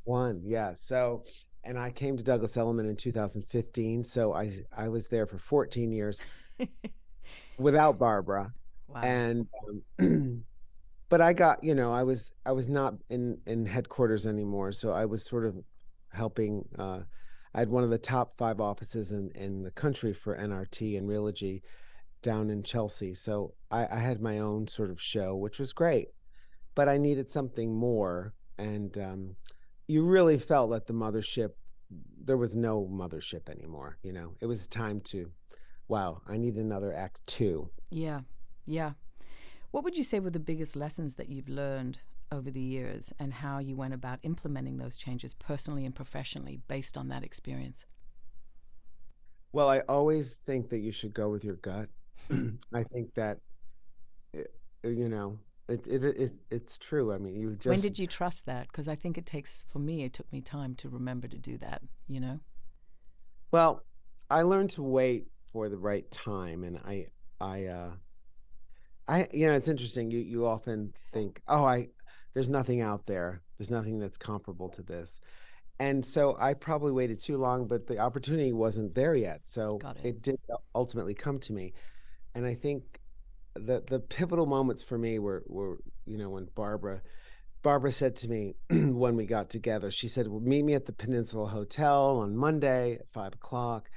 One, 0.04 0.42
yeah. 0.44 0.74
So, 0.74 1.24
and 1.64 1.78
I 1.78 1.90
came 1.90 2.16
to 2.16 2.22
Douglas 2.22 2.56
Elliman 2.56 2.88
in 2.88 2.94
2015. 2.94 4.04
So 4.04 4.34
I 4.34 4.50
I 4.76 4.88
was 4.88 5.08
there 5.08 5.26
for 5.26 5.38
14 5.38 5.90
years 5.92 6.20
without 7.58 7.98
Barbara. 7.98 8.52
Wow. 8.86 9.00
and 9.00 9.46
um, 9.98 10.44
but 11.14 11.20
i 11.20 11.32
got 11.32 11.62
you 11.62 11.76
know 11.76 11.92
i 11.92 12.02
was 12.02 12.32
i 12.44 12.50
was 12.50 12.68
not 12.68 12.92
in 13.08 13.38
in 13.46 13.64
headquarters 13.64 14.26
anymore 14.26 14.72
so 14.72 14.90
i 14.90 15.04
was 15.04 15.22
sort 15.24 15.44
of 15.46 15.54
helping 16.12 16.68
uh 16.76 16.98
i 17.54 17.60
had 17.60 17.68
one 17.68 17.84
of 17.84 17.90
the 17.90 17.98
top 17.98 18.36
five 18.36 18.60
offices 18.60 19.12
in 19.12 19.30
in 19.36 19.62
the 19.62 19.70
country 19.70 20.12
for 20.12 20.36
nrt 20.36 20.98
and 20.98 21.08
realogy 21.08 21.62
down 22.22 22.50
in 22.50 22.64
chelsea 22.64 23.14
so 23.14 23.54
i 23.70 23.86
i 23.92 23.98
had 24.00 24.20
my 24.20 24.40
own 24.40 24.66
sort 24.66 24.90
of 24.90 25.00
show 25.00 25.36
which 25.36 25.60
was 25.60 25.72
great 25.72 26.08
but 26.74 26.88
i 26.88 26.98
needed 26.98 27.30
something 27.30 27.72
more 27.72 28.34
and 28.58 28.98
um 28.98 29.36
you 29.86 30.04
really 30.04 30.36
felt 30.36 30.72
that 30.72 30.84
the 30.84 30.92
mothership 30.92 31.50
there 32.24 32.38
was 32.38 32.56
no 32.56 32.90
mothership 32.92 33.48
anymore 33.48 33.98
you 34.02 34.12
know 34.12 34.34
it 34.40 34.46
was 34.46 34.66
time 34.66 35.00
to 35.00 35.30
wow 35.86 36.20
i 36.26 36.36
need 36.36 36.56
another 36.56 36.92
act 36.92 37.24
two 37.28 37.70
Yeah, 37.92 38.22
yeah. 38.66 38.94
What 39.74 39.82
would 39.82 39.96
you 39.96 40.04
say 40.04 40.20
were 40.20 40.30
the 40.30 40.38
biggest 40.38 40.76
lessons 40.76 41.16
that 41.16 41.28
you've 41.28 41.48
learned 41.48 41.98
over 42.30 42.48
the 42.48 42.60
years 42.60 43.12
and 43.18 43.34
how 43.34 43.58
you 43.58 43.74
went 43.74 43.92
about 43.92 44.20
implementing 44.22 44.76
those 44.76 44.96
changes 44.96 45.34
personally 45.34 45.84
and 45.84 45.92
professionally 45.92 46.60
based 46.68 46.96
on 46.96 47.08
that 47.08 47.24
experience? 47.24 47.84
Well, 49.52 49.68
I 49.68 49.80
always 49.88 50.34
think 50.34 50.68
that 50.68 50.78
you 50.78 50.92
should 50.92 51.12
go 51.12 51.28
with 51.28 51.44
your 51.44 51.56
gut. 51.56 51.88
I 52.72 52.84
think 52.84 53.14
that, 53.14 53.38
you 54.84 55.08
know, 55.08 55.40
it, 55.68 55.84
it 55.88 56.04
it 56.04 56.38
it's 56.52 56.78
true. 56.78 57.12
I 57.12 57.18
mean, 57.18 57.34
you 57.34 57.56
just 57.56 57.66
when 57.66 57.80
did 57.80 57.98
you 57.98 58.06
trust 58.06 58.46
that? 58.46 58.68
Because 58.68 58.86
I 58.86 58.94
think 58.94 59.18
it 59.18 59.26
takes, 59.26 59.66
for 59.72 59.80
me, 59.80 60.04
it 60.04 60.12
took 60.12 60.32
me 60.32 60.40
time 60.40 60.76
to 60.76 60.88
remember 60.88 61.26
to 61.26 61.36
do 61.36 61.58
that, 61.58 61.82
you 62.06 62.20
know? 62.20 62.38
well, 63.50 63.82
I 64.30 64.42
learned 64.42 64.70
to 64.70 64.84
wait 64.84 65.26
for 65.52 65.68
the 65.68 65.78
right 65.78 66.08
time, 66.12 66.62
and 66.62 66.78
I 66.78 67.06
I 67.40 67.64
uh, 67.64 67.90
I 69.08 69.28
you 69.32 69.46
know, 69.46 69.54
it's 69.54 69.68
interesting. 69.68 70.10
You 70.10 70.18
you 70.20 70.46
often 70.46 70.92
think, 71.12 71.40
oh, 71.48 71.64
I 71.64 71.88
there's 72.34 72.48
nothing 72.48 72.80
out 72.80 73.06
there. 73.06 73.42
There's 73.58 73.70
nothing 73.70 73.98
that's 73.98 74.18
comparable 74.18 74.68
to 74.70 74.82
this. 74.82 75.20
And 75.80 76.04
so 76.06 76.36
I 76.38 76.54
probably 76.54 76.92
waited 76.92 77.20
too 77.20 77.36
long, 77.36 77.66
but 77.66 77.86
the 77.86 77.98
opportunity 77.98 78.52
wasn't 78.52 78.94
there 78.94 79.14
yet. 79.14 79.42
So 79.44 79.78
it. 79.96 80.06
it 80.06 80.22
did 80.22 80.40
ultimately 80.74 81.14
come 81.14 81.38
to 81.40 81.52
me. 81.52 81.72
And 82.34 82.46
I 82.46 82.54
think 82.54 83.00
the 83.54 83.82
the 83.86 84.00
pivotal 84.00 84.46
moments 84.46 84.82
for 84.82 84.98
me 84.98 85.18
were 85.18 85.44
were 85.46 85.78
you 86.06 86.18
know 86.18 86.30
when 86.30 86.48
Barbara 86.54 87.02
Barbara 87.62 87.92
said 87.92 88.16
to 88.16 88.28
me 88.28 88.54
when 88.70 89.16
we 89.16 89.26
got 89.26 89.50
together, 89.50 89.90
she 89.90 90.08
said, 90.08 90.28
"Well, 90.28 90.40
meet 90.40 90.64
me 90.64 90.74
at 90.74 90.86
the 90.86 90.92
Peninsula 90.92 91.46
Hotel 91.46 92.18
on 92.18 92.36
Monday 92.36 92.94
at 92.94 93.08
five 93.12 93.34
o'clock. 93.34 93.90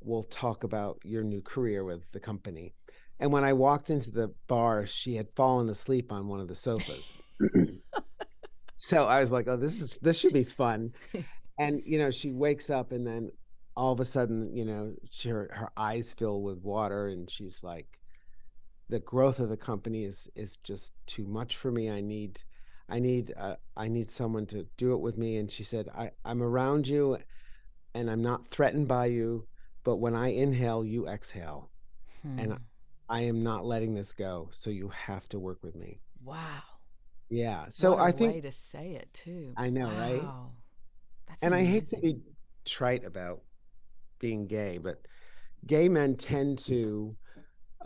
We'll 0.00 0.24
talk 0.24 0.62
about 0.64 1.00
your 1.04 1.24
new 1.24 1.42
career 1.42 1.84
with 1.84 2.10
the 2.12 2.20
company." 2.20 2.74
And 3.20 3.32
when 3.32 3.44
I 3.44 3.52
walked 3.52 3.90
into 3.90 4.10
the 4.10 4.32
bar, 4.46 4.86
she 4.86 5.16
had 5.16 5.28
fallen 5.34 5.68
asleep 5.68 6.12
on 6.12 6.28
one 6.28 6.40
of 6.40 6.48
the 6.48 6.54
sofas. 6.54 7.18
so 8.76 9.06
I 9.06 9.20
was 9.20 9.32
like, 9.32 9.48
"Oh, 9.48 9.56
this 9.56 9.80
is 9.80 9.98
this 10.02 10.18
should 10.18 10.32
be 10.32 10.44
fun." 10.44 10.92
and 11.58 11.82
you 11.84 11.98
know 11.98 12.10
she 12.10 12.30
wakes 12.32 12.70
up 12.70 12.92
and 12.92 13.06
then 13.06 13.30
all 13.76 13.92
of 13.92 14.00
a 14.00 14.04
sudden 14.04 14.48
you 14.56 14.64
know 14.64 14.94
she, 15.10 15.28
her, 15.28 15.50
her 15.52 15.68
eyes 15.76 16.14
fill 16.14 16.42
with 16.42 16.58
water 16.62 17.08
and 17.08 17.28
she's 17.30 17.62
like 17.64 17.98
the 18.88 19.00
growth 19.00 19.40
of 19.40 19.48
the 19.48 19.56
company 19.56 20.04
is 20.04 20.28
is 20.36 20.56
just 20.58 20.92
too 21.06 21.26
much 21.26 21.56
for 21.56 21.70
me 21.70 21.90
i 21.90 22.00
need 22.00 22.38
i 22.88 22.98
need 22.98 23.34
uh, 23.36 23.56
i 23.76 23.88
need 23.88 24.10
someone 24.10 24.46
to 24.46 24.64
do 24.76 24.92
it 24.92 25.00
with 25.00 25.18
me 25.18 25.36
and 25.36 25.50
she 25.50 25.62
said 25.62 25.88
i 25.96 26.10
i'm 26.24 26.42
around 26.42 26.86
you 26.86 27.18
and 27.94 28.10
i'm 28.10 28.22
not 28.22 28.48
threatened 28.50 28.86
by 28.88 29.06
you 29.06 29.46
but 29.84 29.96
when 29.96 30.14
i 30.14 30.28
inhale 30.28 30.84
you 30.84 31.08
exhale 31.08 31.70
Hmm. 32.22 32.38
and 32.38 32.58
i 33.08 33.20
am 33.22 33.42
not 33.42 33.64
letting 33.64 33.94
this 33.94 34.12
go 34.12 34.48
so 34.52 34.70
you 34.70 34.88
have 34.88 35.28
to 35.28 35.38
work 35.38 35.58
with 35.62 35.74
me 35.74 36.00
wow. 36.24 36.62
yeah 37.30 37.66
so 37.70 37.98
i 37.98 38.10
think 38.10 38.34
way 38.34 38.40
to 38.40 38.52
say 38.52 38.92
it 38.92 39.12
too. 39.12 39.52
I 39.56 39.70
know, 39.70 39.88
right? 39.88 40.22
That's 41.28 41.42
and 41.42 41.54
I 41.54 41.62
hate 41.64 41.86
to 41.88 41.98
be 42.00 42.18
trite 42.64 43.04
about 43.04 43.40
being 44.18 44.46
gay, 44.46 44.78
but 44.78 45.00
gay 45.66 45.88
men 45.88 46.16
tend 46.16 46.58
to 46.60 47.14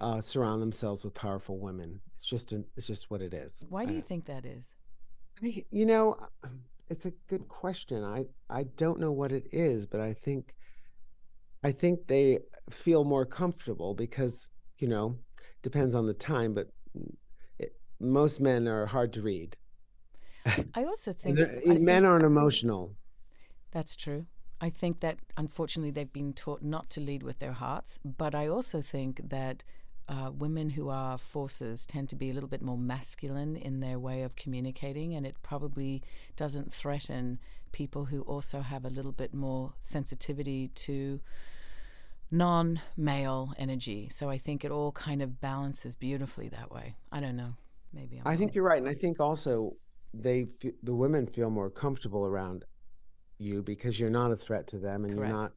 uh, 0.00 0.20
surround 0.20 0.62
themselves 0.62 1.04
with 1.04 1.14
powerful 1.14 1.58
women. 1.58 2.00
It's 2.14 2.24
just 2.26 2.52
an, 2.52 2.64
it's 2.76 2.86
just 2.86 3.10
what 3.10 3.22
it 3.22 3.34
is. 3.34 3.64
Why 3.68 3.84
do 3.84 3.92
you 3.92 4.00
Uh, 4.00 4.04
think 4.04 4.24
that 4.26 4.44
is? 4.44 4.74
I- 5.42 5.64
you 5.70 5.86
know, 5.86 6.16
it's 6.88 7.06
a 7.06 7.12
good 7.28 7.48
question. 7.48 8.04
I 8.04 8.26
I 8.50 8.64
don't 8.76 9.00
know 9.00 9.12
what 9.12 9.32
it 9.32 9.48
is, 9.52 9.86
but 9.86 10.00
I 10.00 10.12
think 10.14 10.54
I 11.64 11.72
think 11.72 12.06
they 12.06 12.40
feel 12.70 13.04
more 13.04 13.24
comfortable 13.26 13.94
because 13.94 14.48
you 14.82 14.88
know 14.88 15.16
depends 15.62 15.94
on 15.94 16.06
the 16.06 16.14
time, 16.14 16.54
but 16.54 16.68
it, 17.58 17.74
most 18.00 18.40
men 18.40 18.66
are 18.66 18.86
hard 18.86 19.12
to 19.12 19.22
read. 19.22 19.56
I 20.74 20.84
also 20.84 21.12
think, 21.22 21.38
I 21.38 21.44
men 21.78 21.84
think 21.84 22.04
aren't 22.04 22.24
emotional. 22.24 22.96
that's 23.70 23.94
true. 23.96 24.26
I 24.60 24.70
think 24.70 25.00
that 25.00 25.18
unfortunately 25.36 25.90
they've 25.90 26.12
been 26.12 26.32
taught 26.32 26.62
not 26.62 26.90
to 26.90 27.00
lead 27.00 27.22
with 27.22 27.38
their 27.38 27.52
hearts, 27.52 27.98
but 28.04 28.34
I 28.34 28.48
also 28.48 28.80
think 28.80 29.20
that 29.30 29.64
uh, 30.08 30.30
women 30.32 30.70
who 30.70 30.88
are 30.88 31.16
forces 31.16 31.86
tend 31.86 32.08
to 32.08 32.16
be 32.16 32.30
a 32.30 32.32
little 32.32 32.48
bit 32.48 32.62
more 32.62 32.76
masculine 32.76 33.56
in 33.56 33.80
their 33.80 33.98
way 33.98 34.22
of 34.22 34.36
communicating, 34.36 35.14
and 35.14 35.26
it 35.26 35.36
probably 35.42 36.02
doesn't 36.36 36.72
threaten 36.72 37.38
people 37.70 38.04
who 38.06 38.22
also 38.22 38.60
have 38.60 38.84
a 38.84 38.90
little 38.90 39.12
bit 39.12 39.32
more 39.32 39.72
sensitivity 39.78 40.68
to 40.74 41.20
non 42.32 42.80
male 42.96 43.52
energy. 43.58 44.08
So 44.08 44.28
I 44.28 44.38
think 44.38 44.64
it 44.64 44.72
all 44.72 44.90
kind 44.92 45.22
of 45.22 45.40
balances 45.40 45.94
beautifully 45.94 46.48
that 46.48 46.72
way. 46.72 46.96
I 47.12 47.20
don't 47.20 47.36
know. 47.36 47.54
Maybe 47.92 48.16
I'm 48.18 48.26
I 48.26 48.36
think 48.36 48.54
you're 48.54 48.64
right, 48.64 48.78
and 48.80 48.88
I 48.88 48.94
think 48.94 49.20
also 49.20 49.76
they 50.14 50.46
the 50.82 50.94
women 50.94 51.26
feel 51.26 51.50
more 51.50 51.70
comfortable 51.70 52.26
around 52.26 52.64
you 53.38 53.62
because 53.62 54.00
you're 54.00 54.10
not 54.10 54.30
a 54.32 54.36
threat 54.36 54.66
to 54.68 54.78
them, 54.78 55.04
and 55.04 55.14
Correct. 55.14 55.30
you're 55.30 55.38
not 55.40 55.52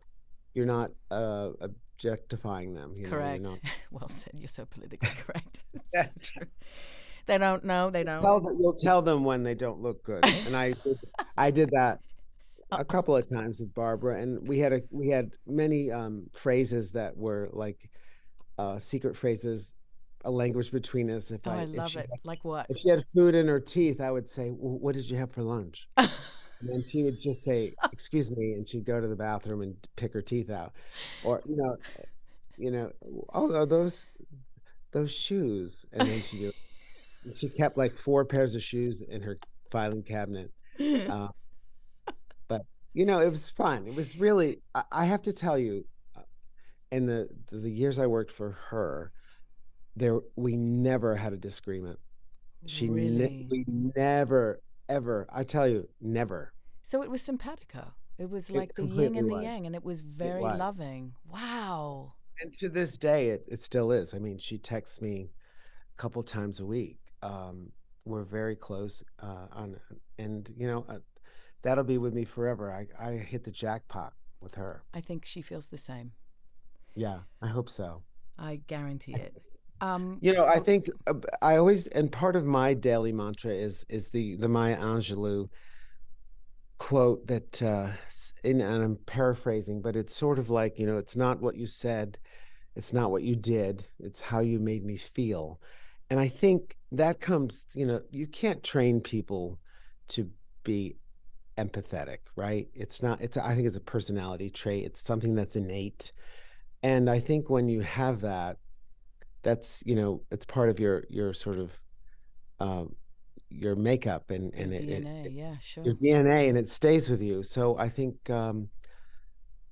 you're 0.54 0.66
not 0.66 0.92
uh, 1.12 1.52
objectifying 1.62 2.74
them. 2.74 2.94
You 2.96 3.04
know, 3.06 3.10
Correct. 3.10 3.44
not- 3.44 3.60
well 3.92 4.10
said. 4.10 4.34
You're 4.36 4.48
so 4.50 4.66
politically 4.66 5.10
correct. 5.18 5.64
So 5.94 6.04
true. 6.22 6.48
They 7.26 7.38
don't 7.38 7.64
know. 7.64 7.90
They 7.90 8.04
don't. 8.04 8.22
Tell 8.22 8.40
them, 8.42 8.58
you'll 8.60 8.74
tell 8.74 9.02
them 9.02 9.24
when 9.24 9.44
they 9.44 9.56
don't 9.56 9.82
look 9.82 10.04
good, 10.04 10.24
and 10.46 10.56
I 10.56 10.74
did, 10.74 11.00
I 11.38 11.52
did 11.52 11.70
that. 11.72 12.00
A 12.72 12.84
couple 12.86 13.16
of 13.16 13.30
times 13.30 13.60
with 13.60 13.74
Barbara, 13.74 14.20
and 14.22 14.48
we 14.48 14.60
had 14.60 14.74
a 14.74 14.82
we 14.92 15.08
had 15.10 15.36
many 15.48 15.92
um, 15.92 16.28
phrases 16.34 16.92
that 16.92 17.16
were 17.16 17.50
like 17.54 17.90
uh, 18.58 18.78
secret 18.80 19.16
phrases, 19.16 19.76
a 20.24 20.32
language 20.32 20.72
between 20.72 21.12
us. 21.12 21.32
If 21.32 21.42
Oh, 21.48 21.52
I, 21.52 21.60
I 21.60 21.62
if 21.64 21.76
love 21.78 21.92
she 21.92 22.00
it. 22.00 22.08
had- 22.12 22.20
Like 22.24 22.44
what? 22.44 22.66
if 22.70 22.78
she 22.78 22.90
had 22.90 23.04
food 23.16 23.36
in 23.36 23.48
her 23.48 23.60
teeth, 23.60 24.02
I 24.02 24.12
would 24.12 24.30
say, 24.30 24.52
well, 24.52 24.78
"What 24.80 24.96
did 24.96 25.10
you 25.10 25.18
have 25.18 25.32
for 25.32 25.44
lunch?" 25.44 25.88
And 26.62 26.70
then 26.70 26.84
she 26.86 27.04
would 27.04 27.20
just 27.20 27.44
say, 27.44 27.76
"Excuse 27.92 28.32
me," 28.32 28.54
and 28.54 28.66
she'd 28.66 28.86
go 28.86 29.00
to 29.02 29.08
the 29.08 29.16
bathroom 29.16 29.62
and 29.62 29.76
pick 29.98 30.14
her 30.14 30.22
teeth 30.22 30.50
out, 30.50 30.72
or 31.26 31.42
you 31.46 31.58
know, 31.58 31.76
you 32.58 32.72
know, 32.72 32.92
oh, 33.34 33.66
those 33.66 34.08
those 34.92 35.14
shoes, 35.14 35.86
and 35.92 36.08
then 36.08 36.22
she 36.22 36.50
she 37.36 37.50
kept 37.50 37.78
like 37.78 37.94
four 37.94 38.24
pairs 38.24 38.56
of 38.56 38.64
shoes 38.64 39.02
in 39.02 39.22
her 39.22 39.38
filing 39.70 40.02
cabinet. 40.02 40.50
Uh, 40.80 41.28
you 42.96 43.06
know, 43.06 43.20
it 43.20 43.30
was 43.30 43.50
fun. 43.50 43.86
It 43.88 43.94
was 43.94 44.18
really. 44.18 44.62
I, 44.74 44.84
I 44.92 45.06
have 45.06 45.22
to 45.24 45.34
tell 45.34 45.60
you, 45.60 45.86
uh, 46.16 46.22
in 46.92 47.06
the 47.06 47.28
the 47.52 47.70
years 47.70 48.00
I 48.00 48.08
worked 48.08 48.32
for 48.32 48.52
her, 48.70 49.12
there 49.96 50.22
we 50.38 50.56
never 50.56 51.16
had 51.16 51.34
a 51.34 51.38
disagreement. 51.38 52.00
She 52.66 52.88
ne- 52.88 52.94
really? 52.94 53.48
we 53.52 53.66
never 53.68 54.62
ever. 54.88 55.28
I 55.32 55.44
tell 55.44 55.68
you, 55.68 55.88
never. 56.00 56.54
So 56.84 57.04
it 57.04 57.12
was 57.12 57.22
simpatico. 57.22 57.94
It 58.18 58.30
was 58.30 58.50
It 58.50 58.56
like 58.56 58.76
the 58.76 58.86
yin 58.86 59.18
and 59.18 59.30
the 59.30 59.36
was. 59.36 59.44
yang, 59.44 59.66
and 59.66 59.76
it 59.76 59.84
was 59.84 60.00
very 60.00 60.42
was. 60.42 60.58
loving. 60.58 61.12
Wow. 61.30 62.14
And 62.40 62.54
to 62.54 62.70
this 62.70 62.98
day, 62.98 63.30
it, 63.30 63.44
it 63.48 63.62
still 63.62 63.92
is. 63.92 64.14
I 64.14 64.20
mean, 64.20 64.38
she 64.38 64.58
texts 64.58 65.02
me 65.02 65.32
a 65.98 66.02
couple 66.02 66.24
times 66.24 66.62
a 66.62 66.66
week. 66.66 66.98
Um, 67.22 67.72
we're 68.06 68.24
very 68.24 68.56
close 68.56 69.04
uh, 69.22 69.48
on, 69.52 69.80
and 70.18 70.50
you 70.56 70.68
know, 70.68 70.86
uh, 70.88 71.00
that'll 71.66 71.84
be 71.84 71.98
with 71.98 72.14
me 72.14 72.24
forever. 72.24 72.72
I, 72.72 72.88
I 73.04 73.14
hit 73.14 73.44
the 73.44 73.52
jackpot 73.52 74.14
with 74.40 74.56
her. 74.56 74.84
I 74.94 75.02
think 75.02 75.26
she 75.26 75.42
feels 75.42 75.68
the 75.68 75.78
same. 75.78 76.12
Yeah, 76.96 77.20
I 77.42 77.48
hope 77.48 77.70
so. 77.70 78.04
I 78.38 78.62
guarantee 78.68 79.16
it. 79.16 79.42
Um, 79.82 80.20
You 80.22 80.32
know, 80.34 80.46
I 80.46 80.60
think 80.60 80.90
I 81.42 81.58
always, 81.58 81.88
and 81.88 82.12
part 82.12 82.36
of 82.36 82.46
my 82.46 82.74
daily 82.74 83.12
mantra 83.12 83.52
is 83.52 83.86
is 83.90 84.10
the 84.10 84.36
the 84.38 84.48
Maya 84.48 84.78
Angelou 84.78 85.50
quote 86.78 87.26
that, 87.28 87.62
uh, 87.62 87.90
and, 88.44 88.62
and 88.62 88.84
I'm 88.84 88.98
paraphrasing, 89.06 89.82
but 89.82 89.96
it's 89.96 90.16
sort 90.16 90.40
of 90.40 90.50
like, 90.50 90.78
you 90.78 90.86
know, 90.86 90.98
it's 90.98 91.16
not 91.16 91.42
what 91.42 91.56
you 91.56 91.66
said, 91.66 92.18
it's 92.76 92.94
not 92.94 93.12
what 93.12 93.24
you 93.24 93.36
did, 93.36 93.88
it's 94.00 94.22
how 94.22 94.40
you 94.40 94.60
made 94.60 94.84
me 94.86 94.98
feel. 94.98 95.60
And 96.10 96.20
I 96.20 96.28
think 96.28 96.78
that 96.92 97.20
comes, 97.20 97.66
you 97.74 97.86
know, 97.86 98.02
you 98.12 98.28
can't 98.28 98.64
train 98.64 99.02
people 99.02 99.58
to 100.10 100.30
be 100.64 100.98
empathetic, 101.58 102.20
right? 102.36 102.68
It's 102.74 103.02
not, 103.02 103.22
it's, 103.22 103.38
I 103.38 103.56
think 103.56 103.68
it's 103.68 103.78
a 103.78 103.82
personality 103.82 104.50
trait, 104.50 104.86
it's 104.86 105.02
something 105.02 105.36
that's 105.36 105.56
innate. 105.56 106.12
And 106.84 107.10
I 107.10 107.20
think 107.20 107.50
when 107.50 107.68
you 107.70 107.82
have 107.82 108.22
that, 108.22 108.58
that's, 109.42 109.84
you 109.86 109.96
know, 109.96 110.22
it's 110.32 110.46
part 110.46 110.70
of 110.70 110.80
your, 110.80 111.06
your 111.10 111.34
sort 111.34 111.58
of, 111.58 111.80
um, 112.60 112.96
your 113.50 113.76
makeup 113.76 114.32
and, 114.32 114.54
and 114.54 114.74
it, 114.74 114.82
it, 114.82 115.06
DNA, 115.06 115.36
yeah, 115.36 115.56
sure. 115.62 115.84
your 115.84 115.96
DNA 115.96 116.50
and 116.50 116.58
it 116.58 116.68
stays 116.68 117.10
with 117.10 117.22
you. 117.22 117.44
So 117.44 117.78
I 117.78 117.90
think, 117.90 118.30
um, 118.30 118.70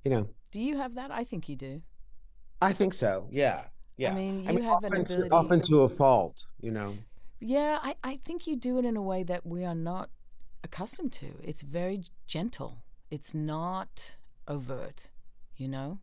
you 0.05 0.11
know, 0.11 0.29
Do 0.51 0.61
you 0.61 0.77
have 0.77 0.95
that? 0.95 1.11
I 1.11 1.23
think 1.23 1.49
you 1.49 1.55
do. 1.55 1.81
I 2.61 2.71
think 2.71 2.93
so. 2.93 3.27
Yeah. 3.31 3.65
Yeah. 3.97 4.11
I 4.11 4.15
mean, 4.15 4.43
you 4.43 4.63
have 4.63 4.83
an 4.83 4.91
often, 4.93 5.05
to, 5.05 5.13
ability. 5.13 5.29
often 5.31 5.61
to 5.61 5.81
a 5.81 5.89
fault, 5.89 6.45
you 6.59 6.71
know. 6.71 6.95
Yeah, 7.39 7.79
I, 7.83 7.95
I 8.03 8.19
think 8.23 8.47
you 8.47 8.55
do 8.55 8.77
it 8.79 8.85
in 8.85 8.95
a 8.95 9.01
way 9.01 9.23
that 9.23 9.45
we 9.45 9.65
are 9.65 9.75
not 9.75 10.09
accustomed 10.63 11.11
to. 11.13 11.27
It's 11.43 11.61
very 11.61 12.03
gentle. 12.27 12.83
It's 13.11 13.33
not 13.33 14.15
overt, 14.47 15.09
you 15.55 15.67
know? 15.67 15.99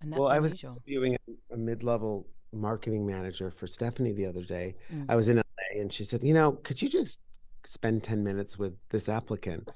And 0.00 0.12
that's 0.12 0.20
well, 0.20 0.30
I 0.30 0.38
was 0.38 0.52
interviewing 0.62 1.16
a, 1.28 1.54
a 1.54 1.56
mid-level 1.56 2.26
marketing 2.52 3.06
manager 3.06 3.50
for 3.50 3.66
Stephanie 3.66 4.12
the 4.12 4.26
other 4.26 4.42
day. 4.42 4.74
Mm. 4.92 5.06
I 5.08 5.16
was 5.16 5.28
in 5.28 5.36
LA 5.36 5.80
and 5.80 5.92
she 5.92 6.04
said, 6.04 6.22
you 6.22 6.34
know, 6.34 6.52
could 6.52 6.80
you 6.80 6.88
just 6.88 7.18
spend 7.64 8.02
10 8.02 8.22
minutes 8.22 8.58
with 8.58 8.74
this 8.90 9.08
applicant? 9.08 9.70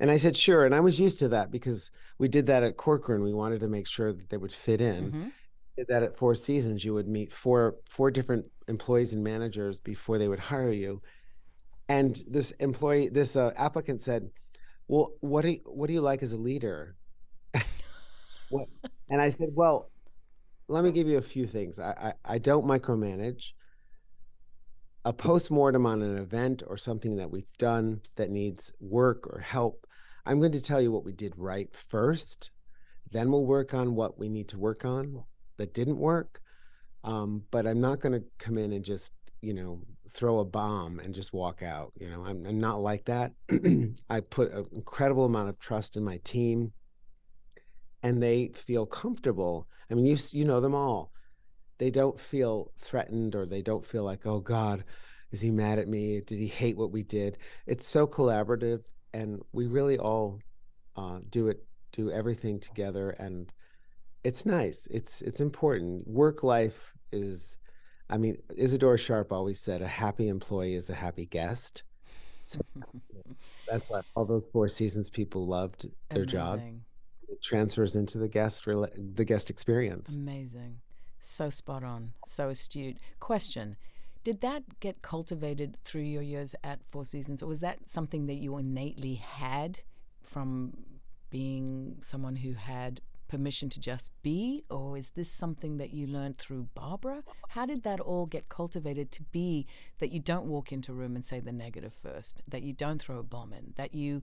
And 0.00 0.10
I 0.10 0.16
said, 0.16 0.36
sure. 0.36 0.64
And 0.64 0.74
I 0.74 0.80
was 0.80 1.00
used 1.00 1.18
to 1.20 1.28
that 1.28 1.50
because 1.50 1.90
we 2.18 2.28
did 2.28 2.46
that 2.46 2.62
at 2.62 2.76
Corcoran. 2.76 3.22
We 3.22 3.34
wanted 3.34 3.60
to 3.60 3.68
make 3.68 3.86
sure 3.86 4.12
that 4.12 4.30
they 4.30 4.36
would 4.36 4.52
fit 4.52 4.80
in. 4.80 5.12
Mhm. 5.12 5.32
did 5.76 5.86
that 5.88 6.02
at 6.02 6.16
Four 6.16 6.34
Seasons, 6.34 6.84
you 6.84 6.92
would 6.94 7.06
meet 7.06 7.32
four 7.32 7.76
four 7.88 8.10
different 8.10 8.44
employees 8.66 9.14
and 9.14 9.22
managers 9.22 9.78
before 9.78 10.18
they 10.18 10.26
would 10.26 10.40
hire 10.40 10.72
you. 10.72 11.00
And 11.88 12.22
this 12.28 12.50
employee, 12.52 13.08
this 13.08 13.36
uh, 13.36 13.52
applicant 13.56 14.02
said, 14.02 14.30
"Well, 14.88 15.12
what 15.20 15.42
do 15.42 15.50
you, 15.52 15.60
what 15.66 15.86
do 15.86 15.94
you 15.94 16.00
like 16.02 16.22
as 16.22 16.32
a 16.32 16.38
leader?" 16.38 16.96
And 19.10 19.20
I 19.20 19.30
said, 19.30 19.50
"Well, 19.54 19.90
let 20.68 20.84
me 20.84 20.92
give 20.92 21.08
you 21.08 21.18
a 21.18 21.22
few 21.22 21.46
things. 21.46 21.78
I 21.78 22.12
I, 22.26 22.34
I 22.34 22.38
don't 22.38 22.66
micromanage. 22.66 23.52
A 25.04 25.12
post-mortem 25.12 25.86
on 25.86 26.02
an 26.02 26.18
event 26.18 26.62
or 26.66 26.76
something 26.76 27.16
that 27.16 27.30
we've 27.30 27.52
done 27.58 28.02
that 28.16 28.30
needs 28.30 28.72
work 28.80 29.26
or 29.26 29.40
help, 29.40 29.86
I'm 30.26 30.40
going 30.40 30.52
to 30.52 30.62
tell 30.62 30.80
you 30.82 30.92
what 30.92 31.04
we 31.04 31.12
did 31.12 31.32
right 31.38 31.74
first. 31.74 32.50
Then 33.10 33.30
we'll 33.30 33.46
work 33.46 33.72
on 33.72 33.94
what 33.94 34.18
we 34.18 34.28
need 34.28 34.48
to 34.48 34.58
work 34.58 34.84
on 34.84 35.24
that 35.56 35.72
didn't 35.72 35.98
work. 35.98 36.42
Um, 37.04 37.44
but 37.50 37.66
I'm 37.66 37.80
not 37.80 38.00
going 38.00 38.12
to 38.12 38.24
come 38.38 38.58
in 38.58 38.72
and 38.72 38.84
just, 38.84 39.14
you 39.40 39.54
know, 39.54 39.80
throw 40.18 40.40
a 40.40 40.44
bomb 40.44 40.98
and 40.98 41.14
just 41.14 41.32
walk 41.32 41.62
out. 41.62 41.92
You 41.94 42.10
know, 42.10 42.24
I'm, 42.24 42.44
I'm 42.44 42.58
not 42.58 42.80
like 42.80 43.04
that. 43.04 43.32
I 44.10 44.20
put 44.20 44.52
an 44.52 44.66
incredible 44.72 45.24
amount 45.24 45.48
of 45.48 45.58
trust 45.60 45.96
in 45.96 46.02
my 46.02 46.18
team 46.24 46.72
and 48.02 48.20
they 48.20 48.50
feel 48.54 48.84
comfortable. 48.84 49.68
I 49.88 49.94
mean, 49.94 50.06
you, 50.06 50.16
you 50.32 50.44
know 50.44 50.60
them 50.60 50.74
all. 50.74 51.12
They 51.78 51.90
don't 51.90 52.18
feel 52.18 52.72
threatened 52.80 53.36
or 53.36 53.46
they 53.46 53.62
don't 53.62 53.86
feel 53.86 54.02
like, 54.02 54.26
oh 54.26 54.40
God, 54.40 54.82
is 55.30 55.40
he 55.40 55.52
mad 55.52 55.78
at 55.78 55.86
me? 55.86 56.20
Did 56.26 56.40
he 56.40 56.48
hate 56.48 56.76
what 56.76 56.90
we 56.90 57.04
did? 57.04 57.38
It's 57.66 57.86
so 57.86 58.04
collaborative. 58.04 58.82
And 59.14 59.40
we 59.52 59.68
really 59.68 59.98
all 59.98 60.40
uh, 60.96 61.20
do 61.30 61.46
it, 61.46 61.64
do 61.92 62.10
everything 62.10 62.58
together, 62.58 63.10
and 63.10 63.52
it's 64.24 64.44
nice. 64.44 64.86
It's 64.90 65.22
it's 65.22 65.40
important. 65.40 66.06
Work 66.06 66.42
life 66.42 66.92
is, 67.12 67.56
I 68.10 68.16
mean, 68.16 68.38
Isadore 68.56 68.96
Sharp 68.96 69.32
always 69.32 69.60
said, 69.60 69.82
a 69.82 69.86
happy 69.86 70.28
employee 70.28 70.74
is 70.74 70.88
a 70.90 70.94
happy 70.94 71.26
guest. 71.26 71.82
So 72.44 72.60
that's 73.68 73.88
what 73.90 74.04
all 74.14 74.24
those 74.24 74.48
four 74.48 74.68
seasons 74.68 75.10
people 75.10 75.46
loved 75.46 75.86
their 76.10 76.22
Amazing. 76.22 76.28
job. 76.28 76.60
It 77.28 77.42
transfers 77.42 77.94
into 77.94 78.16
the 78.16 78.28
guest 78.28 78.64
rela- 78.64 79.16
the 79.16 79.24
guest 79.24 79.50
experience. 79.50 80.14
Amazing. 80.14 80.78
So 81.18 81.50
spot 81.50 81.84
on. 81.84 82.06
So 82.26 82.48
astute. 82.48 82.98
Question 83.20 83.76
Did 84.24 84.40
that 84.40 84.62
get 84.80 85.02
cultivated 85.02 85.76
through 85.84 86.02
your 86.02 86.22
years 86.22 86.54
at 86.64 86.80
Four 86.88 87.04
Seasons, 87.04 87.42
or 87.42 87.46
was 87.46 87.60
that 87.60 87.86
something 87.86 88.26
that 88.26 88.36
you 88.36 88.56
innately 88.56 89.16
had 89.16 89.80
from 90.22 90.72
being 91.28 91.96
someone 92.00 92.36
who 92.36 92.54
had 92.54 93.02
permission 93.28 93.68
to 93.68 93.80
just 93.80 94.10
be, 94.22 94.64
or 94.70 94.96
is 94.96 95.10
this 95.10 95.30
something 95.30 95.76
that 95.76 95.92
you 95.92 96.06
learned 96.06 96.38
through 96.38 96.68
Barbara? 96.74 97.22
How 97.48 97.66
did 97.66 97.82
that 97.84 98.00
all 98.00 98.26
get 98.26 98.48
cultivated 98.48 99.12
to 99.12 99.22
be 99.22 99.66
that 99.98 100.10
you 100.10 100.20
don't 100.20 100.46
walk 100.46 100.72
into 100.72 100.92
a 100.92 100.94
room 100.94 101.14
and 101.14 101.24
say 101.24 101.40
the 101.40 101.52
negative 101.52 101.94
first, 101.94 102.42
that 102.48 102.62
you 102.62 102.72
don't 102.72 103.00
throw 103.00 103.18
a 103.18 103.22
bomb 103.22 103.52
in, 103.52 103.74
that 103.76 103.94
you 103.94 104.22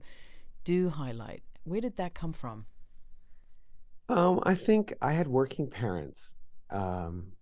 do 0.64 0.88
highlight? 0.90 1.42
Where 1.64 1.80
did 1.80 1.96
that 1.96 2.14
come 2.14 2.32
from? 2.32 2.66
Um, 4.08 4.40
I 4.44 4.54
think 4.54 4.94
I 5.02 5.12
had 5.12 5.26
working 5.26 5.68
parents, 5.68 6.36
um, 6.70 7.32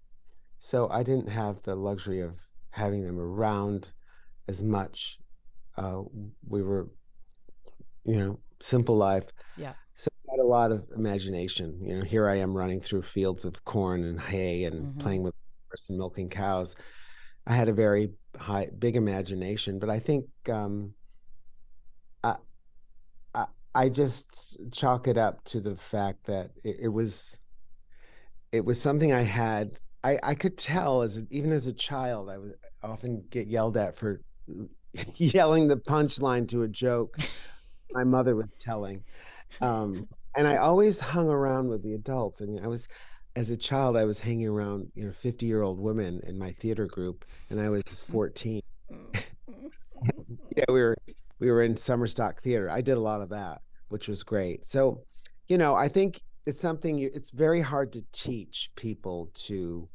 so 0.58 0.88
I 0.88 1.02
didn't 1.02 1.28
have 1.28 1.62
the 1.62 1.74
luxury 1.74 2.20
of 2.20 2.36
having 2.70 3.04
them 3.04 3.18
around 3.18 3.88
as 4.48 4.62
much. 4.62 5.18
Uh, 5.76 6.02
we 6.48 6.62
were, 6.62 6.88
you 8.04 8.16
know, 8.16 8.38
simple 8.60 8.96
life. 8.96 9.32
Yeah. 9.56 9.74
Had 10.30 10.40
a 10.40 10.46
lot 10.46 10.72
of 10.72 10.88
imagination. 10.96 11.78
You 11.82 11.98
know, 11.98 12.04
here 12.04 12.28
I 12.28 12.36
am 12.36 12.56
running 12.56 12.80
through 12.80 13.02
fields 13.02 13.44
of 13.44 13.64
corn 13.64 14.04
and 14.04 14.20
hay 14.20 14.64
and 14.64 14.86
Mhm. 14.86 14.98
playing 14.98 15.22
with 15.22 15.34
horse 15.68 15.88
and 15.90 15.98
milking 15.98 16.28
cows. 16.30 16.74
I 17.46 17.54
had 17.54 17.68
a 17.68 17.72
very 17.74 18.14
high, 18.36 18.70
big 18.78 18.96
imagination, 18.96 19.78
but 19.78 19.90
I 19.90 19.98
think 20.00 20.26
um, 20.48 20.94
I, 22.22 22.36
I, 23.34 23.46
I 23.74 23.88
just 23.88 24.58
chalk 24.72 25.08
it 25.08 25.18
up 25.18 25.44
to 25.46 25.60
the 25.60 25.76
fact 25.76 26.24
that 26.26 26.52
it, 26.64 26.76
it 26.82 26.88
was, 26.88 27.38
it 28.52 28.64
was 28.64 28.80
something 28.80 29.12
I 29.12 29.22
had. 29.22 29.78
I, 30.02 30.18
I 30.22 30.34
could 30.34 30.58
tell 30.58 31.02
as 31.02 31.24
even 31.30 31.52
as 31.52 31.66
a 31.66 31.72
child, 31.72 32.28
I 32.30 32.38
was 32.38 32.54
often 32.82 33.24
get 33.30 33.46
yelled 33.46 33.76
at 33.76 33.96
for 33.96 34.20
yelling 35.16 35.68
the 35.68 35.76
punchline 35.76 36.46
to 36.48 36.62
a 36.62 36.68
joke 36.68 37.16
my 37.92 38.04
mother 38.04 38.36
was 38.36 38.54
telling. 38.56 39.04
Um, 39.60 40.08
and 40.36 40.46
I 40.46 40.56
always 40.56 41.00
hung 41.00 41.28
around 41.28 41.68
with 41.68 41.82
the 41.82 41.94
adults. 41.94 42.42
I 42.42 42.46
mean, 42.46 42.62
I 42.64 42.66
was, 42.66 42.88
as 43.36 43.50
a 43.50 43.56
child, 43.56 43.96
I 43.96 44.04
was 44.04 44.18
hanging 44.20 44.48
around, 44.48 44.90
you 44.94 45.04
know, 45.04 45.12
50 45.12 45.46
year 45.46 45.62
old 45.62 45.78
women 45.78 46.20
in 46.26 46.38
my 46.38 46.50
theater 46.52 46.86
group, 46.86 47.24
and 47.50 47.60
I 47.60 47.68
was 47.68 47.82
14. 48.10 48.60
yeah, 48.90 50.64
we 50.68 50.80
were, 50.82 50.96
we 51.38 51.50
were 51.50 51.62
in 51.62 51.76
summer 51.76 52.06
stock 52.06 52.42
theater. 52.42 52.68
I 52.70 52.80
did 52.80 52.96
a 52.96 53.00
lot 53.00 53.20
of 53.20 53.28
that, 53.30 53.62
which 53.88 54.08
was 54.08 54.22
great. 54.22 54.66
So, 54.66 55.02
you 55.48 55.58
know, 55.58 55.74
I 55.74 55.88
think 55.88 56.20
it's 56.46 56.60
something 56.60 56.98
you, 56.98 57.10
it's 57.14 57.30
very 57.30 57.60
hard 57.60 57.92
to 57.92 58.02
teach 58.12 58.70
people 58.76 59.30
to 59.34 59.88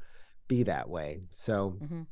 be 0.48 0.64
that 0.64 0.90
way. 0.90 1.22
So, 1.32 1.78
Mhm. 1.82 2.08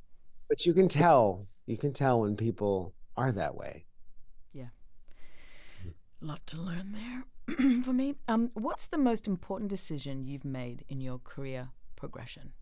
but 0.47 0.65
you 0.65 0.73
can 0.73 0.88
tell, 0.88 1.47
you 1.65 1.77
can 1.77 1.91
tell 1.93 2.21
when 2.21 2.36
people 2.36 2.93
are 3.15 3.31
that 3.31 3.55
way. 3.55 3.86
Yeah. 4.53 4.69
A 6.21 6.25
lot 6.25 6.45
to 6.47 6.57
learn 6.62 6.91
there 6.91 7.25
for 7.83 7.93
me. 7.93 8.15
Um, 8.27 8.51
what's 8.53 8.88
the 8.88 8.97
most 8.97 9.27
important 9.27 9.69
decision 9.69 10.25
you've 10.25 10.45
made 10.45 10.83
in 10.89 11.01
your 11.01 11.19
career 11.19 11.69
progression? 11.95 12.53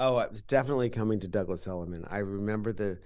Oh, 0.00 0.18
it 0.18 0.30
was 0.32 0.42
definitely 0.42 0.90
coming 0.90 1.20
to 1.20 1.28
Douglas 1.28 1.66
Elliman. 1.66 2.04
I 2.10 2.18
remember 2.18 2.72
the 2.72 2.98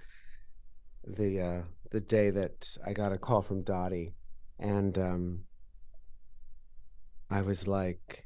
the 1.07 1.41
uh 1.41 1.61
the 1.91 2.01
day 2.01 2.29
that 2.29 2.67
I 2.85 2.93
got 2.93 3.13
a 3.13 3.17
call 3.17 3.41
from 3.41 3.63
Dottie 3.63 4.13
and 4.59 4.97
um 4.97 5.39
I 7.29 7.41
was 7.41 7.67
like 7.67 8.25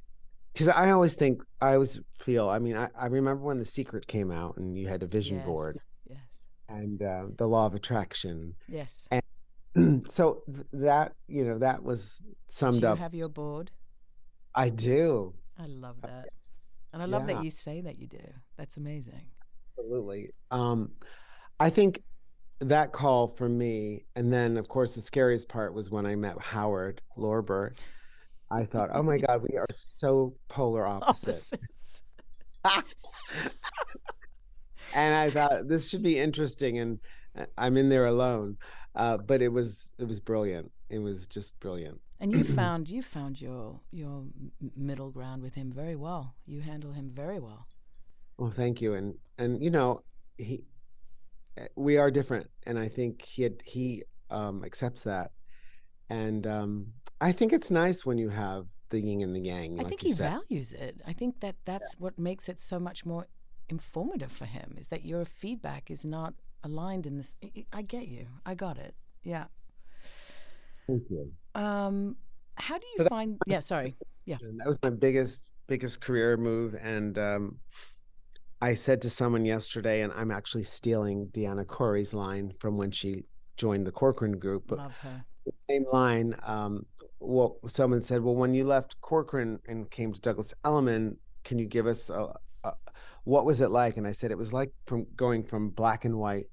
because 0.54 0.68
I 0.70 0.92
always 0.92 1.14
think 1.14 1.44
I 1.62 1.74
always 1.74 2.00
feel 2.20 2.50
I 2.50 2.60
mean 2.60 2.76
I, 2.76 2.90
I 2.98 3.08
remember 3.08 3.44
when 3.44 3.60
the 3.60 3.66
secret 3.66 4.08
came 4.08 4.32
out 4.32 4.58
and 4.58 4.78
you 4.78 4.88
had 4.88 5.04
a 5.04 5.08
vision 5.08 5.38
yes. 5.38 5.46
board 5.46 5.78
Yes. 6.10 6.20
and 6.68 7.02
uh, 7.02 7.26
the 7.38 7.48
law 7.48 7.66
of 7.68 7.74
attraction. 7.74 8.56
Yes. 8.68 9.08
so 10.08 10.44
th- 10.54 10.68
that 10.74 11.14
you 11.28 11.44
know 11.46 11.58
that 11.60 11.84
was 11.84 12.22
summed 12.48 12.82
Do 12.82 12.88
you 12.88 12.94
up. 12.94 13.00
have 13.00 13.14
your 13.14 13.30
board? 13.30 13.72
I 14.56 14.70
do. 14.70 15.34
I 15.58 15.66
love 15.66 16.02
that. 16.02 16.30
And 16.94 17.02
I 17.02 17.06
love 17.06 17.28
Yeah. 17.28 17.36
that 17.36 17.44
you 17.44 17.50
say 17.50 17.82
that 17.82 17.98
you 18.00 18.08
do. 18.08 18.24
That's 18.58 18.78
amazing. 18.78 19.26
Absolutely. 19.70 20.30
Um, 20.52 20.92
I 21.60 21.70
think 21.72 22.02
that 22.60 22.92
call 22.94 23.28
for 23.28 23.50
me, 23.50 24.06
and 24.16 24.32
then 24.32 24.58
of 24.58 24.68
course 24.68 24.94
the 24.96 25.02
scariest 25.02 25.50
part 25.50 25.74
was 25.74 25.90
when 25.90 26.06
I 26.06 26.16
met 26.16 26.40
Howard 26.40 27.02
Lorber. 27.18 27.72
I 28.52 28.66
thought, 28.66 28.92
oh 28.94 29.02
my 29.02 29.18
God, 29.18 29.42
we 29.42 29.58
are 29.58 29.66
so 29.72 30.36
polar 30.50 30.86
opposite. 30.86 31.36
Opposites. 31.56 32.04
and 34.94 35.16
I 35.16 35.30
thought 35.32 35.68
this 35.68 35.90
should 35.90 36.04
be 36.04 36.20
interesting, 36.20 36.78
and 36.78 37.00
uh, 37.38 37.46
I'm 37.58 37.78
in 37.78 37.90
there 37.90 38.06
alone. 38.06 38.58
Uh, 38.96 39.18
but 39.18 39.42
it 39.42 39.50
was 39.50 39.94
it 39.98 40.08
was 40.08 40.20
brilliant. 40.20 40.72
It 40.90 41.00
was 41.00 41.26
just 41.28 41.60
brilliant. 41.60 42.00
And 42.20 42.32
you 42.32 42.44
found 42.62 42.90
you 42.90 43.02
found 43.02 43.42
your 43.42 43.80
your 43.92 44.24
middle 44.76 45.10
ground 45.10 45.42
with 45.42 45.56
him 45.56 45.72
very 45.72 45.96
well. 45.96 46.36
You 46.46 46.62
handle 46.62 46.92
him 46.92 47.10
very 47.14 47.40
well. 47.40 47.68
Well, 48.38 48.52
thank 48.52 48.82
you. 48.82 48.94
And 48.94 49.16
and 49.38 49.64
you 49.64 49.72
know, 49.72 50.00
he 50.38 50.66
uh, 51.60 51.66
we 51.76 51.98
are 51.98 52.12
different 52.12 52.50
and 52.66 52.78
I 52.78 52.88
think 52.88 53.22
he 53.22 53.44
had 53.44 53.62
he 53.66 54.04
um 54.30 54.64
accepts 54.64 55.04
that. 55.04 55.32
And 56.10 56.46
um 56.46 56.94
I 57.22 57.32
think 57.32 57.54
it's 57.54 57.72
nice 57.72 58.06
when 58.06 58.18
you 58.18 58.30
have 58.30 58.68
the 58.90 59.00
yin 59.00 59.22
and 59.22 59.36
the 59.36 59.42
yang, 59.42 59.80
I 59.80 59.84
like 59.84 59.88
think 59.90 60.02
he 60.02 60.12
said. 60.14 60.30
values 60.32 60.74
it. 60.74 61.02
I 61.08 61.14
think 61.14 61.40
that 61.40 61.56
that's 61.66 61.96
what 61.98 62.20
makes 62.20 62.48
it 62.48 62.60
so 62.60 62.80
much 62.80 63.06
more 63.06 63.28
informative 63.70 64.32
for 64.32 64.46
him 64.46 64.76
is 64.78 64.88
that 64.88 65.04
your 65.06 65.26
feedback 65.26 65.90
is 65.90 66.06
not 66.06 66.34
aligned 66.64 67.06
in 67.08 67.18
this. 67.18 67.36
I- 67.44 67.52
I 67.74 67.80
I 67.80 67.82
get 67.82 68.08
you. 68.08 68.28
I 68.46 68.56
got 68.56 68.78
it. 68.78 68.96
Yeah. 69.24 69.46
Thank 70.88 71.04
you. 71.10 71.32
Um, 71.56 72.18
how 72.56 72.78
do 72.78 72.86
you 72.98 73.04
So 73.04 73.10
find? 73.10 73.38
Yeah. 73.48 73.60
Sorry. 73.62 73.86
Yeah. 74.26 74.38
That 74.58 74.68
was 74.68 74.80
my 74.84 74.90
biggest 74.90 75.44
biggest 75.68 76.02
career 76.02 76.36
move 76.38 76.76
and 76.82 77.18
um 77.18 77.58
I 78.62 78.74
said 78.76 79.02
to 79.04 79.10
someone 79.10 79.46
yesterday 79.46 80.02
and 80.02 80.12
I'm 80.14 80.30
actually 80.32 80.64
stealing 80.64 81.28
Deanna 81.34 81.66
Corey's 81.66 82.14
line 82.14 82.54
from 82.60 82.78
when 82.78 82.92
she 82.92 83.24
joined 83.58 83.86
the 83.88 83.92
Corcoran 83.92 84.38
group, 84.40 84.64
but 84.68 84.78
Love 84.78 84.98
her. 85.00 85.26
same 85.70 85.86
line. 85.92 86.36
Um, 86.44 86.86
well, 87.20 87.58
someone 87.68 88.00
said, 88.02 88.22
"Well, 88.22 88.36
when 88.36 88.54
you 88.54 88.64
left 88.66 89.00
Corcoran 89.02 89.60
and 89.68 89.90
came 89.92 90.12
to 90.14 90.20
Douglas 90.22 90.54
Elliman, 90.66 91.18
can 91.44 91.60
you 91.60 91.66
give 91.66 91.88
us 91.88 92.10
a, 92.10 92.34
a 92.64 92.74
what 93.26 93.46
was 93.46 93.60
it 93.62 93.70
like?" 93.70 93.98
And 93.98 94.08
I 94.08 94.12
said, 94.14 94.32
"It 94.32 94.38
was 94.38 94.54
like 94.54 94.72
from 94.86 95.08
going 95.16 95.44
from 95.44 95.70
black 95.70 96.04
and 96.06 96.18
white 96.18 96.46
to 96.46 96.53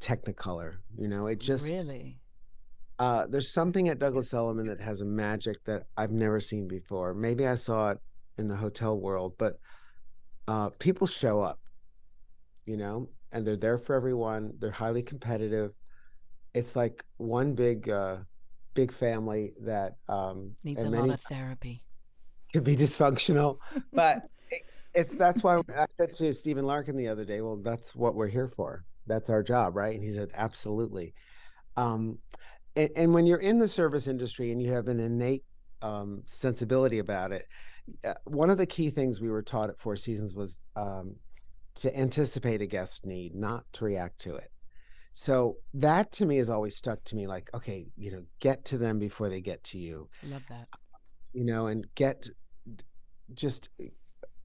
Technicolor. 0.00 0.74
You 0.98 1.08
know, 1.08 1.26
it 1.26 1.38
just 1.40 1.70
really. 1.70 2.18
uh, 2.98 3.26
there's 3.28 3.50
something 3.50 3.88
at 3.88 3.98
Douglas 3.98 4.32
Elliman 4.32 4.66
that 4.66 4.80
has 4.80 5.00
a 5.00 5.04
magic 5.04 5.62
that 5.64 5.84
I've 5.96 6.12
never 6.12 6.40
seen 6.40 6.68
before. 6.68 7.14
Maybe 7.14 7.46
I 7.46 7.54
saw 7.54 7.90
it 7.90 7.98
in 8.38 8.48
the 8.48 8.56
hotel 8.56 8.98
world, 8.98 9.34
but 9.38 9.58
uh, 10.48 10.70
people 10.78 11.06
show 11.06 11.40
up, 11.40 11.58
you 12.66 12.76
know, 12.76 13.08
and 13.32 13.46
they're 13.46 13.56
there 13.56 13.78
for 13.78 13.94
everyone. 13.94 14.52
They're 14.58 14.70
highly 14.70 15.02
competitive. 15.02 15.72
It's 16.54 16.76
like 16.76 17.04
one 17.16 17.54
big, 17.54 17.88
uh, 17.88 18.18
big 18.74 18.92
family 18.92 19.54
that 19.62 19.96
um, 20.08 20.52
Needs 20.64 20.84
a 20.84 20.88
lot 20.90 21.10
of 21.10 21.20
therapy. 21.22 21.82
could 22.52 22.64
be 22.64 22.76
dysfunctional, 22.76 23.58
but 23.92 24.28
it- 24.50 24.62
it's 24.94 25.14
that's 25.14 25.42
why 25.42 25.60
I 25.76 25.84
said 25.90 26.12
to 26.12 26.32
Stephen 26.32 26.64
Larkin 26.64 26.96
the 26.96 27.08
other 27.08 27.24
day, 27.26 27.42
well, 27.42 27.56
that's 27.56 27.94
what 27.94 28.14
we're 28.14 28.28
here 28.28 28.48
for. 28.48 28.84
That's 29.06 29.30
our 29.30 29.42
job, 29.42 29.76
right? 29.76 29.94
And 29.94 30.04
he 30.04 30.12
said, 30.12 30.30
absolutely. 30.34 31.14
Um, 31.76 32.18
and, 32.74 32.90
and 32.96 33.14
when 33.14 33.26
you're 33.26 33.38
in 33.38 33.58
the 33.58 33.68
service 33.68 34.08
industry 34.08 34.52
and 34.52 34.62
you 34.62 34.72
have 34.72 34.88
an 34.88 35.00
innate 35.00 35.44
um, 35.82 36.22
sensibility 36.26 36.98
about 36.98 37.32
it, 37.32 37.46
uh, 38.04 38.14
one 38.24 38.50
of 38.50 38.58
the 38.58 38.66
key 38.66 38.90
things 38.90 39.20
we 39.20 39.30
were 39.30 39.42
taught 39.42 39.70
at 39.70 39.78
Four 39.78 39.96
Seasons 39.96 40.34
was 40.34 40.60
um, 40.74 41.14
to 41.76 41.96
anticipate 41.96 42.60
a 42.60 42.66
guest 42.66 43.06
need, 43.06 43.34
not 43.34 43.64
to 43.74 43.84
react 43.84 44.18
to 44.20 44.34
it. 44.36 44.50
So 45.12 45.56
that 45.74 46.12
to 46.12 46.26
me 46.26 46.36
has 46.36 46.50
always 46.50 46.76
stuck 46.76 47.02
to 47.04 47.16
me 47.16 47.26
like, 47.26 47.48
okay, 47.54 47.86
you 47.96 48.10
know, 48.10 48.22
get 48.40 48.64
to 48.66 48.78
them 48.78 48.98
before 48.98 49.28
they 49.28 49.40
get 49.40 49.62
to 49.64 49.78
you 49.78 50.08
Love 50.22 50.42
that. 50.50 50.68
you 51.32 51.44
know, 51.44 51.68
and 51.68 51.86
get 51.94 52.28
just 53.34 53.70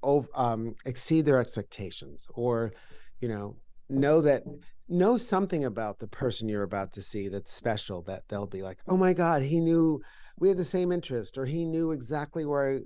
ov- 0.03 0.29
um, 0.33 0.75
exceed 0.85 1.25
their 1.25 1.39
expectations, 1.39 2.27
or 2.35 2.71
you 3.19 3.27
know, 3.27 3.55
know 3.91 4.21
that 4.21 4.43
know 4.87 5.17
something 5.17 5.65
about 5.65 5.99
the 5.99 6.07
person 6.07 6.49
you're 6.49 6.63
about 6.63 6.91
to 6.93 7.01
see 7.01 7.27
that's 7.27 7.53
special. 7.53 8.01
That 8.03 8.23
they'll 8.27 8.47
be 8.47 8.61
like, 8.61 8.79
oh 8.87 8.97
my 8.97 9.13
god, 9.13 9.43
he 9.43 9.59
knew 9.59 10.01
we 10.39 10.49
had 10.49 10.57
the 10.57 10.63
same 10.63 10.91
interest 10.91 11.37
or 11.37 11.45
he 11.45 11.65
knew 11.65 11.91
exactly 11.91 12.45
where 12.45 12.75
I, 12.75 12.79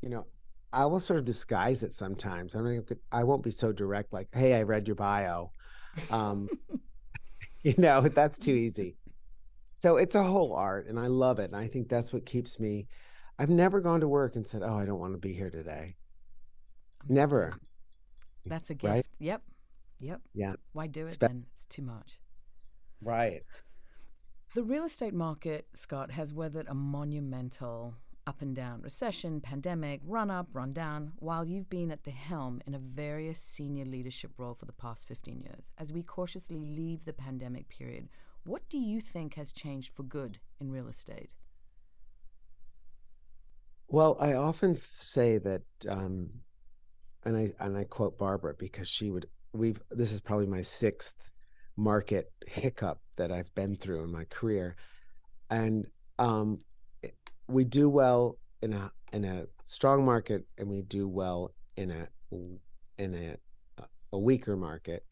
you 0.00 0.08
know, 0.08 0.26
I 0.72 0.86
will 0.86 1.00
sort 1.00 1.18
of 1.18 1.24
disguise 1.24 1.82
it 1.82 1.94
sometimes. 1.94 2.54
I 2.54 2.60
mean, 2.60 2.84
I 3.12 3.24
won't 3.24 3.42
be 3.42 3.50
so 3.50 3.72
direct 3.72 4.12
like, 4.12 4.28
"Hey, 4.32 4.54
I 4.54 4.62
read 4.62 4.86
your 4.86 4.96
bio." 4.96 5.52
Um, 6.10 6.48
you 7.62 7.74
know, 7.78 8.02
that's 8.02 8.38
too 8.38 8.52
easy. 8.52 8.96
So 9.82 9.96
it's 9.98 10.14
a 10.14 10.22
whole 10.22 10.54
art 10.54 10.86
and 10.88 10.98
I 10.98 11.06
love 11.06 11.38
it 11.38 11.44
and 11.44 11.56
I 11.56 11.68
think 11.68 11.88
that's 11.88 12.12
what 12.12 12.24
keeps 12.24 12.58
me 12.58 12.88
I've 13.38 13.50
never 13.50 13.80
gone 13.80 14.00
to 14.00 14.08
work 14.08 14.36
and 14.36 14.46
said, 14.46 14.62
"Oh, 14.62 14.76
I 14.76 14.86
don't 14.86 14.98
want 14.98 15.12
to 15.12 15.18
be 15.18 15.32
here 15.32 15.50
today." 15.50 15.96
Never. 17.08 17.54
That's 18.46 18.70
a 18.70 18.74
gift. 18.74 18.92
Right? 18.92 19.06
Yep. 19.18 19.42
Yep. 20.00 20.20
Yeah. 20.34 20.54
Why 20.72 20.86
do 20.86 21.06
it 21.06 21.14
Spe- 21.14 21.20
then? 21.20 21.46
It's 21.52 21.64
too 21.64 21.82
much. 21.82 22.18
Right. 23.02 23.42
The 24.54 24.62
real 24.62 24.84
estate 24.84 25.14
market, 25.14 25.66
Scott, 25.74 26.10
has 26.12 26.32
weathered 26.32 26.66
a 26.68 26.74
monumental 26.74 27.94
up 28.26 28.42
and 28.42 28.56
down 28.56 28.82
recession, 28.82 29.40
pandemic, 29.40 30.00
run 30.04 30.30
up, 30.30 30.48
run 30.52 30.72
down, 30.72 31.12
while 31.18 31.44
you've 31.44 31.70
been 31.70 31.92
at 31.92 32.04
the 32.04 32.10
helm 32.10 32.60
in 32.66 32.74
a 32.74 32.78
various 32.78 33.38
senior 33.38 33.84
leadership 33.84 34.32
role 34.36 34.54
for 34.54 34.66
the 34.66 34.72
past 34.72 35.06
15 35.06 35.42
years. 35.42 35.70
As 35.78 35.92
we 35.92 36.02
cautiously 36.02 36.58
leave 36.58 37.04
the 37.04 37.12
pandemic 37.12 37.68
period, 37.68 38.08
what 38.44 38.68
do 38.68 38.78
you 38.78 39.00
think 39.00 39.34
has 39.34 39.52
changed 39.52 39.94
for 39.94 40.02
good 40.02 40.38
in 40.60 40.72
real 40.72 40.88
estate? 40.88 41.34
Well, 43.88 44.16
I 44.18 44.34
often 44.34 44.76
say 44.76 45.38
that, 45.38 45.62
um, 45.88 46.30
and 47.24 47.36
I 47.36 47.52
and 47.60 47.76
I 47.76 47.84
quote 47.84 48.18
Barbara 48.18 48.54
because 48.58 48.88
she 48.88 49.10
would. 49.10 49.26
We've 49.56 49.80
this 49.90 50.12
is 50.12 50.20
probably 50.20 50.46
my 50.46 50.62
sixth 50.62 51.32
market 51.76 52.32
hiccup 52.46 53.00
that 53.16 53.30
I've 53.30 53.54
been 53.54 53.76
through 53.76 54.04
in 54.04 54.12
my 54.12 54.24
career, 54.24 54.76
and 55.50 55.86
um, 56.18 56.60
we 57.48 57.64
do 57.64 57.88
well 57.88 58.38
in 58.62 58.72
a 58.72 58.90
in 59.12 59.24
a 59.24 59.46
strong 59.64 60.04
market, 60.04 60.46
and 60.58 60.68
we 60.68 60.82
do 60.82 61.08
well 61.08 61.52
in 61.76 61.90
a 61.90 62.08
in 62.98 63.14
a 63.14 63.36
a 64.12 64.18
weaker 64.18 64.56
market, 64.56 65.04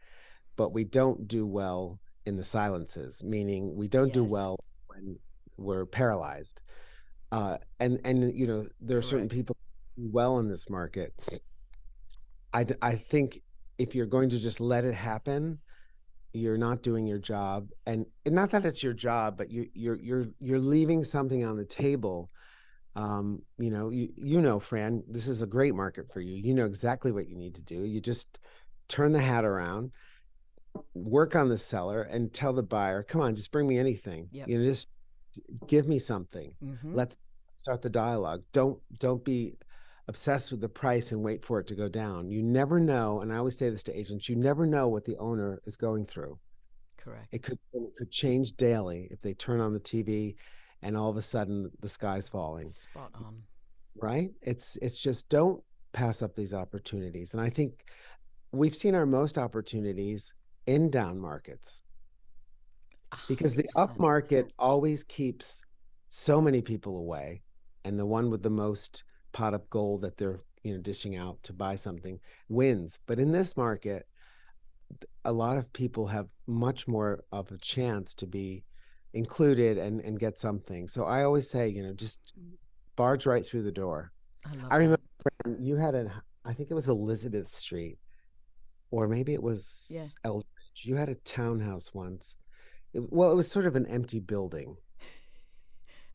but 0.57 0.73
we 0.73 0.85
don't 0.85 1.29
do 1.29 1.47
well 1.47 1.99
in 2.27 2.37
the 2.37 2.45
silences. 2.45 3.23
Meaning, 3.23 3.75
we 3.75 3.89
don't 3.89 4.09
yes. 4.09 4.15
do 4.15 4.25
well 4.25 4.59
when 4.89 5.19
we're 5.57 5.87
paralyzed 5.87 6.61
uh, 7.35 7.59
and 7.81 8.01
and 8.05 8.33
you 8.33 8.47
know 8.47 8.65
there 8.81 8.99
are 8.99 9.01
Correct. 9.01 9.11
certain 9.11 9.29
people 9.29 9.57
well 9.97 10.39
in 10.39 10.49
this 10.49 10.71
market. 10.71 11.13
I 12.53 12.65
I 12.81 12.95
think 12.95 13.41
if 13.79 13.95
you're 13.95 14.07
going 14.07 14.31
to 14.31 14.39
just 14.39 14.61
let 14.61 14.85
it 14.85 14.95
happen, 14.95 15.59
you're 16.33 16.59
not 16.59 16.83
doing 16.83 17.07
your 17.07 17.19
job, 17.19 17.69
and, 17.87 18.07
and 18.27 18.35
not 18.35 18.51
that 18.51 18.65
it's 18.65 18.83
your 18.83 18.93
job, 18.93 19.37
but 19.37 19.51
you 19.51 19.69
you're 19.73 19.97
you're 20.01 20.27
you're 20.41 20.59
leaving 20.59 21.05
something 21.05 21.45
on 21.45 21.57
the 21.57 21.65
table. 21.65 22.31
Um, 22.97 23.43
you 23.59 23.71
know, 23.71 23.91
you 23.91 24.09
you 24.17 24.41
know, 24.41 24.59
Fran, 24.59 25.03
this 25.09 25.29
is 25.29 25.43
a 25.43 25.47
great 25.47 25.75
market 25.75 26.13
for 26.13 26.21
you. 26.21 26.35
You 26.35 26.55
know 26.55 26.67
exactly 26.67 27.13
what 27.13 27.29
you 27.29 27.37
need 27.37 27.55
to 27.55 27.63
do. 27.63 27.85
You 27.85 28.01
just 28.01 28.39
turn 28.89 29.13
the 29.13 29.21
hat 29.21 29.45
around, 29.45 29.93
work 30.95 31.37
on 31.37 31.49
the 31.49 31.59
seller, 31.59 32.03
and 32.03 32.33
tell 32.33 32.53
the 32.53 32.63
buyer, 32.63 33.05
"Come 33.05 33.21
on, 33.21 33.37
just 33.37 33.53
bring 33.53 33.69
me 33.69 33.79
anything." 33.79 34.29
Yep. 34.33 34.49
You 34.49 34.59
know, 34.59 34.65
just 34.65 34.89
give 35.67 35.87
me 35.87 35.99
something. 35.99 36.53
Mm-hmm. 36.63 36.95
Let's 36.95 37.17
start 37.53 37.83
the 37.83 37.91
dialogue. 37.91 38.43
Don't 38.53 38.81
don't 38.99 39.25
be 39.25 39.57
obsessed 40.09 40.51
with 40.51 40.61
the 40.61 40.69
price 40.69 41.13
and 41.13 41.23
wait 41.23 41.45
for 41.45 41.61
it 41.61 41.67
to 41.69 41.75
go 41.75 41.89
down. 41.89 42.31
You 42.31 42.43
never 42.43 42.79
know, 42.79 43.21
and 43.21 43.33
I 43.33 43.37
always 43.37 43.57
say 43.57 43.71
this 43.71 43.83
to 43.85 43.99
agents, 43.99 44.29
you 44.29 44.37
never 44.37 44.67
know 44.67 44.89
what 44.89 45.05
the 45.05 45.17
owner 45.19 45.61
is 45.65 45.77
going 45.77 46.07
through. 46.07 46.39
Correct. 46.99 47.29
It 47.33 47.43
could 47.43 47.59
it 47.73 47.95
could 47.97 48.11
change 48.11 48.57
daily 48.57 49.09
if 49.11 49.21
they 49.21 49.35
turn 49.35 49.61
on 49.61 49.73
the 49.73 49.81
TV 49.81 50.37
and 50.83 50.97
all 50.97 51.11
of 51.11 51.17
a 51.17 51.23
sudden 51.23 51.71
the 51.81 51.89
sky's 51.89 52.29
falling. 52.29 52.69
Spot 52.69 53.11
on. 53.15 53.43
Right? 54.01 54.31
It's 54.43 54.77
it's 54.77 54.99
just 54.99 55.29
don't 55.29 55.63
pass 55.93 56.23
up 56.23 56.35
these 56.35 56.55
opportunities. 56.55 57.35
And 57.35 57.43
I 57.43 57.51
think 57.51 57.85
we've 58.53 58.75
seen 58.75 58.95
our 58.95 59.07
most 59.07 59.39
opportunities 59.39 60.33
in 60.67 60.91
down 60.91 61.19
markets. 61.19 61.83
Because 63.29 63.55
the 63.55 63.69
up 63.77 63.99
market 64.01 64.53
always 64.59 65.05
keeps 65.05 65.63
so 66.09 66.41
many 66.41 66.61
people 66.61 66.99
away 66.99 67.43
and 67.85 67.99
the 67.99 68.07
one 68.07 68.29
with 68.29 68.43
the 68.43 68.51
most 68.51 69.05
pot 69.35 69.53
of 69.53 69.69
gold 69.69 70.01
that 70.01 70.17
they're 70.17 70.41
you 70.63 70.73
know 70.73 70.81
dishing 70.81 71.17
out 71.17 71.43
to 71.43 71.53
buy 71.53 71.77
something 71.77 72.19
wins. 72.49 72.99
But 73.07 73.19
in 73.19 73.33
this 73.33 73.57
market 73.57 74.07
a 75.25 75.33
lot 75.33 75.59
of 75.59 75.73
people 75.73 76.07
have 76.07 76.29
much 76.47 76.87
more 76.87 77.25
of 77.33 77.51
a 77.51 77.59
chance 77.59 78.15
to 78.15 78.27
be 78.27 78.65
included 79.13 79.77
and 79.77 80.01
and 80.01 80.19
get 80.19 80.39
something. 80.39 80.89
So 80.89 81.05
i 81.05 81.25
always 81.25 81.51
say 81.51 81.69
you 81.69 81.83
know 81.83 81.93
just 81.93 82.21
barge 82.97 83.27
right 83.27 83.45
through 83.45 83.63
the 83.63 83.73
door. 83.73 84.13
I, 84.47 84.77
I 84.77 84.77
remember 84.79 85.01
you 85.59 85.77
had 85.77 85.95
a 85.95 86.11
i 86.45 86.53
think 86.53 86.71
it 86.71 86.75
was 86.75 86.89
elizabeth 86.89 87.55
street 87.55 87.99
or 88.91 89.09
maybe 89.09 89.35
it 89.35 89.43
was 89.43 89.89
yeah. 89.91 90.07
eldridge. 90.25 90.83
You 90.83 90.97
had 90.97 91.09
a 91.09 91.17
townhouse 91.17 91.93
once. 91.93 92.37
It, 92.93 93.03
well 93.11 93.33
it 93.33 93.35
was 93.35 93.51
sort 93.51 93.67
of 93.67 93.75
an 93.75 93.87
empty 93.87 94.21
building 94.21 94.77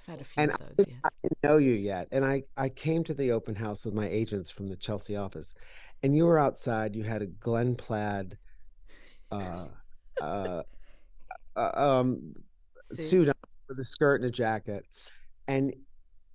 had 0.09 0.21
a 0.21 0.23
few 0.23 0.43
and 0.43 0.51
of 0.51 0.59
those. 0.59 0.85
I, 1.03 1.07
I 1.07 1.09
didn't 1.23 1.43
know 1.43 1.57
you 1.57 1.73
yet, 1.73 2.07
and 2.11 2.25
I 2.25 2.43
I 2.57 2.69
came 2.69 3.03
to 3.05 3.13
the 3.13 3.31
open 3.31 3.55
house 3.55 3.85
with 3.85 3.93
my 3.93 4.07
agents 4.07 4.49
from 4.49 4.67
the 4.67 4.75
Chelsea 4.75 5.15
office, 5.15 5.53
and 6.03 6.15
you 6.15 6.25
were 6.25 6.39
outside. 6.39 6.95
You 6.95 7.03
had 7.03 7.21
a 7.21 7.27
Glen 7.27 7.75
Plaid, 7.75 8.37
uh, 9.31 9.67
uh, 10.21 10.63
uh 11.55 11.71
um, 11.75 12.33
suit, 12.81 13.27
suit 13.27 13.37
with 13.67 13.79
a 13.79 13.83
skirt 13.83 14.21
and 14.21 14.29
a 14.29 14.31
jacket, 14.31 14.85
and 15.47 15.73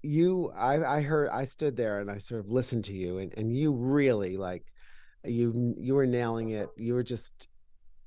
you 0.03 0.53
I 0.57 0.99
I 0.99 1.01
heard 1.03 1.31
I 1.31 1.45
stood 1.45 1.77
there 1.77 2.01
and 2.01 2.11
I 2.11 2.19
sort 2.19 2.41
of 2.41 2.51
listened 2.51 2.85
to 2.87 2.93
you, 2.93 3.19
and 3.19 3.33
and 3.37 3.57
you 3.57 3.73
really 3.73 4.37
like 4.37 4.65
you 5.25 5.75
you 5.79 5.95
were 5.95 6.07
nailing 6.07 6.51
it. 6.51 6.69
You 6.77 6.95
were 6.95 7.03
just 7.03 7.49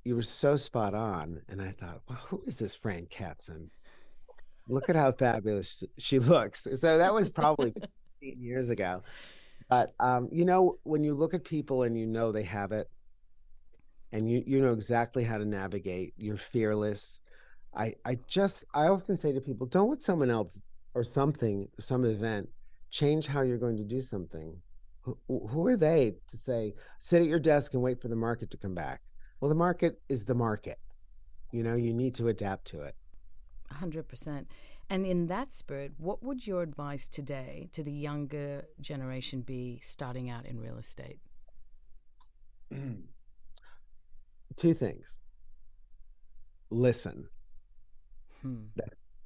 you 0.06 0.15
were 0.15 0.21
so 0.21 0.56
spot 0.56 0.93
on, 0.93 1.41
and 1.49 1.62
I 1.62 1.71
thought, 1.71 2.01
well, 2.08 2.19
who 2.27 2.43
is 2.45 2.58
this 2.58 2.75
Fran 2.75 3.08
Katzen? 3.08 3.69
Look 4.67 4.89
at 4.89 4.95
how 4.95 5.12
fabulous 5.12 5.84
she 5.97 6.19
looks. 6.19 6.67
So 6.75 6.97
that 6.97 7.13
was 7.13 7.30
probably 7.30 7.73
15 8.21 8.41
years 8.41 8.69
ago. 8.69 9.03
But 9.69 9.93
um, 9.99 10.30
you 10.32 10.45
know, 10.45 10.77
when 10.84 11.03
you 11.03 11.13
look 11.13 11.34
at 11.34 11.43
people 11.43 11.84
and 11.84 11.97
you 11.97 12.06
know 12.06 12.32
they 12.32 12.43
have 12.43 12.71
it, 12.71 12.89
and 14.13 14.30
you 14.30 14.43
you 14.47 14.62
know 14.62 14.71
exactly 14.71 15.23
how 15.23 15.38
to 15.38 15.45
navigate, 15.45 16.13
you're 16.17 16.38
fearless. 16.38 17.19
I 17.75 17.93
I 18.06 18.17
just 18.27 18.63
I 18.73 18.88
often 18.88 19.17
say 19.17 19.34
to 19.34 19.41
people, 19.41 19.67
don't 19.67 19.89
let 19.89 20.01
someone 20.01 20.30
else 20.30 20.62
or 20.93 21.03
something, 21.03 21.67
some 21.80 22.06
event, 22.06 22.49
change 22.89 23.27
how 23.27 23.41
you're 23.41 23.58
going 23.58 23.77
to 23.77 23.84
do 23.84 24.01
something. 24.01 24.56
Who, 25.01 25.17
who 25.27 25.67
are 25.67 25.77
they 25.77 26.15
to 26.27 26.38
say 26.38 26.73
sit 26.99 27.21
at 27.21 27.27
your 27.27 27.39
desk 27.39 27.73
and 27.73 27.84
wait 27.84 28.01
for 28.01 28.08
the 28.08 28.15
market 28.15 28.49
to 28.51 28.58
come 28.58 28.75
back? 28.75 29.01
Well, 29.39 29.49
the 29.49 29.56
market 29.56 30.01
is 30.10 30.25
the 30.25 30.36
market. 30.36 30.80
You 31.51 31.63
know, 31.63 31.75
you 31.75 31.93
need 31.93 32.15
to 32.15 32.27
adapt 32.27 32.65
to 32.67 32.82
it. 32.82 32.95
100%. 33.73 34.45
And 34.89 35.06
in 35.06 35.27
that 35.27 35.51
spirit, 35.51 35.93
what 35.97 36.23
would 36.23 36.47
your 36.47 36.62
advice 36.62 37.08
today 37.10 37.67
to 37.73 37.84
the 37.84 37.91
younger 37.91 38.65
generation 38.80 39.41
be 39.41 39.80
starting 39.82 40.30
out 40.30 40.45
in 40.45 40.60
real 40.60 40.77
estate? 40.77 41.19
Two 44.56 44.73
things. 44.73 45.21
Listen. 46.69 47.27
Hmm. 48.41 48.65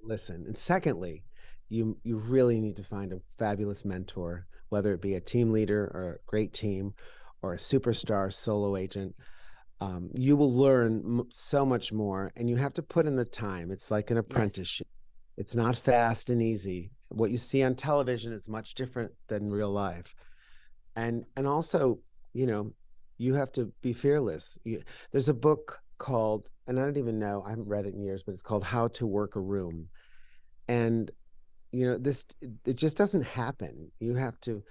Listen. 0.03 0.45
And 0.45 0.57
secondly, 0.57 1.23
you 1.69 1.97
you 2.03 2.17
really 2.17 2.59
need 2.59 2.75
to 2.75 2.83
find 2.83 3.13
a 3.13 3.21
fabulous 3.37 3.85
mentor, 3.85 4.47
whether 4.69 4.93
it 4.93 5.01
be 5.01 5.15
a 5.15 5.21
team 5.21 5.51
leader 5.51 5.91
or 5.93 6.13
a 6.13 6.29
great 6.29 6.53
team 6.53 6.93
or 7.41 7.53
a 7.53 7.57
superstar 7.57 8.31
solo 8.33 8.75
agent 8.75 9.15
um, 9.81 10.11
you 10.13 10.35
will 10.35 10.53
learn 10.55 11.01
m- 11.03 11.27
so 11.31 11.65
much 11.65 11.91
more 11.91 12.31
and 12.37 12.47
you 12.47 12.55
have 12.55 12.73
to 12.73 12.83
put 12.83 13.07
in 13.07 13.15
the 13.15 13.25
time. 13.25 13.71
It's 13.71 13.89
like 13.89 14.11
an 14.11 14.17
apprenticeship. 14.17 14.87
Yes. 14.87 15.43
it's 15.45 15.55
not 15.55 15.75
fast 15.75 16.29
and 16.29 16.41
easy. 16.41 16.91
What 17.09 17.31
you 17.31 17.39
see 17.39 17.63
on 17.63 17.73
television 17.75 18.31
is 18.31 18.47
much 18.47 18.75
different 18.75 19.11
than 19.27 19.49
real 19.49 19.71
life. 19.71 20.13
And 20.95 21.25
and 21.35 21.47
also 21.47 21.99
you 22.33 22.45
know 22.45 22.71
you 23.17 23.33
have 23.33 23.51
to 23.53 23.73
be 23.81 23.91
fearless. 23.91 24.57
You, 24.63 24.83
there's 25.11 25.29
a 25.29 25.33
book 25.33 25.79
called 25.97 26.49
and 26.65 26.79
i 26.79 26.83
don't 26.83 26.97
even 26.97 27.19
know 27.19 27.43
i 27.45 27.51
haven't 27.51 27.67
read 27.67 27.85
it 27.85 27.93
in 27.93 28.01
years 28.01 28.23
but 28.23 28.33
it's 28.33 28.41
called 28.41 28.63
how 28.63 28.87
to 28.89 29.07
work 29.07 29.35
a 29.35 29.39
room. 29.39 29.89
And 30.67 31.09
you 31.71 31.87
know 31.87 31.97
this 31.97 32.25
it 32.65 32.75
just 32.75 32.97
doesn't 32.97 33.23
happen. 33.23 33.91
You 33.99 34.13
have 34.13 34.39
to 34.41 34.63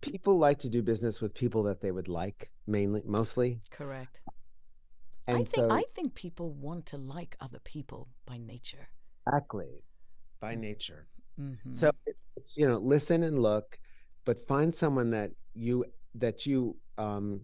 people 0.00 0.38
like 0.38 0.58
to 0.58 0.68
do 0.68 0.82
business 0.82 1.20
with 1.20 1.34
people 1.34 1.62
that 1.64 1.80
they 1.80 1.92
would 1.92 2.08
like 2.08 2.50
mainly 2.66 3.02
mostly. 3.06 3.60
Correct 3.70 4.20
and 5.26 5.38
I 5.38 5.44
think 5.44 5.48
so, 5.48 5.70
I 5.70 5.82
think 5.94 6.14
people 6.14 6.50
want 6.52 6.86
to 6.86 6.96
like 6.96 7.36
other 7.40 7.60
people 7.64 8.08
by 8.26 8.38
nature. 8.38 8.88
Exactly, 9.26 9.84
by 10.40 10.54
nature. 10.54 11.06
Mm-hmm. 11.40 11.72
So 11.72 11.90
it's 12.36 12.56
you 12.56 12.68
know 12.68 12.78
listen 12.78 13.22
and 13.22 13.40
look, 13.40 13.78
but 14.24 14.46
find 14.46 14.74
someone 14.74 15.10
that 15.10 15.32
you 15.54 15.84
that 16.14 16.46
you 16.46 16.76
um 16.98 17.42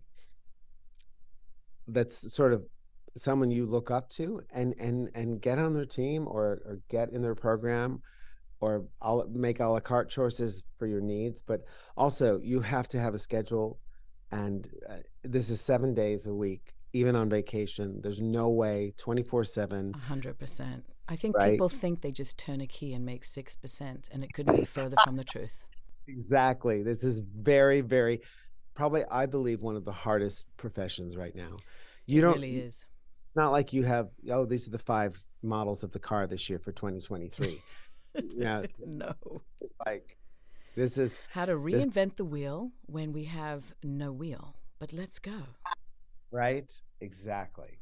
that's 1.88 2.32
sort 2.32 2.52
of 2.52 2.64
someone 3.16 3.50
you 3.50 3.66
look 3.66 3.90
up 3.90 4.08
to 4.10 4.40
and 4.54 4.74
and 4.78 5.10
and 5.14 5.40
get 5.40 5.58
on 5.58 5.74
their 5.74 5.84
team 5.84 6.26
or 6.26 6.62
or 6.64 6.80
get 6.88 7.10
in 7.10 7.20
their 7.20 7.34
program 7.34 8.00
or 8.62 8.84
I'll 9.02 9.28
make 9.28 9.58
a 9.58 9.66
la 9.66 9.80
carte 9.80 10.08
choices 10.08 10.62
for 10.78 10.86
your 10.86 11.00
needs. 11.00 11.42
But 11.42 11.64
also, 11.96 12.38
you 12.38 12.60
have 12.60 12.88
to 12.88 12.98
have 12.98 13.12
a 13.12 13.18
schedule, 13.18 13.78
and 14.30 14.68
uh, 14.88 14.98
this 15.24 15.50
is 15.50 15.60
seven 15.60 15.92
days 15.94 16.26
a 16.26 16.32
week, 16.32 16.72
even 16.92 17.16
on 17.16 17.28
vacation. 17.28 18.00
There's 18.02 18.20
no 18.20 18.48
way 18.48 18.92
twenty 18.96 19.22
four 19.22 19.44
seven. 19.44 19.92
hundred 19.94 20.38
percent. 20.38 20.84
I 21.08 21.16
think 21.16 21.36
Right. 21.36 21.52
people 21.52 21.68
think 21.68 22.00
they 22.00 22.12
just 22.12 22.38
turn 22.38 22.60
a 22.60 22.66
key 22.66 22.92
and 22.94 23.04
make 23.04 23.24
six 23.24 23.56
percent, 23.56 24.08
and 24.12 24.22
it 24.22 24.32
couldn't 24.32 24.56
be 24.56 24.64
further 24.64 24.96
from 25.04 25.16
the 25.16 25.24
truth. 25.24 25.62
Exactly. 26.08 26.82
This 26.82 27.04
is 27.04 27.20
very, 27.20 27.80
very, 27.80 28.20
probably 28.74 29.04
I 29.10 29.26
believe 29.26 29.60
one 29.62 29.76
of 29.76 29.84
the 29.84 29.92
hardest 29.92 30.46
professions 30.56 31.16
right 31.16 31.34
now. 31.34 31.58
You 32.06 32.18
it 32.18 32.22
don't. 32.22 32.34
really 32.34 32.56
is. 32.58 32.84
Not 33.34 33.50
like 33.52 33.72
you 33.72 33.82
have. 33.84 34.08
Oh, 34.30 34.44
these 34.44 34.66
are 34.68 34.72
the 34.72 34.78
five 34.78 35.22
models 35.42 35.82
of 35.82 35.90
the 35.92 35.98
car 35.98 36.26
this 36.26 36.48
year 36.50 36.58
for 36.58 36.72
2023. 36.72 37.60
yeah, 38.36 38.62
no. 38.84 39.12
it's 39.60 39.72
like 39.86 40.18
this 40.76 40.98
is 40.98 41.24
How 41.30 41.44
to 41.46 41.54
reinvent 41.54 42.16
the 42.16 42.24
wheel 42.24 42.70
when 42.86 43.12
we 43.12 43.24
have 43.24 43.72
no 43.82 44.12
wheel. 44.12 44.56
But 44.78 44.92
let's 44.92 45.18
go. 45.18 45.38
Right. 46.32 46.72
Exactly. 47.00 47.78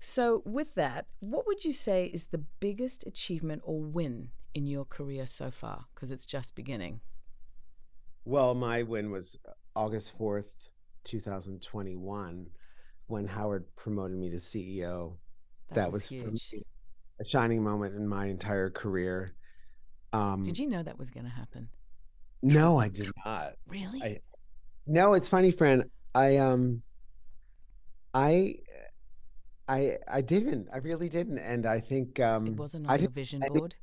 So, 0.00 0.42
with 0.44 0.74
that, 0.76 1.06
what 1.20 1.46
would 1.46 1.64
you 1.64 1.72
say 1.72 2.06
is 2.06 2.26
the 2.26 2.44
biggest 2.60 3.06
achievement 3.06 3.62
or 3.64 3.80
win 3.80 4.30
in 4.54 4.66
your 4.66 4.84
career 4.84 5.26
so 5.26 5.50
far? 5.50 5.86
Because 5.94 6.12
it's 6.12 6.24
just 6.24 6.54
beginning. 6.54 7.00
Well, 8.24 8.54
my 8.54 8.82
win 8.82 9.10
was 9.10 9.36
August 9.74 10.16
4th, 10.18 10.52
2021, 11.04 12.46
when 13.06 13.26
Howard 13.26 13.64
promoted 13.74 14.16
me 14.18 14.30
to 14.30 14.36
CEO. 14.36 15.16
That, 15.70 15.74
That, 15.74 15.92
was, 15.92 16.10
me 16.10 16.62
a 17.20 17.24
shining 17.24 17.62
moment 17.62 17.96
in 17.96 18.06
my 18.06 18.26
entire 18.26 18.70
career. 18.70 19.34
Um, 20.12 20.44
Did 20.44 20.58
you 20.58 20.68
know 20.68 20.82
that 20.82 20.98
was 20.98 21.10
going 21.10 21.24
to 21.24 21.32
happen? 21.32 21.68
No, 22.42 22.78
I 22.78 22.88
did 22.88 23.10
not. 23.24 23.54
Really? 23.66 24.02
I- 24.02 24.20
No, 24.86 25.14
it's 25.14 25.28
funny, 25.28 25.50
friend. 25.50 25.84
I 26.14 26.36
um, 26.36 26.82
I, 28.14 28.56
I, 29.68 29.98
I 30.10 30.20
didn't. 30.22 30.68
I 30.72 30.78
really 30.78 31.08
didn't. 31.08 31.38
And 31.38 31.66
I 31.66 31.80
think 31.80 32.20
um, 32.20 32.46
it 32.46 32.56
wasn't 32.56 32.88
I 32.88 32.94
on 32.94 32.98
your 33.00 33.06
didn't- 33.08 33.14
vision 33.14 33.42
I 33.42 33.46
didn't- 33.48 33.58
board. 33.60 33.74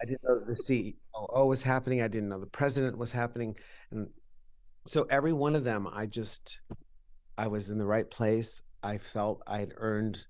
I 0.00 0.04
didn't 0.04 0.22
know 0.24 0.38
the 0.40 0.52
CEO 0.52 1.46
was 1.48 1.62
happening. 1.62 2.02
I 2.02 2.08
didn't 2.08 2.28
know 2.28 2.38
the 2.38 2.46
president 2.46 2.98
was 2.98 3.10
happening, 3.12 3.56
and 3.90 4.08
so 4.86 5.06
every 5.08 5.32
one 5.32 5.56
of 5.56 5.64
them, 5.64 5.88
I 5.90 6.04
just, 6.04 6.58
I 7.38 7.46
was 7.46 7.70
in 7.70 7.78
the 7.78 7.86
right 7.86 8.08
place. 8.08 8.60
I 8.82 8.98
felt 8.98 9.42
I 9.46 9.58
had 9.58 9.72
earned 9.78 10.24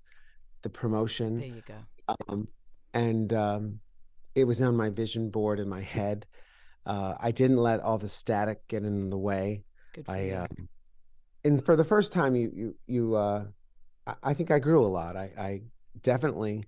the 0.61 0.69
promotion. 0.69 1.39
There 1.39 1.47
you 1.49 1.61
go. 1.67 2.15
um, 2.29 2.47
and 2.93 3.33
um, 3.33 3.79
it 4.35 4.45
was 4.45 4.61
on 4.61 4.75
my 4.77 4.89
vision 4.89 5.29
board 5.29 5.59
in 5.59 5.67
my 5.67 5.81
head. 5.81 6.25
Uh, 6.85 7.15
I 7.19 7.31
didn't 7.31 7.57
let 7.57 7.81
all 7.81 7.97
the 7.97 8.07
static 8.07 8.65
get 8.69 8.83
in 8.83 9.09
the 9.09 9.17
way. 9.17 9.65
Good 9.93 10.05
for 10.05 10.11
I, 10.13 10.21
you. 10.21 10.35
um, 10.37 10.69
and 11.43 11.63
for 11.63 11.75
the 11.75 11.83
first 11.83 12.11
time, 12.11 12.35
you 12.35 12.51
you 12.53 12.75
you, 12.87 13.15
uh, 13.15 13.45
I, 14.23 14.33
think 14.33 14.51
I 14.51 14.59
grew 14.59 14.85
a 14.85 14.87
lot. 14.87 15.15
I, 15.15 15.31
I 15.37 15.61
definitely, 16.01 16.65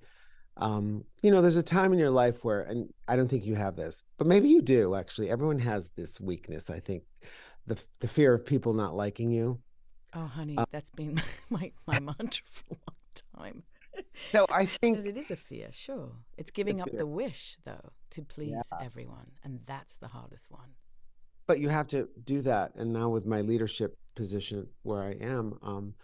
um, 0.58 1.04
you 1.22 1.32
know, 1.32 1.42
there's 1.42 1.58
a 1.58 1.64
time 1.64 1.94
in 1.94 2.00
your 2.00 2.10
life 2.10 2.44
where, 2.44 2.62
and 2.62 2.94
I 3.08 3.16
don't 3.16 3.28
think 3.28 3.46
you 3.46 3.56
have 3.56 3.76
this, 3.76 4.04
but 4.18 4.28
maybe 4.28 4.50
you 4.50 4.62
do. 4.62 4.96
Actually, 4.96 5.30
everyone 5.30 5.60
has 5.60 5.90
this 5.92 6.20
weakness. 6.20 6.70
I 6.70 6.80
think 6.80 7.04
the 7.66 7.82
the 8.00 8.08
fear 8.08 8.34
of 8.34 8.46
people 8.46 8.74
not 8.74 8.96
liking 8.96 9.32
you. 9.32 9.60
oh, 10.14 10.26
honey, 10.26 10.58
uh, 10.58 10.66
that's 10.72 10.90
been 10.90 11.22
my, 11.50 11.72
my 11.88 12.00
mantra 12.00 12.46
for 12.50 12.66
a 12.72 12.78
long 12.88 13.44
time. 13.52 13.64
So 14.32 14.46
I 14.50 14.66
think 14.82 15.06
it 15.06 15.18
is 15.18 15.32
a 15.32 15.36
fear, 15.36 15.70
sure. 15.72 16.12
It's 16.38 16.52
giving 16.52 16.80
up 16.80 16.90
the 16.92 17.06
wish, 17.06 17.58
though, 17.66 17.92
to 18.12 18.22
please 18.22 18.70
everyone. 18.82 19.32
And 19.44 19.60
that's 19.66 19.98
the 19.98 20.08
hardest 20.08 20.50
one. 20.50 20.70
But 21.50 21.60
you 21.60 21.70
have 21.70 21.88
to 21.88 22.08
do 22.26 22.42
that 22.44 22.76
and 22.76 22.94
now 22.94 23.10
with 23.10 23.26
my 23.26 23.42
leadership 23.42 23.98
position 24.16 24.68
where 24.84 25.04
i 25.04 25.14
am 25.22 25.58
um 25.64 25.96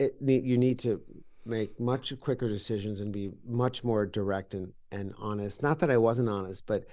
it 0.00 0.16
you 0.20 0.58
need 0.58 0.78
to 0.78 1.00
make 1.46 1.78
much 1.80 2.18
quicker 2.20 2.48
decisions 2.48 3.00
and 3.00 3.12
be 3.12 3.30
much 3.46 3.84
more 3.84 4.06
direct 4.06 4.54
and 4.54 4.72
and 4.92 5.14
honest 5.18 5.62
not 5.62 5.78
that 5.80 5.90
i 5.90 5.96
wasn't 5.98 6.28
honest 6.28 6.66
but 6.66 6.84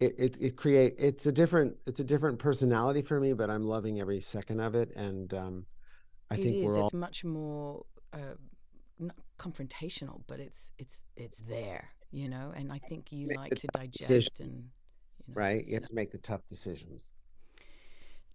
it 0.00 0.14
it, 0.18 0.38
it 0.40 0.56
create 0.56 0.94
it's 0.98 1.26
a 1.26 1.32
different 1.32 1.76
it's 1.86 2.00
a 2.00 2.04
different 2.04 2.38
personality 2.38 3.02
for 3.02 3.20
me 3.20 3.32
but 3.34 3.50
i'm 3.50 3.64
loving 3.64 4.00
every 4.00 4.20
second 4.20 4.60
of 4.60 4.74
it 4.74 4.94
and 4.96 5.34
um 5.34 5.66
i 6.30 6.36
It 6.36 6.42
think 6.42 6.54
is. 6.54 6.62
we're 6.62 6.80
all 6.82 6.84
It's 6.84 6.94
much 6.94 7.24
more 7.24 7.84
uh, 8.12 8.36
not 8.98 9.16
confrontational, 9.38 10.22
but 10.26 10.40
it's 10.40 10.70
it's 10.78 11.02
it's 11.16 11.38
there, 11.40 11.90
you 12.10 12.28
know. 12.28 12.52
And 12.54 12.72
I 12.72 12.78
think 12.78 13.12
you 13.12 13.28
Make 13.28 13.34
like 13.34 13.56
to 13.58 13.68
digest 13.68 14.40
decision. 14.40 14.40
and 14.40 14.70
you 15.26 15.34
know, 15.36 15.40
right 15.40 15.66
you 15.66 15.74
have 15.74 15.86
to 15.86 15.94
make 15.94 16.10
the 16.12 16.18
tough 16.18 16.46
decisions 16.46 17.12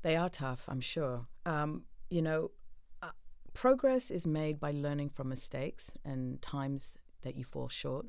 They 0.03 0.15
are 0.17 0.29
tough, 0.29 0.65
I'm 0.67 0.81
sure. 0.81 1.27
Um, 1.45 1.83
you 2.09 2.21
know, 2.21 2.51
uh, 3.01 3.11
progress 3.53 4.11
is 4.11 4.27
made 4.27 4.59
by 4.59 4.71
learning 4.71 5.09
from 5.09 5.29
mistakes 5.29 5.91
and 6.05 6.41
times 6.41 6.97
that 7.23 7.35
you 7.35 7.43
fall 7.43 7.69
short. 7.69 8.05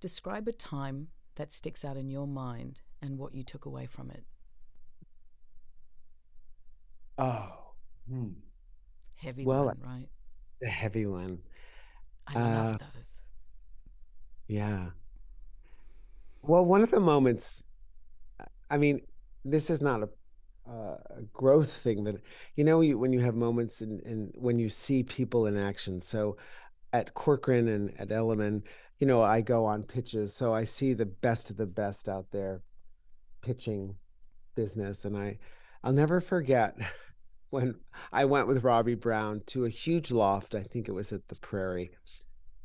Describe 0.00 0.48
a 0.48 0.52
time 0.52 1.08
that 1.34 1.52
sticks 1.52 1.84
out 1.84 1.96
in 1.96 2.08
your 2.10 2.26
mind 2.26 2.80
and 3.00 3.18
what 3.18 3.34
you 3.34 3.42
took 3.42 3.66
away 3.66 3.86
from 3.86 4.10
it. 4.10 4.24
oh 7.18 7.74
hmm, 8.08 8.28
Heavy 9.16 9.44
Well, 9.44 9.66
one, 9.66 9.80
right? 9.84 10.08
the 10.60 10.68
heavy 10.68 11.06
one 11.06 11.38
I 12.26 12.34
love 12.34 12.74
uh, 12.76 12.78
those. 12.94 13.20
Yeah. 14.48 14.90
Well, 16.42 16.64
one 16.64 16.82
of 16.82 16.90
the 16.90 17.00
moments, 17.00 17.64
I 18.70 18.78
mean, 18.78 19.02
this 19.44 19.70
is 19.70 19.80
not 19.82 20.02
a, 20.02 20.08
uh, 20.68 20.96
a 21.10 21.22
growth 21.32 21.72
thing, 21.72 22.04
but 22.04 22.16
you 22.56 22.64
know, 22.64 22.80
you, 22.82 22.98
when 22.98 23.12
you 23.12 23.20
have 23.20 23.34
moments 23.34 23.80
and 23.80 24.00
and 24.02 24.32
when 24.36 24.58
you 24.58 24.68
see 24.68 25.02
people 25.02 25.46
in 25.46 25.56
action. 25.56 26.00
So 26.00 26.36
at 26.92 27.14
Corcoran 27.14 27.68
and 27.68 27.98
at 28.00 28.12
Elliman, 28.12 28.62
you 29.00 29.06
know, 29.06 29.22
I 29.22 29.40
go 29.40 29.64
on 29.66 29.82
pitches, 29.82 30.34
so 30.34 30.54
I 30.54 30.64
see 30.64 30.92
the 30.94 31.06
best 31.06 31.50
of 31.50 31.56
the 31.56 31.66
best 31.66 32.08
out 32.08 32.30
there 32.30 32.62
pitching 33.42 33.94
business, 34.54 35.04
and 35.04 35.16
I, 35.16 35.38
I'll 35.82 35.92
never 35.92 36.20
forget 36.20 36.78
when 37.50 37.74
I 38.12 38.24
went 38.26 38.46
with 38.46 38.62
Robby 38.64 38.94
Browne 38.94 39.42
to 39.46 39.64
a 39.64 39.68
huge 39.70 40.10
loft. 40.12 40.54
I 40.54 40.62
think 40.62 40.88
it 40.88 40.92
was 40.92 41.12
at 41.12 41.26
the 41.28 41.36
Prairie. 41.36 41.90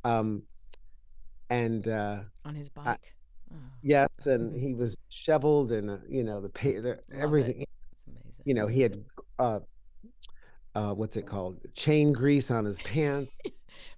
Um, 0.04 0.44
and 1.50 1.88
uh, 1.88 2.20
On 2.46 2.56
his 2.56 2.70
bike. 2.70 3.14
oh, 3.54 3.56
Yes, 3.82 4.10
and 4.26 4.52
Mhm. 4.52 4.60
he 4.60 4.74
was 4.74 4.98
shoveled 5.10 5.72
and 5.72 5.90
uh, 5.90 5.98
you 6.10 6.24
know 6.24 6.42
the 6.42 6.50
pay 6.50 6.80
the, 6.80 7.00
Love 7.14 7.34
it. 7.36 7.70
Everything. 8.48 8.48
it's 8.48 8.48
amazing. 8.48 8.48
You 8.48 8.54
know 8.54 8.68
he 8.68 8.82
had 8.82 9.04
uh, 9.40 9.60
uh, 10.76 10.94
what's 10.94 11.18
it 11.18 11.26
called? 11.26 11.60
Chain 11.74 12.14
grease 12.14 12.52
on 12.52 12.66
his 12.66 12.80
pants. 12.84 13.32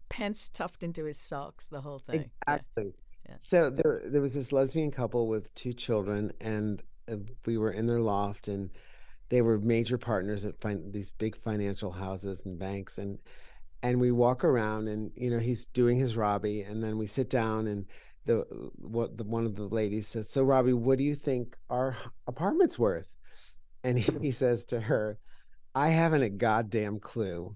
Pants 0.10 0.42
stuffed 0.42 0.84
into 0.84 1.06
his 1.06 1.20
socks, 1.20 1.68
the 1.68 1.82
whole 1.82 2.00
thing. 2.00 2.30
Exactly. 2.48 2.94
yeah. 3.28 3.36
So 3.42 3.70
there 3.70 4.02
there 4.06 4.22
was 4.22 4.34
this 4.34 4.52
lesbian 4.52 4.92
couple 4.92 5.28
with 5.28 5.54
two 5.56 5.74
children, 5.74 6.32
and 6.42 6.82
uh, 7.12 7.18
we 7.46 7.58
were 7.58 7.72
in 7.72 7.86
their 7.86 8.00
loft, 8.00 8.48
and 8.48 8.70
they 9.30 9.42
were 9.42 9.60
major 9.60 9.98
partners 9.98 10.46
at 10.46 10.60
fin- 10.62 10.92
these 10.92 11.12
big 11.12 11.36
financial 11.36 11.92
houses 11.92 12.46
and 12.46 12.58
banks, 12.58 12.98
and 12.98 13.20
and 13.84 14.00
we 14.00 14.12
walk 14.12 14.44
around, 14.44 14.88
and 14.88 15.12
you 15.16 15.30
know 15.30 15.40
he's 15.40 15.66
doing 15.68 15.98
his 15.98 16.18
Robby, 16.18 16.62
and 16.62 16.84
then 16.84 16.98
we 16.98 17.08
sit 17.08 17.30
down, 17.30 17.68
and 17.68 17.86
the 18.26 18.46
what 18.78 19.18
the 19.18 19.24
one 19.26 19.46
of 19.46 19.56
the 19.56 19.64
ladies 19.64 20.08
says, 20.08 20.30
"So 20.30 20.44
Robby, 20.44 20.74
what 20.74 20.98
do 20.98 21.04
you 21.04 21.16
think 21.16 21.58
our 21.70 21.96
apartment's 22.28 22.80
worth?" 22.80 23.16
And 23.84 23.98
he, 23.98 24.32
says 24.32 24.66
to 24.66 24.80
her, 24.80 25.18
"I 25.74 25.90
haven't 25.90 26.24
a 26.24 26.30
goddamn 26.30 27.00
clue." 27.00 27.54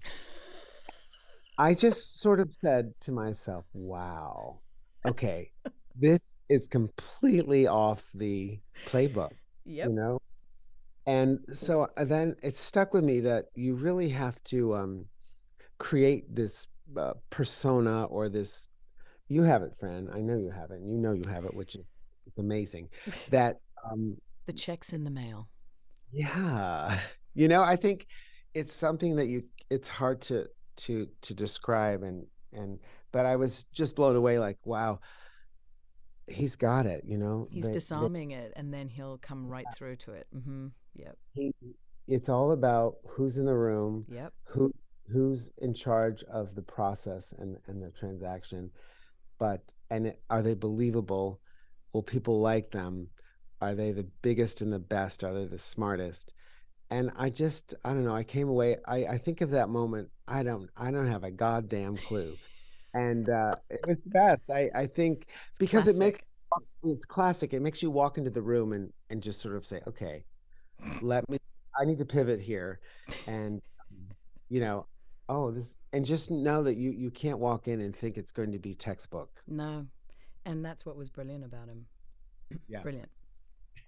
I 1.58 1.74
just 1.74 2.20
sort 2.20 2.40
of 2.40 2.50
said 2.50 2.94
to 3.00 3.12
myself, 3.12 3.64
"Wow, 3.74 4.60
okay, 5.06 5.52
this 5.94 6.38
is 6.48 6.66
completely 6.66 7.66
off 7.66 8.08
the 8.14 8.58
playbook." 8.86 9.32
Yep. 9.66 9.88
you 9.88 9.94
know 9.94 10.20
and 11.06 11.38
so 11.56 11.86
uh, 11.96 12.04
then 12.04 12.36
it 12.42 12.56
stuck 12.56 12.92
with 12.92 13.04
me 13.04 13.20
that 13.20 13.46
you 13.54 13.74
really 13.74 14.08
have 14.10 14.42
to 14.44 14.74
um 14.74 15.06
create 15.78 16.34
this 16.34 16.66
uh, 16.96 17.14
persona 17.30 18.04
or 18.04 18.28
this 18.28 18.68
you 19.28 19.42
have 19.42 19.62
it 19.62 19.72
fran 19.78 20.08
i 20.14 20.20
know 20.20 20.36
you 20.36 20.50
have 20.50 20.70
it 20.70 20.80
and 20.80 20.90
you 20.90 20.98
know 20.98 21.12
you 21.12 21.24
have 21.28 21.44
it 21.44 21.54
which 21.54 21.74
is 21.76 21.98
it's 22.26 22.38
amazing 22.38 22.88
that 23.30 23.56
um 23.90 24.16
The 24.46 24.52
check's 24.52 24.92
in 24.92 25.04
the 25.04 25.10
mail. 25.10 25.48
Yeah 26.12 26.98
you 27.34 27.48
know 27.48 27.62
i 27.62 27.76
think 27.76 28.06
it's 28.54 28.74
something 28.74 29.16
that 29.16 29.26
you 29.26 29.42
it's 29.70 29.88
hard 29.88 30.20
to 30.20 30.46
to 30.76 31.08
to 31.22 31.34
describe 31.34 32.02
and 32.02 32.26
and 32.52 32.78
but 33.12 33.26
i 33.26 33.36
was 33.36 33.64
just 33.72 33.96
blown 33.96 34.16
away 34.16 34.38
like 34.38 34.58
wow 34.64 34.98
he's 36.26 36.56
got 36.56 36.86
it 36.86 37.04
you 37.06 37.18
know 37.18 37.46
He's 37.50 37.64
They- 37.64 37.68
they- 37.68 37.74
disarming 37.74 38.30
it, 38.30 38.52
and 38.56 38.72
then 38.72 38.88
he'll 38.88 39.18
come 39.18 39.46
right 39.46 39.66
through 39.76 39.96
to 39.96 40.12
it. 40.12 40.26
Mm-hmm. 40.34 40.68
Yep. 40.96 41.18
he 41.34 41.52
it's 42.06 42.28
all 42.28 42.52
about 42.52 42.96
who's 43.06 43.36
in 43.38 43.44
the 43.44 43.54
room 43.56 44.06
Yep. 44.08 44.32
who 44.44 44.72
who's 45.10 45.50
in 45.58 45.74
charge 45.74 46.22
of 46.24 46.54
the 46.54 46.62
process 46.62 47.34
and 47.38 47.58
and 47.66 47.82
the 47.82 47.90
transaction 47.90 48.70
but 49.38 49.60
and 49.90 50.06
it, 50.06 50.22
are 50.30 50.40
they 50.42 50.54
believable 50.54 51.40
will 51.92 52.02
people 52.02 52.40
like 52.40 52.70
them? 52.70 53.08
Are 53.64 53.74
they 53.74 53.92
the 53.92 54.06
biggest 54.22 54.60
and 54.60 54.72
the 54.72 54.78
best? 54.78 55.24
Are 55.24 55.32
they 55.32 55.46
the 55.46 55.58
smartest? 55.58 56.34
And 56.90 57.10
I 57.16 57.30
just, 57.30 57.74
I 57.84 57.90
don't 57.90 58.04
know. 58.04 58.14
I 58.14 58.24
came 58.24 58.48
away. 58.48 58.76
I, 58.86 59.06
I 59.06 59.18
think 59.18 59.40
of 59.40 59.50
that 59.50 59.68
moment. 59.68 60.10
I 60.28 60.42
don't, 60.42 60.68
I 60.76 60.90
don't 60.90 61.06
have 61.06 61.24
a 61.24 61.30
goddamn 61.30 61.96
clue. 61.96 62.36
And 62.92 63.28
uh, 63.28 63.56
it 63.70 63.80
was 63.86 64.02
the 64.02 64.10
best. 64.10 64.50
I, 64.50 64.70
I 64.74 64.86
think 64.86 65.26
It's 65.50 65.58
because 65.58 65.88
it 65.88 65.96
makes 65.96 66.20
it's 66.84 67.04
classic. 67.04 67.52
It 67.54 67.60
makes 67.60 67.82
you 67.82 67.90
walk 67.90 68.18
into 68.18 68.30
the 68.30 68.42
room 68.42 68.72
and 68.72 68.92
and 69.10 69.22
just 69.22 69.40
sort 69.40 69.56
of 69.56 69.66
say, 69.66 69.80
okay, 69.86 70.24
let 71.02 71.28
me. 71.28 71.38
I 71.76 71.84
need 71.84 71.98
to 71.98 72.04
pivot 72.04 72.40
here, 72.40 72.78
and 73.26 73.60
you 74.48 74.60
know, 74.60 74.86
oh, 75.28 75.50
this, 75.50 75.74
and 75.92 76.04
just 76.04 76.30
know 76.30 76.62
that 76.62 76.76
you 76.76 76.90
you 76.90 77.10
can't 77.10 77.38
walk 77.38 77.66
in 77.66 77.80
and 77.80 77.96
think 77.96 78.16
it's 78.16 78.30
going 78.30 78.52
to 78.52 78.58
be 78.58 78.74
textbook. 78.74 79.42
No. 79.48 79.86
And 80.46 80.64
that's 80.64 80.84
what 80.84 80.96
was 80.96 81.08
brilliant 81.08 81.44
about 81.44 81.68
him. 81.68 81.86
Yeah. 82.68 82.82
Brilliant. 82.82 83.08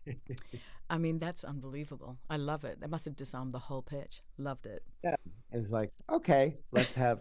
I 0.90 0.98
mean, 0.98 1.18
that's 1.18 1.44
unbelievable. 1.44 2.18
I 2.30 2.36
love 2.36 2.64
it. 2.64 2.80
That 2.80 2.90
must 2.90 3.04
have 3.06 3.16
disarmed 3.16 3.52
the 3.52 3.58
whole 3.58 3.82
pitch. 3.82 4.22
Loved 4.38 4.66
it. 4.66 4.82
Yeah. 5.02 5.16
It's 5.52 5.70
like, 5.70 5.90
okay, 6.10 6.58
let's 6.72 6.94
have, 6.94 7.20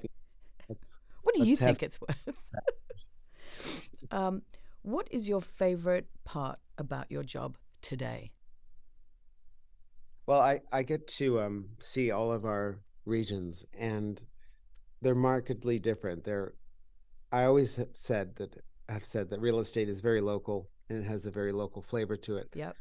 let's. 0.69 0.99
What 1.23 1.35
do 1.35 1.43
you 1.43 1.55
think 1.55 1.81
it's 1.81 1.99
worth? 1.99 2.43
um, 4.11 4.41
what 4.81 5.07
is 5.11 5.27
your 5.27 5.41
favorite 5.41 6.07
part 6.23 6.59
about 6.77 7.09
your 7.09 7.23
job 7.23 7.57
today? 7.81 8.31
Well, 10.27 10.41
I 10.41 10.61
I 10.71 10.83
get 10.83 11.07
to 11.19 11.39
um 11.41 11.69
see 11.79 12.11
all 12.11 12.31
of 12.31 12.45
our 12.45 12.79
regions, 13.05 13.65
and 13.77 14.21
they're 15.01 15.15
markedly 15.15 15.77
different. 15.79 16.23
They're, 16.23 16.53
I 17.31 17.43
always 17.45 17.75
have 17.75 17.89
said 17.93 18.35
that 18.37 18.55
have 18.89 19.05
said 19.05 19.29
that 19.29 19.39
real 19.39 19.59
estate 19.59 19.89
is 19.89 20.01
very 20.01 20.21
local 20.21 20.69
and 20.89 21.03
it 21.03 21.07
has 21.07 21.25
a 21.25 21.31
very 21.31 21.51
local 21.51 21.81
flavor 21.81 22.15
to 22.17 22.37
it. 22.37 22.49
Yep. 22.53 22.75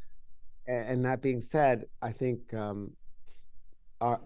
A- 0.68 0.70
and 0.70 1.04
that 1.04 1.22
being 1.22 1.40
said, 1.40 1.86
I 2.02 2.12
think 2.12 2.52
um, 2.54 2.92
our, 4.00 4.20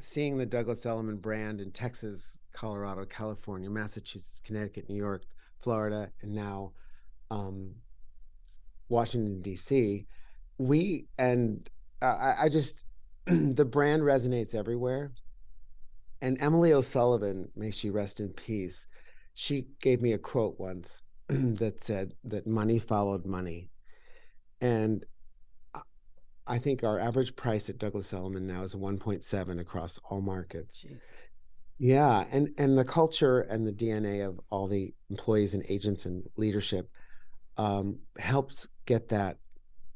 seeing 0.00 0.36
the 0.36 0.46
Douglas 0.46 0.86
Elliman 0.86 1.18
brand 1.18 1.60
in 1.60 1.70
Texas, 1.72 2.38
Colorado, 2.52 3.04
California, 3.04 3.70
Massachusetts, 3.70 4.40
Connecticut, 4.44 4.88
New 4.88 4.96
York, 4.96 5.24
Florida, 5.62 6.10
and 6.22 6.34
now 6.34 6.72
um, 7.30 7.74
Washington 8.88 9.40
D.C., 9.42 10.06
we 10.58 11.06
and 11.18 11.70
uh, 12.02 12.04
I, 12.04 12.44
I 12.44 12.48
just 12.50 12.84
the 13.26 13.64
brand 13.64 14.02
resonates 14.02 14.54
everywhere. 14.54 15.12
And 16.22 16.36
Emily 16.42 16.74
O'Sullivan, 16.74 17.48
may 17.56 17.70
she 17.70 17.88
rest 17.88 18.20
in 18.20 18.28
peace, 18.28 18.86
she 19.32 19.68
gave 19.80 20.02
me 20.02 20.12
a 20.12 20.18
quote 20.18 20.56
once 20.58 21.00
that 21.58 21.82
said 21.82 22.14
that 22.24 22.46
money 22.46 22.78
followed 22.78 23.26
money, 23.26 23.70
and 24.60 25.04
I- 26.46 26.58
think 26.58 26.82
our 26.82 26.98
average 26.98 27.36
price 27.36 27.70
at 27.70 27.78
Douglas 27.78 28.12
Elliman 28.12 28.46
now 28.46 28.62
is 28.62 28.74
1.7 28.74 29.60
across 29.60 29.98
all 30.10 30.20
markets. 30.20 30.84
Jeez. 30.84 31.00
Yeah, 31.78 32.26
and 32.30 32.52
and 32.58 32.76
the 32.76 32.84
culture 32.84 33.40
and 33.40 33.66
the 33.66 33.72
DNA 33.72 34.26
of 34.26 34.38
all 34.50 34.66
the 34.68 34.94
employees 35.08 35.54
and 35.54 35.64
agents 35.68 36.04
and 36.04 36.22
leadership 36.36 36.90
um, 37.56 38.00
helps 38.18 38.68
get 38.84 39.08
that 39.08 39.38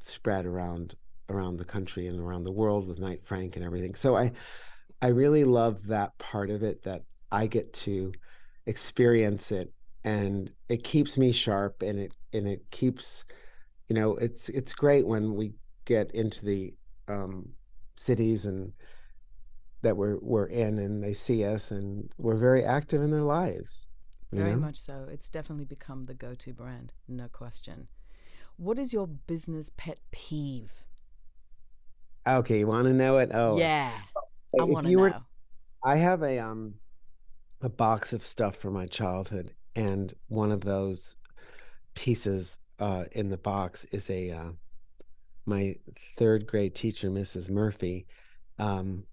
spread 0.01 0.47
around 0.47 0.97
around 1.29 1.57
the 1.57 1.65
country 1.65 2.07
and 2.07 2.21
around 2.21 2.45
the 2.45 2.53
world 2.53 2.87
with 2.87 3.01
Knight 3.01 3.27
Frank 3.27 3.57
and 3.57 3.65
everything. 3.65 3.95
So 3.95 4.17
I 4.17 4.33
I 5.03 5.09
really 5.09 5.45
love 5.45 5.87
that 5.89 6.17
part 6.17 6.49
of 6.49 6.63
it 6.63 6.83
that 6.85 7.03
I 7.31 7.47
get 7.47 7.73
to 7.75 8.13
experience 8.65 9.53
it 9.53 9.71
and 10.05 10.51
it 10.69 10.85
keeps 10.85 11.17
me 11.17 11.33
sharp 11.33 11.83
and 11.83 11.99
it 11.99 12.17
and 12.33 12.47
it 12.47 12.63
keeps 12.71 13.25
you 13.89 13.97
know 13.97 14.17
it's 14.17 14.49
it's 14.51 14.75
great 14.75 15.07
when 15.07 15.35
we 15.35 15.53
get 15.85 16.11
into 16.13 16.45
the 16.45 16.75
um, 17.09 17.49
cities 17.97 18.47
and 18.47 18.73
that 19.83 19.97
we're 19.97 20.19
we're 20.21 20.47
in 20.47 20.79
and 20.79 21.03
they 21.03 21.13
see 21.13 21.45
us 21.45 21.71
and 21.71 22.11
we're 22.19 22.37
very 22.37 22.65
active 22.65 23.03
in 23.03 23.11
their 23.11 23.23
lives. 23.23 23.87
Very 24.33 24.53
know? 24.53 24.57
much 24.57 24.77
so. 24.77 25.07
It's 25.11 25.29
definitely 25.29 25.67
become 25.67 26.05
the 26.05 26.15
go 26.15 26.35
to 26.35 26.53
brand, 26.53 26.93
no 27.07 27.29
question. 27.29 27.87
What 28.57 28.79
is 28.79 28.93
your 28.93 29.07
business 29.07 29.71
pet 29.77 29.99
peeve? 30.11 30.73
Okay, 32.27 32.61
you 32.61 32.67
want 32.67 32.87
to 32.87 32.93
know 32.93 33.19
it? 33.19 33.31
Oh, 33.35 33.59
yeah. 33.59 33.93
I 34.59 34.63
if 34.63 34.69
want 34.69 34.87
to 34.87 34.93
know. 34.93 34.99
were- 34.99 35.21
I 35.85 35.97
have 35.97 36.23
a 36.23 36.39
um 36.39 36.75
a 37.61 37.69
box 37.69 38.13
of 38.13 38.25
stuff 38.25 38.57
from 38.57 38.73
my 38.73 38.87
childhood, 38.87 39.55
and 39.77 40.15
one 40.29 40.53
of 40.53 40.63
those 40.63 41.17
pieces 41.95 42.59
uh, 42.79 43.05
in 43.13 43.31
the 43.31 43.39
box 43.39 43.85
is 43.85 44.11
a 44.11 44.31
uh, 44.31 44.51
my 45.47 45.77
third 46.17 46.47
grade 46.47 46.75
teacher, 46.75 47.11
Mrs. 47.11 47.51
Murphy, 47.51 48.07
um, 48.59 49.05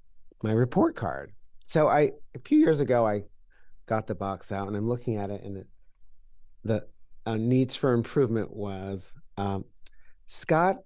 my 0.44 0.52
report 0.52 0.96
card. 0.96 1.34
So 1.64 1.88
I 1.88 2.12
a 2.36 2.40
few 2.44 2.60
years 2.60 2.80
ago 2.80 3.06
I 3.06 3.24
got 3.86 4.08
the 4.08 4.16
box 4.16 4.52
out 4.52 4.68
and 4.68 4.76
I'm 4.76 4.88
looking 4.88 5.18
at 5.18 5.30
it, 5.30 5.44
and 5.44 5.58
it, 5.58 5.68
the 6.64 6.88
uh, 7.26 7.38
needs 7.38 7.76
for 7.76 7.94
improvement 7.94 8.52
was 8.52 9.14
um, 9.38 9.66
Scott 10.28 10.78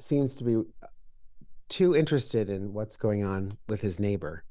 seems 0.00 0.34
to 0.36 0.44
be 0.44 0.62
too 1.68 1.94
interested 1.94 2.50
in 2.50 2.72
what's 2.72 2.96
going 2.96 3.24
on 3.24 3.56
with 3.68 3.80
his 3.80 3.98
neighbor, 3.98 4.44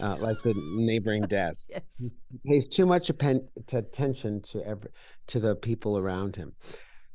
uh, 0.00 0.16
like 0.18 0.36
the 0.42 0.54
neighboring 0.76 1.22
desk. 1.28 1.70
Yes. 1.70 1.82
He 1.98 2.38
pays 2.52 2.68
too 2.68 2.86
much 2.86 3.10
appen- 3.10 3.48
to 3.66 3.78
attention 3.78 4.40
to 4.42 4.64
every 4.66 4.90
to 5.28 5.40
the 5.40 5.56
people 5.56 5.98
around 5.98 6.36
him. 6.36 6.52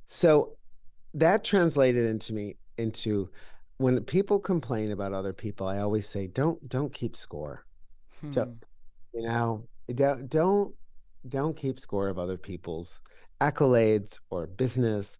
So 0.07 0.57
that 1.13 1.43
translated 1.43 2.09
into 2.09 2.33
me 2.33 2.57
into 2.77 3.29
when 3.77 3.99
people 4.03 4.39
complain 4.39 4.91
about 4.91 5.11
other 5.13 5.33
people, 5.33 5.67
I 5.67 5.79
always 5.79 6.07
say, 6.07 6.27
don't 6.27 6.67
don't 6.69 6.93
keep 6.93 7.15
score. 7.15 7.65
So, 8.31 8.45
Hmm. 8.45 8.51
you 9.13 9.23
know, 9.23 9.67
don't 9.93 10.29
don't 10.29 10.75
don't 11.27 11.55
keep 11.55 11.79
score 11.79 12.07
of 12.09 12.17
other 12.19 12.37
people's 12.37 12.99
accolades 13.41 14.17
or 14.29 14.47
business 14.47 15.17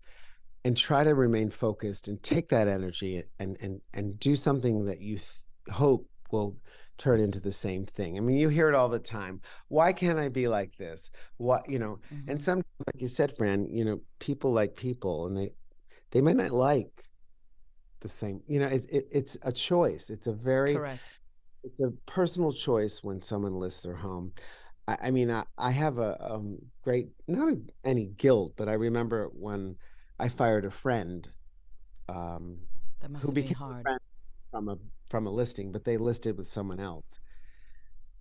and 0.64 0.78
try 0.78 1.04
to 1.04 1.16
remain 1.16 1.50
focused 1.50 2.08
and 2.08 2.22
take 2.22 2.50
that 2.50 2.68
energy 2.68 3.24
and 3.40 3.58
and 3.62 3.82
and 3.94 4.20
do 4.20 4.36
something 4.36 4.86
that 4.86 5.00
you 5.00 5.18
th- 5.18 5.32
hope 5.72 6.08
will 6.32 6.56
turn 7.02 7.20
into 7.20 7.40
the 7.40 7.52
same 7.52 7.86
thing. 7.86 8.18
I 8.18 8.22
mean, 8.22 8.38
you 8.38 8.50
hear 8.50 8.70
it 8.70 8.76
all 8.76 8.90
the 8.90 9.00
time. 9.00 9.42
Why 9.70 9.94
can't 9.94 10.20
I 10.20 10.30
be 10.30 10.48
like 10.48 10.76
this? 10.78 11.10
What, 11.38 11.68
you 11.70 11.80
know, 11.80 12.00
and 12.28 12.40
Mhm. 12.40 12.42
sometimes 12.42 12.66
like 12.94 13.02
you 13.02 13.08
said, 13.08 13.36
Fran, 13.38 13.68
you 13.74 13.86
know, 13.86 14.02
people 14.20 14.52
like 14.52 14.76
people 14.76 15.28
and 15.28 15.38
they 15.38 15.52
they 16.12 16.22
might 16.22 16.38
not 16.38 16.52
like 16.52 16.92
the 18.02 18.10
same, 18.10 18.42
you 18.48 18.60
know, 18.60 18.68
it, 18.68 18.86
it, 18.90 19.08
it's 19.12 19.38
a 19.44 19.52
choice. 19.52 20.10
It's 20.10 20.28
a 20.28 20.34
very 20.34 20.76
Correct. 20.76 21.14
it's 21.64 21.80
a 21.82 21.92
personal 22.06 22.52
choice 22.52 23.04
when 23.04 23.22
someone 23.22 23.56
lists 23.60 23.84
their 23.84 23.96
home. 23.96 24.34
I, 24.88 24.98
I 25.04 25.12
mean, 25.12 25.32
I, 25.32 25.44
I 25.58 25.72
have 25.72 25.98
a 26.00 26.18
um, 26.34 26.60
great, 26.84 27.10
not 27.28 27.54
a, 27.54 27.58
any 27.84 28.08
guilt, 28.08 28.54
but 28.58 28.68
I 28.70 28.74
remember 28.74 29.30
when 29.34 29.76
I 30.20 30.30
fired 30.30 30.66
a 30.66 30.72
friend 30.72 31.28
um, 32.10 32.58
That 33.02 33.12
must 33.12 33.24
who 33.24 33.28
have 33.30 33.36
been 33.46 33.54
hard. 33.54 33.86
from 34.52 34.70
a 34.70 34.78
from 35.12 35.28
a 35.28 35.30
listing, 35.30 35.72
but 35.72 35.84
they 35.84 35.98
listed 35.98 36.38
with 36.38 36.48
someone 36.48 36.80
else. 36.80 37.20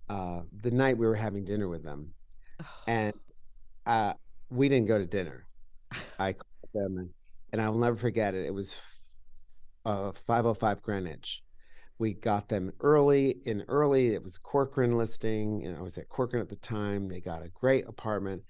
Uh, 0.09 0.41
the 0.61 0.71
night 0.71 0.97
we 0.97 1.07
were 1.07 1.15
having 1.15 1.45
dinner 1.45 1.69
with 1.69 1.83
them, 1.83 2.13
and 2.85 3.13
uh, 3.85 4.13
we 4.49 4.67
didn't 4.69 4.87
go 4.87 4.99
to 4.99 5.05
dinner. 5.05 5.47
I 6.19 6.33
called 6.33 6.73
them, 6.73 6.97
and, 6.97 7.09
and 7.53 7.61
I 7.61 7.69
will 7.69 7.79
never 7.79 7.95
forget 7.95 8.35
it. 8.35 8.45
It 8.45 8.53
was 8.53 8.79
uh, 9.85 10.11
505 10.27 10.81
Greenwich. 10.81 11.41
We 11.97 12.13
got 12.13 12.49
them 12.49 12.73
early 12.81 13.37
in 13.45 13.63
early. 13.69 14.13
It 14.13 14.21
was 14.21 14.37
Corcoran 14.37 14.97
listing, 14.97 15.65
and 15.65 15.77
I 15.77 15.81
was 15.81 15.97
at 15.97 16.09
Corcoran 16.09 16.41
at 16.41 16.49
the 16.49 16.57
time. 16.57 17.07
They 17.07 17.21
got 17.21 17.45
a 17.45 17.49
great 17.49 17.87
apartment, 17.87 18.43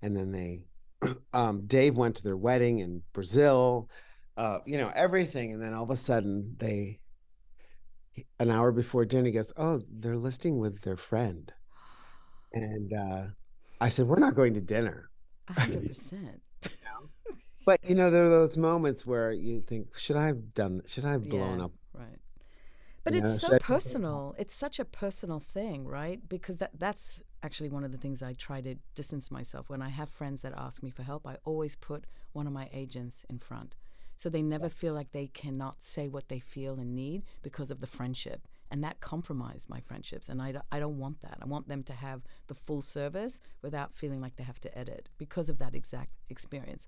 and 0.00 0.16
then 0.16 0.32
they, 0.32 0.64
um, 1.34 1.66
Dave 1.66 1.96
went 1.98 2.16
to 2.16 2.22
their 2.22 2.36
wedding 2.38 2.78
in 2.78 3.02
Brazil, 3.12 3.90
uh, 4.38 4.60
you 4.64 4.78
know 4.78 4.90
everything, 4.94 5.52
and 5.52 5.62
then 5.62 5.74
all 5.74 5.84
of 5.84 5.90
a 5.90 5.96
sudden 5.96 6.56
they, 6.58 7.00
an 8.38 8.50
hour 8.50 8.72
before 8.72 9.04
dinner, 9.04 9.26
he 9.26 9.32
goes, 9.32 9.52
"Oh, 9.56 9.82
they're 9.88 10.16
listing 10.16 10.58
with 10.58 10.82
their 10.82 10.96
friend," 10.96 11.52
and 12.52 12.92
uh, 12.92 13.26
I 13.80 13.88
said, 13.88 14.06
"We're 14.06 14.18
not 14.18 14.34
going 14.34 14.54
to 14.54 14.60
dinner." 14.60 15.10
Hundred 15.48 15.86
percent. 15.86 16.40
But 17.64 17.80
you 17.88 17.94
know, 17.96 18.08
there 18.10 18.24
are 18.24 18.28
those 18.30 18.56
moments 18.56 19.04
where 19.06 19.32
you 19.32 19.60
think, 19.62 19.96
should 19.96 20.16
I 20.16 20.26
have 20.26 20.54
done? 20.54 20.82
Should 20.86 21.04
I 21.04 21.12
have 21.12 21.28
blown 21.28 21.58
Yeah, 21.58 21.60
up? 21.60 21.72
Right. 21.92 22.18
But 23.04 23.14
You 23.14 23.16
it's 23.16 23.30
know, 23.32 23.40
so 23.40 23.54
personal. 23.54 24.34
It's 24.38 24.54
such 24.54 24.78
a 24.78 24.84
personal 24.84 25.40
thing, 25.40 25.86
right? 25.86 26.20
Because 26.28 26.58
that 26.58 26.72
that's 26.78 27.22
actually 27.42 27.70
one 27.70 27.84
of 27.84 27.92
the 27.92 27.98
things 27.98 28.22
I 28.22 28.34
try 28.34 28.60
to 28.62 28.76
distance 28.94 29.30
myself 29.30 29.70
when 29.70 29.82
I 29.82 29.90
have 29.90 30.10
friends 30.10 30.42
that 30.42 30.54
ask 30.56 30.82
me 30.82 30.90
for 30.90 31.02
help. 31.04 31.26
I 31.26 31.38
always 31.44 31.76
put 31.76 32.06
one 32.32 32.46
of 32.46 32.52
my 32.52 32.68
agents 32.72 33.24
in 33.30 33.38
front. 33.38 33.76
So 34.16 34.28
they 34.28 34.42
never 34.42 34.68
feel 34.68 34.94
like 34.94 35.10
they 35.12 35.26
cannot 35.26 35.82
say 35.82 36.08
what 36.08 36.28
they 36.28 36.38
feel 36.38 36.78
and 36.78 36.94
need 36.94 37.22
because 37.42 37.70
of 37.70 37.80
the 37.80 37.86
friendship. 37.86 38.46
And 38.70 38.82
that 38.84 39.00
compromised 39.00 39.68
my 39.68 39.80
friendships. 39.80 40.28
And 40.28 40.40
I, 40.40 40.52
don't- 40.52 40.64
I 40.72 40.78
don't 40.78 40.98
want 40.98 41.20
that. 41.22 41.38
I 41.42 41.46
want 41.46 41.68
them 41.68 41.82
to 41.84 41.92
have 41.92 42.22
the 42.46 42.54
full 42.54 42.80
service 42.80 43.40
without 43.60 43.94
feeling 43.94 44.20
like 44.20 44.36
they 44.36 44.44
have 44.44 44.60
to 44.60 44.78
edit 44.78 45.10
because 45.18 45.48
of 45.50 45.58
that 45.58 45.74
exact 45.74 46.10
experience. 46.30 46.86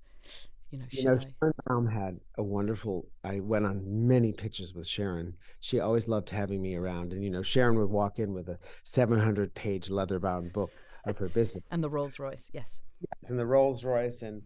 you 0.71 0.79
know, 0.79 0.85
You 0.89 1.03
know, 1.05 1.17
Sharon 1.17 1.53
Baum 1.67 1.85
had 1.87 2.19
a 2.39 2.43
wonderful. 2.43 3.07
I 3.23 3.39
went 3.39 3.65
on 3.65 4.07
many 4.07 4.31
pictures 4.33 4.73
with 4.73 4.87
Sharon. 4.87 5.35
She 5.59 5.79
always 5.79 6.07
loved 6.07 6.29
having 6.31 6.59
me 6.61 6.75
around, 6.75 7.13
and 7.13 7.23
you 7.23 7.29
know, 7.29 7.43
Sharon 7.43 7.77
would 7.77 7.89
walk 7.91 8.17
in 8.17 8.33
with 8.33 8.49
a 8.49 8.57
700 8.83 9.53
page 9.53 9.89
leather 9.91 10.19
bound 10.19 10.53
book 10.53 10.71
of 11.05 11.17
her 11.19 11.27
business 11.29 11.63
And 11.71 11.83
the 11.83 11.89
Rolls 11.89 12.17
Royce, 12.17 12.49
yes. 12.51 12.79
and 13.27 13.37
the 13.37 13.45
Rolls 13.45 13.83
Royce. 13.83 14.23
And 14.23 14.41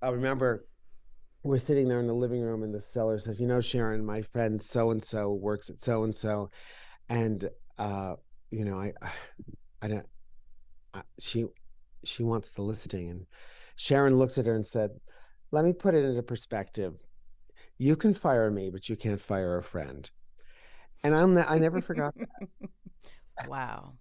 I 0.00 0.08
remember 0.08 0.64
we're 1.42 1.58
sitting 1.58 1.88
there 1.88 2.00
in 2.00 2.06
the 2.06 2.14
living 2.14 2.42
room, 2.42 2.62
and 2.62 2.74
the 2.74 2.80
seller 2.80 3.18
says, 3.18 3.40
"You 3.40 3.46
know, 3.46 3.60
Sharon, 3.60 4.04
my 4.04 4.22
friend 4.22 4.60
so 4.60 4.90
and 4.90 5.02
so 5.02 5.32
works 5.32 5.70
at 5.70 5.80
so 5.80 6.04
and 6.04 6.14
so, 6.14 6.50
and 7.08 7.48
uh, 7.78 8.16
you 8.50 8.64
know, 8.64 8.78
I, 8.78 8.92
I 9.82 9.88
don't. 9.88 10.06
I, 10.94 11.02
she, 11.18 11.46
she 12.04 12.22
wants 12.22 12.50
the 12.50 12.62
listing." 12.62 13.10
And 13.10 13.26
Sharon 13.76 14.18
looks 14.18 14.38
at 14.38 14.46
her 14.46 14.54
and 14.54 14.66
said, 14.66 14.90
"Let 15.50 15.64
me 15.64 15.72
put 15.72 15.94
it 15.94 16.04
into 16.04 16.22
perspective. 16.22 16.94
You 17.78 17.94
can 17.96 18.14
fire 18.14 18.50
me, 18.50 18.70
but 18.70 18.88
you 18.88 18.96
can't 18.96 19.20
fire 19.20 19.58
a 19.58 19.62
friend." 19.62 20.10
And 21.04 21.14
I'm, 21.14 21.34
ne- 21.34 21.44
I 21.46 21.58
never 21.58 21.80
forgot. 21.80 22.14
That. 22.16 22.48
Wow. 23.46 23.92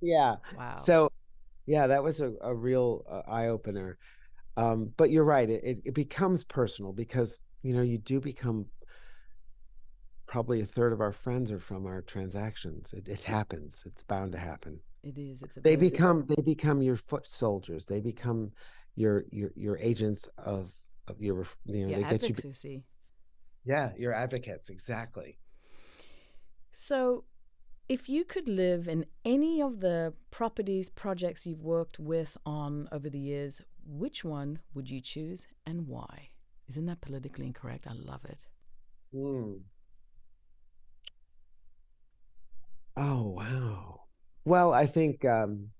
Yeah. 0.00 0.36
Wow. 0.56 0.76
So, 0.76 1.10
yeah, 1.66 1.86
that 1.86 2.02
was 2.02 2.22
a, 2.22 2.32
a 2.40 2.54
real 2.54 3.04
uh, 3.06 3.30
eye 3.30 3.48
opener. 3.48 3.98
Um, 4.56 4.92
but 4.96 5.10
you're 5.10 5.24
right; 5.24 5.48
it, 5.48 5.80
it 5.84 5.94
becomes 5.94 6.44
personal 6.44 6.92
because 6.92 7.38
you 7.62 7.74
know 7.74 7.82
you 7.82 7.98
do 7.98 8.20
become 8.20 8.66
probably 10.26 10.60
a 10.60 10.66
third 10.66 10.92
of 10.92 11.00
our 11.00 11.12
friends 11.12 11.50
are 11.52 11.60
from 11.60 11.86
our 11.86 12.02
transactions. 12.02 12.92
It, 12.92 13.08
it 13.08 13.22
happens; 13.22 13.82
it's 13.86 14.02
bound 14.02 14.32
to 14.32 14.38
happen. 14.38 14.80
it 15.02 15.18
is. 15.18 15.42
It's 15.42 15.56
a 15.56 15.60
They 15.60 15.76
become 15.76 16.24
they 16.26 16.42
become 16.42 16.82
your 16.82 16.96
foot 16.96 17.26
soldiers. 17.26 17.86
They 17.86 18.00
become 18.00 18.50
your 18.94 19.24
your 19.30 19.50
your 19.56 19.76
agents 19.78 20.28
of 20.38 20.72
of 21.08 21.20
your 21.20 21.44
you 21.66 21.86
know 21.86 21.90
yeah, 21.90 21.96
they 21.96 22.18
get 22.18 22.28
you. 22.28 22.34
advocacy. 22.34 22.84
Yeah, 23.64 23.90
your 23.98 24.12
advocates 24.14 24.70
exactly. 24.70 25.38
So, 26.72 27.24
if 27.88 28.08
you 28.08 28.24
could 28.24 28.48
live 28.48 28.86
in 28.88 29.06
any 29.24 29.60
of 29.62 29.80
the 29.80 30.14
properties, 30.30 30.88
projects 30.88 31.46
you've 31.46 31.62
worked 31.62 31.98
with 31.98 32.36
on 32.44 32.88
over 32.92 33.08
the 33.10 33.18
years, 33.18 33.60
which 33.86 34.24
one 34.24 34.60
would 34.74 34.90
you 34.90 35.00
choose 35.00 35.46
and 35.64 35.86
why? 35.88 36.30
Isn't 36.68 36.86
that 36.86 37.00
politically 37.00 37.46
incorrect? 37.46 37.86
I 37.86 37.92
love 37.92 38.24
it. 38.24 38.46
Mm. 39.12 39.64
Oh 42.96 43.28
wow. 43.28 44.02
Well, 44.44 44.72
I 44.74 44.86
think 44.86 45.24
um 45.24 45.72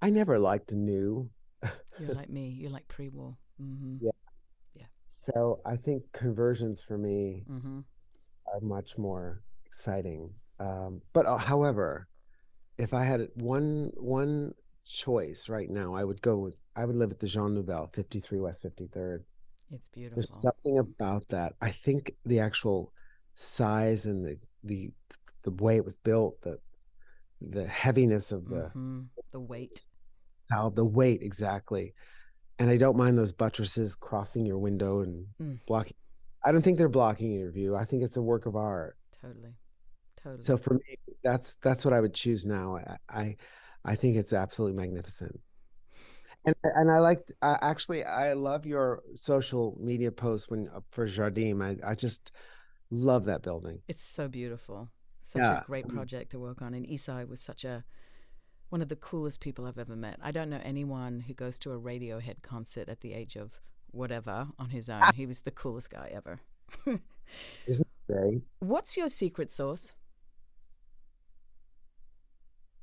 I 0.00 0.10
never 0.10 0.38
liked 0.38 0.72
new. 0.72 1.30
You're 1.98 2.10
like 2.10 2.28
me. 2.30 2.48
You're 2.48 2.70
like 2.70 2.88
pre-war. 2.88 3.36
Mm-hmm. 3.60 3.96
Yeah. 4.74 4.86
So 5.08 5.60
I 5.64 5.76
think 5.76 6.12
conversions 6.12 6.82
for 6.82 6.98
me 6.98 7.46
Mm-hmm. 7.50 7.80
are 8.52 8.60
much 8.60 8.98
more 8.98 9.42
exciting. 9.64 10.30
Um, 10.58 11.02
but 11.12 11.26
uh, 11.26 11.36
however, 11.36 12.08
if 12.78 12.94
I 12.94 13.04
had 13.04 13.28
one 13.34 13.92
one 13.96 14.54
choice 14.86 15.48
right 15.48 15.68
now, 15.68 15.94
I 15.94 16.04
would 16.04 16.22
go 16.22 16.36
with 16.38 16.54
I 16.74 16.84
would 16.84 16.96
live 16.96 17.10
at 17.10 17.18
the 17.18 17.26
Jean 17.28 17.54
Nouvel, 17.54 17.90
53 17.92 18.40
West 18.40 18.62
53rd. 18.64 19.24
It's 19.72 19.88
beautiful. 19.88 20.22
There's 20.22 20.40
something 20.42 20.78
about 20.78 21.26
that. 21.28 21.54
I 21.60 21.70
think 21.70 22.12
the 22.24 22.40
actual 22.40 22.92
size 23.34 24.06
and 24.06 24.24
the 24.24 24.38
the 24.64 24.90
the 25.42 25.50
way 25.52 25.76
it 25.76 25.84
was 25.84 25.96
built, 25.98 26.40
the 26.42 26.58
the 27.40 27.66
heaviness 27.66 28.32
of 28.32 28.48
the 28.48 28.68
hmm 28.72 29.02
The 29.32 29.40
weight. 29.40 29.84
how 30.50 30.70
the 30.70 30.84
weight 30.84 31.22
exactly. 31.22 31.94
And 32.58 32.70
I 32.70 32.78
don't 32.78 32.96
mind 32.96 33.18
those 33.18 33.32
buttresses 33.32 33.96
crossing 33.96 34.46
your 34.46 34.58
window 34.58 35.00
and 35.00 35.26
Mm. 35.40 35.58
blocking. 35.66 35.96
I 36.44 36.52
don't 36.52 36.62
think 36.62 36.78
they're 36.78 36.88
blocking 36.88 37.32
your 37.32 37.50
view. 37.50 37.76
I 37.76 37.84
think 37.84 38.02
it's 38.02 38.16
a 38.16 38.22
work 38.22 38.46
of 38.46 38.56
art. 38.56 38.96
Totally. 39.20 39.52
Totally. 40.16 40.42
So 40.42 40.56
for 40.56 40.74
me, 40.74 40.96
that's 41.22 41.56
that's 41.56 41.84
what 41.84 41.92
I 41.92 42.00
would 42.00 42.14
choose 42.14 42.44
now. 42.44 42.76
I 42.76 42.96
I, 43.08 43.36
I 43.86 43.94
think 43.94 44.16
it's 44.16 44.32
absolutely 44.32 44.76
magnificent. 44.76 45.40
And 46.44 46.54
and 46.62 46.90
I 46.90 46.98
like 46.98 47.20
uh, 47.42 47.56
actually 47.60 48.04
I 48.04 48.34
love 48.34 48.66
your 48.66 49.02
social 49.14 49.76
media 49.80 50.12
posts 50.12 50.48
when 50.50 50.68
uh, 50.74 50.80
for 50.90 51.06
Jardim. 51.06 51.62
I 51.62 51.76
I 51.90 51.94
just 51.94 52.32
love 52.90 53.24
that 53.26 53.42
building. 53.42 53.80
It's 53.88 54.02
so 54.04 54.28
beautiful. 54.28 54.88
Such 55.22 55.42
Yeah. 55.42 55.62
a 55.62 55.64
great 55.66 55.88
project 55.88 56.30
to 56.32 56.38
work 56.38 56.62
on. 56.62 56.74
And 56.74 56.86
Isay 56.86 57.28
was 57.28 57.40
such 57.40 57.64
a 57.64 57.84
one 58.68 58.82
of 58.82 58.88
the 58.88 58.96
coolest 58.96 59.40
people 59.40 59.66
I've 59.66 59.78
ever 59.78 59.96
met. 59.96 60.18
I 60.22 60.30
don't 60.30 60.50
know 60.50 60.60
anyone 60.62 61.20
who 61.20 61.34
goes 61.34 61.58
to 61.60 61.72
a 61.72 61.78
Radiohead 61.80 62.42
concert 62.42 62.88
at 62.88 63.00
the 63.00 63.12
age 63.12 63.36
of 63.36 63.60
whatever 63.90 64.48
on 64.58 64.70
his 64.70 64.90
own. 64.90 65.02
he 65.14 65.26
was 65.26 65.40
the 65.40 65.50
coolest 65.52 65.90
guy 65.90 66.10
ever. 66.12 66.40
Isn't 67.66 67.86
it 68.08 68.12
great? 68.12 68.42
What's 68.60 68.96
your 68.96 69.08
secret 69.08 69.50
sauce? 69.50 69.92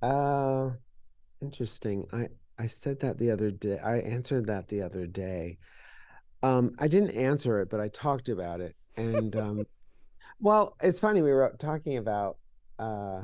Uh, 0.02 0.72
interesting. 1.44 2.08
I 2.14 2.30
I 2.58 2.68
said 2.68 3.00
that 3.02 3.18
the 3.18 3.32
other 3.32 3.52
day. 3.52 3.78
I 3.80 3.98
answered 3.98 4.46
that 4.48 4.68
the 4.68 4.82
other 4.82 5.06
day. 5.06 5.58
Um, 6.42 6.76
I 6.80 6.88
didn't 6.88 7.12
answer 7.12 7.62
it, 7.62 7.70
but 7.70 7.80
I 7.80 7.90
talked 7.90 8.30
about 8.30 8.62
it. 8.62 8.76
And 8.98 9.36
um, 9.46 9.66
well, 10.40 10.76
it's 10.82 11.00
funny. 11.00 11.22
We 11.22 11.32
were 11.32 11.56
talking 11.60 11.98
about 11.98 12.38
uh, 12.80 13.22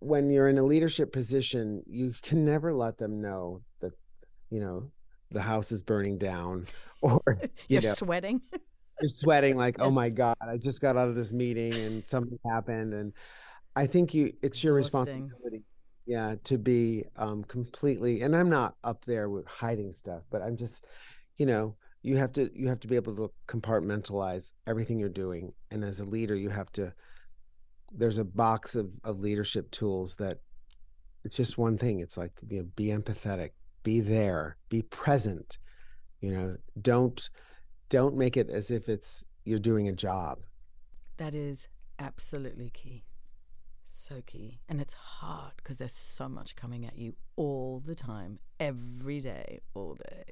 when 0.00 0.30
you're 0.30 0.48
in 0.48 0.58
a 0.58 0.62
leadership 0.62 1.12
position, 1.12 1.82
you 1.86 2.14
can 2.22 2.44
never 2.44 2.72
let 2.72 2.96
them 2.98 3.20
know 3.20 3.62
that, 3.80 3.92
you 4.50 4.60
know, 4.60 4.90
the 5.30 5.40
house 5.40 5.70
is 5.72 5.82
burning 5.82 6.18
down 6.18 6.66
or 7.02 7.20
you 7.40 7.48
You're 7.68 7.82
know 7.82 7.88
sweating. 7.88 8.40
you're 9.00 9.08
sweating 9.08 9.56
like, 9.56 9.76
oh 9.78 9.90
my 9.90 10.10
God, 10.10 10.36
I 10.40 10.56
just 10.56 10.80
got 10.80 10.96
out 10.96 11.08
of 11.08 11.14
this 11.14 11.32
meeting 11.32 11.72
and 11.74 12.06
something 12.06 12.38
happened. 12.50 12.94
And 12.94 13.12
I 13.76 13.86
think 13.86 14.12
you 14.14 14.32
it's 14.42 14.64
your 14.64 14.74
responsibility, 14.74 15.62
yeah, 16.10 16.34
to 16.42 16.58
be 16.58 17.04
um 17.16 17.44
completely 17.44 18.22
and 18.22 18.34
I'm 18.34 18.50
not 18.50 18.74
up 18.82 19.04
there 19.04 19.30
with 19.30 19.46
hiding 19.46 19.92
stuff, 19.92 20.24
but 20.28 20.42
I'm 20.42 20.56
just, 20.56 20.84
you 21.36 21.46
know, 21.46 21.76
you 22.02 22.16
have 22.16 22.32
to 22.32 22.50
you 22.52 22.66
have 22.66 22.80
to 22.80 22.88
be 22.88 22.96
able 22.96 23.14
to 23.14 23.30
compartmentalize 23.46 24.52
everything 24.66 24.98
you're 24.98 25.08
doing. 25.08 25.52
And 25.70 25.84
as 25.84 26.00
a 26.00 26.04
leader, 26.04 26.34
you 26.34 26.48
have 26.48 26.72
to 26.72 26.92
there's 27.92 28.18
a 28.18 28.24
box 28.24 28.74
of, 28.74 28.90
of 29.04 29.20
leadership 29.20 29.70
tools 29.70 30.16
that 30.16 30.38
it's 31.22 31.36
just 31.36 31.58
one 31.58 31.78
thing. 31.78 32.00
It's 32.00 32.16
like 32.16 32.32
you 32.48 32.58
know, 32.58 32.68
be 32.74 32.86
empathetic, 32.86 33.50
be 33.84 34.00
there, 34.00 34.56
be 34.68 34.82
present. 34.82 35.58
You 36.20 36.32
know, 36.32 36.56
don't 36.82 37.30
don't 37.88 38.16
make 38.16 38.36
it 38.36 38.50
as 38.50 38.72
if 38.72 38.88
it's 38.88 39.24
you're 39.44 39.60
doing 39.60 39.86
a 39.86 39.92
job. 39.92 40.40
That 41.18 41.36
is 41.36 41.68
absolutely 42.00 42.70
key. 42.70 43.04
So 43.92 44.22
key. 44.24 44.60
And 44.68 44.80
it's 44.80 44.94
hard 44.94 45.52
because 45.56 45.78
there's 45.78 45.92
so 45.92 46.28
much 46.28 46.54
coming 46.54 46.86
at 46.86 46.96
you 46.96 47.14
all 47.34 47.82
the 47.84 47.96
time, 47.96 48.38
every 48.60 49.20
day, 49.20 49.58
all 49.74 49.94
day. 50.08 50.22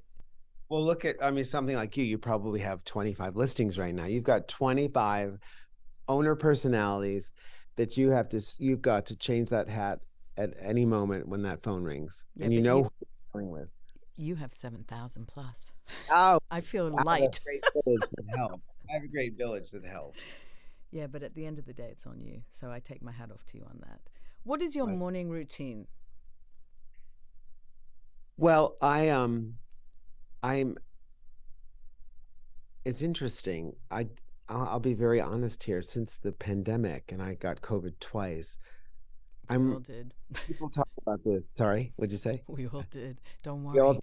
Well, 0.68 0.84
look 0.84 1.04
at 1.04 1.16
I 1.20 1.32
mean 1.32 1.44
something 1.44 1.74
like 1.74 1.96
you, 1.96 2.04
you 2.04 2.18
probably 2.18 2.60
have 2.60 2.84
25 2.84 3.34
listings 3.34 3.76
right 3.76 3.92
now. 3.94 4.04
You've 4.04 4.22
got 4.22 4.46
25 4.46 5.38
owner 6.08 6.36
personalities 6.36 7.32
that 7.76 7.96
you 7.96 8.10
have 8.10 8.28
to, 8.28 8.40
you've 8.58 8.80
got 8.82 9.06
to 9.06 9.16
change 9.16 9.48
that 9.50 9.68
hat 9.68 10.00
at 10.36 10.54
any 10.60 10.84
moment 10.86 11.26
when 11.28 11.42
that 11.42 11.60
phone 11.62 11.82
rings. 11.82 12.24
Yeah, 12.36 12.44
and 12.44 12.54
you 12.54 12.60
know 12.62 12.78
you- 12.78 12.82
who 12.84 12.90
you're 13.00 13.42
dealing 13.42 13.50
with. 13.50 13.68
You 14.20 14.34
have 14.36 14.52
7,000 14.54 15.26
plus. 15.26 15.70
Oh, 16.12 16.38
I 16.50 16.60
feel 16.60 16.86
I 16.86 16.90
have 16.90 16.98
a 17.00 17.04
light. 17.04 17.40
great 17.44 17.62
village 17.84 18.10
that 18.16 18.36
helps. 18.36 18.62
I 18.88 18.94
have 18.94 19.02
a 19.02 19.08
great 19.08 19.36
village 19.36 19.70
that 19.72 19.84
helps. 19.84 20.32
Yeah, 20.90 21.06
but 21.06 21.22
at 21.22 21.34
the 21.34 21.46
end 21.46 21.58
of 21.58 21.66
the 21.66 21.74
day, 21.74 21.88
it's 21.90 22.06
on 22.06 22.20
you. 22.20 22.42
So 22.50 22.70
I 22.70 22.78
take 22.78 23.02
my 23.02 23.12
hat 23.12 23.30
off 23.32 23.44
to 23.46 23.58
you 23.58 23.64
on 23.64 23.78
that. 23.86 24.00
What 24.44 24.62
is 24.62 24.74
your 24.74 24.86
morning 24.86 25.28
routine? 25.30 25.86
Well, 28.38 28.76
I 28.80 29.08
um 29.08 29.54
I'm 30.42 30.76
it's 32.84 33.02
interesting. 33.02 33.74
I 33.90 34.08
I'll, 34.48 34.68
I'll 34.68 34.80
be 34.80 34.94
very 34.94 35.20
honest 35.20 35.62
here. 35.62 35.82
Since 35.82 36.18
the 36.18 36.32
pandemic 36.32 37.12
and 37.12 37.22
I 37.22 37.34
got 37.34 37.60
COVID 37.60 37.98
twice, 38.00 38.58
We 39.50 39.66
all 39.66 39.76
I'm 39.76 39.82
did. 39.82 40.14
people 40.46 40.70
talk 40.70 40.88
about 41.02 41.22
this. 41.24 41.50
Sorry, 41.50 41.92
what'd 41.96 42.12
you 42.12 42.18
say? 42.18 42.42
We 42.46 42.66
all 42.68 42.84
did. 42.90 43.20
Don't 43.42 43.64
We 43.64 43.80
all. 43.80 43.98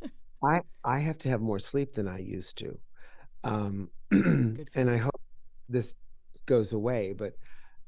I 0.44 0.60
I 0.84 0.98
have 1.00 1.18
to 1.18 1.28
have 1.28 1.40
more 1.40 1.58
sleep 1.58 1.94
than 1.94 2.08
I 2.08 2.18
used 2.18 2.56
to. 2.58 2.78
Um 3.42 3.90
and 4.10 4.90
I 4.90 4.96
hope 4.96 5.20
this 5.68 5.94
goes 6.46 6.72
away, 6.72 7.12
but 7.12 7.34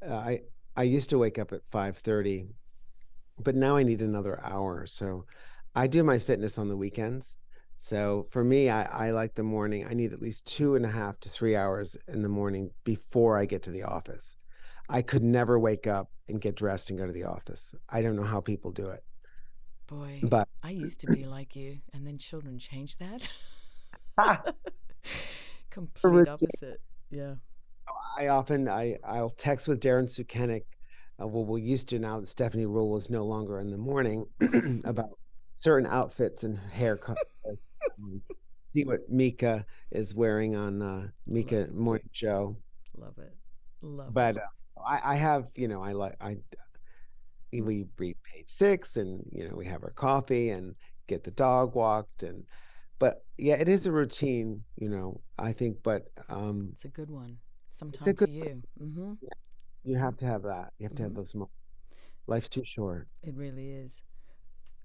uh, 0.06 0.14
I 0.14 0.40
I 0.76 0.82
used 0.82 1.10
to 1.10 1.18
wake 1.18 1.38
up 1.38 1.52
at 1.52 1.68
5:30, 1.70 2.48
but 3.38 3.54
now 3.54 3.76
I 3.76 3.82
need 3.82 4.02
another 4.02 4.40
hour. 4.44 4.86
So 4.86 5.24
I 5.74 5.86
do 5.86 6.02
my 6.02 6.18
fitness 6.18 6.58
on 6.58 6.68
the 6.68 6.76
weekends. 6.76 7.38
So 7.78 8.26
for 8.30 8.42
me, 8.42 8.70
I, 8.70 9.08
I 9.08 9.10
like 9.10 9.34
the 9.34 9.42
morning. 9.42 9.86
I 9.88 9.94
need 9.94 10.12
at 10.12 10.22
least 10.22 10.46
two 10.46 10.74
and 10.76 10.84
a 10.84 10.88
half 10.88 11.20
to 11.20 11.28
three 11.28 11.54
hours 11.54 11.96
in 12.08 12.22
the 12.22 12.28
morning 12.28 12.70
before 12.84 13.38
I 13.38 13.44
get 13.44 13.62
to 13.64 13.70
the 13.70 13.82
office. 13.82 14.36
I 14.88 15.02
could 15.02 15.22
never 15.22 15.58
wake 15.58 15.86
up 15.86 16.10
and 16.28 16.40
get 16.40 16.56
dressed 16.56 16.90
and 16.90 16.98
go 16.98 17.06
to 17.06 17.12
the 17.12 17.24
office. 17.24 17.74
I 17.88 18.02
don't 18.02 18.16
know 18.16 18.22
how 18.22 18.40
people 18.40 18.70
do 18.72 18.88
it. 18.88 19.00
Boy, 19.86 20.20
But 20.22 20.48
I 20.62 20.70
used 20.70 21.00
to 21.00 21.06
be 21.06 21.26
like 21.26 21.54
you, 21.54 21.78
and 21.92 22.06
then 22.06 22.18
children 22.18 22.58
changed 22.58 22.98
that. 22.98 23.28
Complete 25.70 26.28
opposite. 26.28 26.80
Yeah. 27.10 27.34
I 28.16 28.28
often 28.28 28.68
I 28.68 28.96
I'll 29.04 29.30
text 29.30 29.68
with 29.68 29.80
Darren 29.80 30.04
Sukenick. 30.06 30.62
Uh, 31.20 31.26
well, 31.26 31.44
we 31.44 31.62
used 31.62 31.88
to 31.90 31.98
now 31.98 32.20
that 32.20 32.28
Stephanie 32.28 32.66
Ruhle 32.66 32.98
is 32.98 33.08
no 33.10 33.24
longer 33.24 33.60
in 33.60 33.70
the 33.70 33.78
morning 33.78 34.26
about 34.84 35.10
certain 35.54 35.88
outfits 35.90 36.44
and 36.44 36.58
haircuts. 36.74 37.16
um, 38.02 38.20
see 38.74 38.84
what 38.84 39.08
Mika 39.08 39.64
is 39.90 40.14
wearing 40.14 40.56
on 40.56 40.82
uh, 40.82 41.08
Mika 41.26 41.60
Right. 41.60 41.74
Morning 41.74 42.08
Show. 42.12 42.56
Love 42.98 43.18
it. 43.18 43.34
Love 43.82 44.12
But 44.12 44.36
it. 44.36 44.42
uh, 44.42 44.80
I, 44.86 45.00
I 45.12 45.14
have 45.16 45.48
you 45.56 45.68
know 45.68 45.82
I 45.82 45.92
like 45.92 46.16
I 46.20 46.36
we 47.52 47.86
read 47.98 48.16
page 48.22 48.48
six 48.48 48.96
and 48.96 49.22
you 49.32 49.48
know 49.48 49.54
we 49.56 49.64
have 49.66 49.82
our 49.82 49.90
coffee 49.90 50.50
and 50.50 50.74
get 51.06 51.24
the 51.24 51.30
dog 51.30 51.74
walked 51.74 52.22
and 52.22 52.44
but 52.98 53.24
yeah 53.38 53.54
it 53.54 53.68
is 53.68 53.86
a 53.86 53.92
routine 53.92 54.62
you 54.76 54.88
know 54.88 55.20
I 55.38 55.52
think 55.52 55.78
but 55.82 56.08
um 56.28 56.70
It's 56.72 56.84
a 56.84 56.88
good 56.88 57.10
one. 57.10 57.38
Sometime 57.76 58.06
for 58.06 58.12
good 58.14 58.30
you. 58.30 58.62
hmm 58.78 59.12
you 59.84 59.96
have 59.96 60.16
to 60.16 60.24
have 60.24 60.42
that 60.42 60.72
you 60.78 60.84
have 60.84 60.94
to 60.96 61.02
have 61.02 61.12
Mhm. 61.12 61.16
those 61.16 61.34
moments. 61.34 61.54
Life's 62.26 62.48
too 62.48 62.64
short. 62.64 63.06
It 63.22 63.34
really 63.34 63.70
is. 63.70 64.02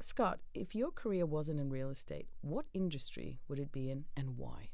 Scott, 0.02 0.42
if 0.54 0.76
your 0.76 0.92
career 0.92 1.26
wasn't 1.26 1.60
in 1.62 1.70
real 1.70 1.90
estate, 1.90 2.28
what 2.42 2.66
industry 2.74 3.40
would 3.48 3.60
it 3.60 3.72
be 3.72 3.90
in 3.90 4.06
and 4.18 4.38
why? 4.38 4.72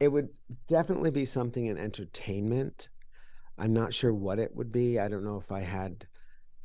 It 0.00 0.08
would 0.08 0.28
definitely 0.66 1.10
be 1.10 1.24
something 1.24 1.64
in 1.66 1.78
entertainment. 1.78 2.90
I'm 3.56 3.72
not 3.72 3.94
sure 3.94 4.12
what 4.12 4.38
it 4.38 4.54
would 4.54 4.70
be. 4.70 4.98
I 4.98 5.08
don't 5.08 5.24
know 5.24 5.38
if 5.38 5.50
I 5.50 5.60
had 5.60 6.06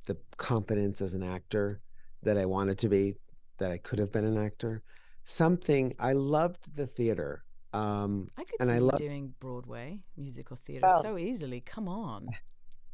the 0.08 0.18
confidence 0.36 1.02
as 1.02 1.14
an 1.14 1.24
actor 1.24 1.80
that 2.24 2.38
I 2.38 2.46
wanted 2.46 2.78
to 2.80 2.90
be, 2.90 3.16
that 3.60 3.72
I 3.72 3.78
could 3.78 4.00
have 4.00 4.12
been 4.12 4.26
an 4.26 4.38
actor. 4.38 4.84
Something 5.24 5.94
I 6.00 6.14
loved 6.14 6.76
the 6.76 6.88
theater. 6.88 7.46
Um, 7.78 8.30
I 8.38 8.44
could 8.44 8.56
And 8.60 8.70
see 8.70 8.74
I 8.74 8.78
you 8.78 8.84
love- 8.84 8.98
doing 9.00 9.34
Broadway 9.40 10.00
musical 10.16 10.58
theater 10.58 10.88
Well- 10.88 11.02
so 11.02 11.18
easily. 11.18 11.62
Come 11.62 11.88
on. 11.88 12.28
I 12.30 12.38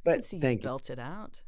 but 0.04 0.16
could 0.16 0.26
see 0.26 0.36
you 0.38 0.42
thank 0.42 0.62
you. 0.62 0.68
belt 0.70 0.90
it 0.90 1.00
out. 1.00 1.42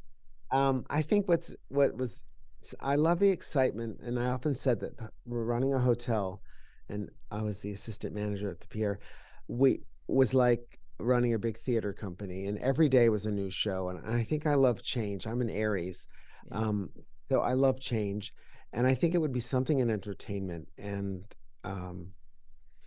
Um, 0.51 0.85
I 0.89 1.01
think 1.01 1.27
what's 1.27 1.55
what 1.69 1.95
was 1.97 2.25
s- 2.63 2.75
I 2.79 2.95
love 2.95 3.19
the 3.19 3.29
excitement, 3.29 4.01
and 4.01 4.19
I 4.19 4.27
often 4.27 4.55
said 4.55 4.79
that 4.81 4.93
we're 5.25 5.43
running 5.43 5.73
a 5.73 5.79
hotel, 5.79 6.41
and 6.87 7.09
I 7.31 7.41
was 7.41 7.59
the 7.61 7.71
assistant 7.73 8.13
manager 8.15 8.49
at 8.49 8.59
the 8.61 8.67
Pierre. 8.67 8.99
We 9.47 9.81
was 10.07 10.33
like 10.33 10.79
running 10.99 11.33
a 11.33 11.39
big 11.39 11.57
theater 11.57 11.91
company, 11.93 12.45
and 12.45 12.57
every 12.59 12.87
day 12.87 13.09
was 13.09 13.25
a 13.25 13.31
new 13.31 13.49
show. 13.49 13.89
And, 13.89 13.99
and 14.05 14.15
I 14.15 14.23
think 14.23 14.45
I 14.47 14.53
love 14.55 14.81
change. 14.81 15.27
I'm 15.27 15.41
an 15.41 15.49
Aries, 15.49 16.07
Yeah. 16.49 16.59
um, 16.59 16.91
so 17.27 17.41
I 17.41 17.53
love 17.53 17.79
change, 17.79 18.33
and 18.71 18.87
I 18.87 18.93
think 18.95 19.13
it 19.15 19.17
would 19.19 19.33
be 19.33 19.39
something 19.41 19.79
in 19.79 19.89
entertainment, 19.89 20.69
and 20.77 21.25
um, 21.65 22.13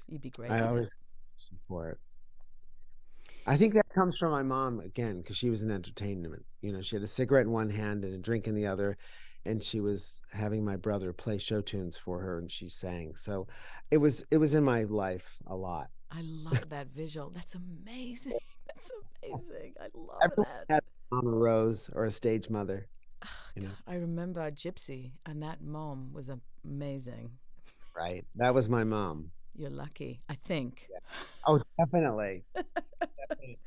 You'd 0.09 0.23
be 0.23 0.31
great. 0.31 0.51
I 0.51 0.67
always 0.67 0.97
for 1.69 1.91
it. 1.91 1.99
I 3.47 3.57
think 3.57 3.75
that 3.75 3.89
comes 3.95 4.19
from 4.19 4.33
my 4.33 4.43
mom 4.43 4.81
again 4.81 5.19
because 5.19 5.37
she 5.37 5.49
was 5.49 5.63
in 5.63 5.71
entertainment. 5.71 6.45
You 6.61 6.73
know, 6.73 6.83
she 6.83 6.97
had 6.97 7.03
a 7.03 7.07
cigarette 7.07 7.47
in 7.47 7.53
one 7.53 7.71
hand 7.71 8.05
and 8.05 8.15
a 8.15 8.19
drink 8.19 8.47
in 8.47 8.55
the 8.55 8.67
other, 8.67 8.99
and 9.47 9.63
she 9.63 9.81
was 9.81 10.21
having 10.33 10.65
my 10.65 10.77
brother 10.77 11.13
play 11.13 11.39
show 11.39 11.61
tunes 11.61 11.97
for 11.97 12.21
her, 12.21 12.39
and 12.39 12.51
she 12.51 12.69
sang. 12.69 13.15
So, 13.17 13.47
it 13.91 13.97
was 13.97 14.25
it 14.31 14.37
was 14.37 14.55
in 14.55 14.65
my 14.65 14.85
life 14.85 15.37
a 15.47 15.57
lot. 15.57 15.89
I 16.11 16.21
love 16.23 16.69
that 16.71 16.89
visual. 16.89 17.31
That's 17.35 17.55
amazing. 17.55 18.39
That's 18.67 18.91
amazing. 19.23 19.75
I 19.81 19.87
love 19.95 20.19
Everyone 20.23 20.53
that. 20.69 20.75
had 20.75 20.83
Mama 21.11 21.31
Rose 21.31 21.91
or 21.95 22.05
a 22.05 22.11
stage 22.11 22.51
mother. 22.51 22.87
Ah, 23.25 23.29
you 23.57 23.63
know. 23.63 23.69
God, 23.69 23.93
I 23.93 23.97
remember 23.97 24.51
Gypsy, 24.51 25.13
and 25.27 25.43
that 25.43 25.63
mom 25.63 26.13
was 26.13 26.31
amazing. 26.65 27.31
Right, 27.97 28.25
that 28.37 28.55
was 28.55 28.69
my 28.69 28.85
mom. 28.85 29.31
You're 29.59 29.71
lucky, 29.71 30.23
I 30.29 30.37
think. 30.37 30.89
Oh, 31.47 31.61
definitely. 31.79 32.45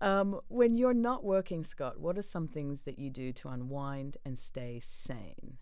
Um, 0.00 0.40
when 0.48 0.76
you're 0.76 0.92
not 0.92 1.24
working, 1.24 1.64
Scott, 1.64 1.98
what 1.98 2.18
are 2.18 2.22
some 2.22 2.48
things 2.48 2.80
that 2.80 2.98
you 2.98 3.08
do 3.08 3.32
to 3.32 3.48
unwind 3.48 4.18
and 4.26 4.38
stay 4.38 4.78
sane? 4.78 5.56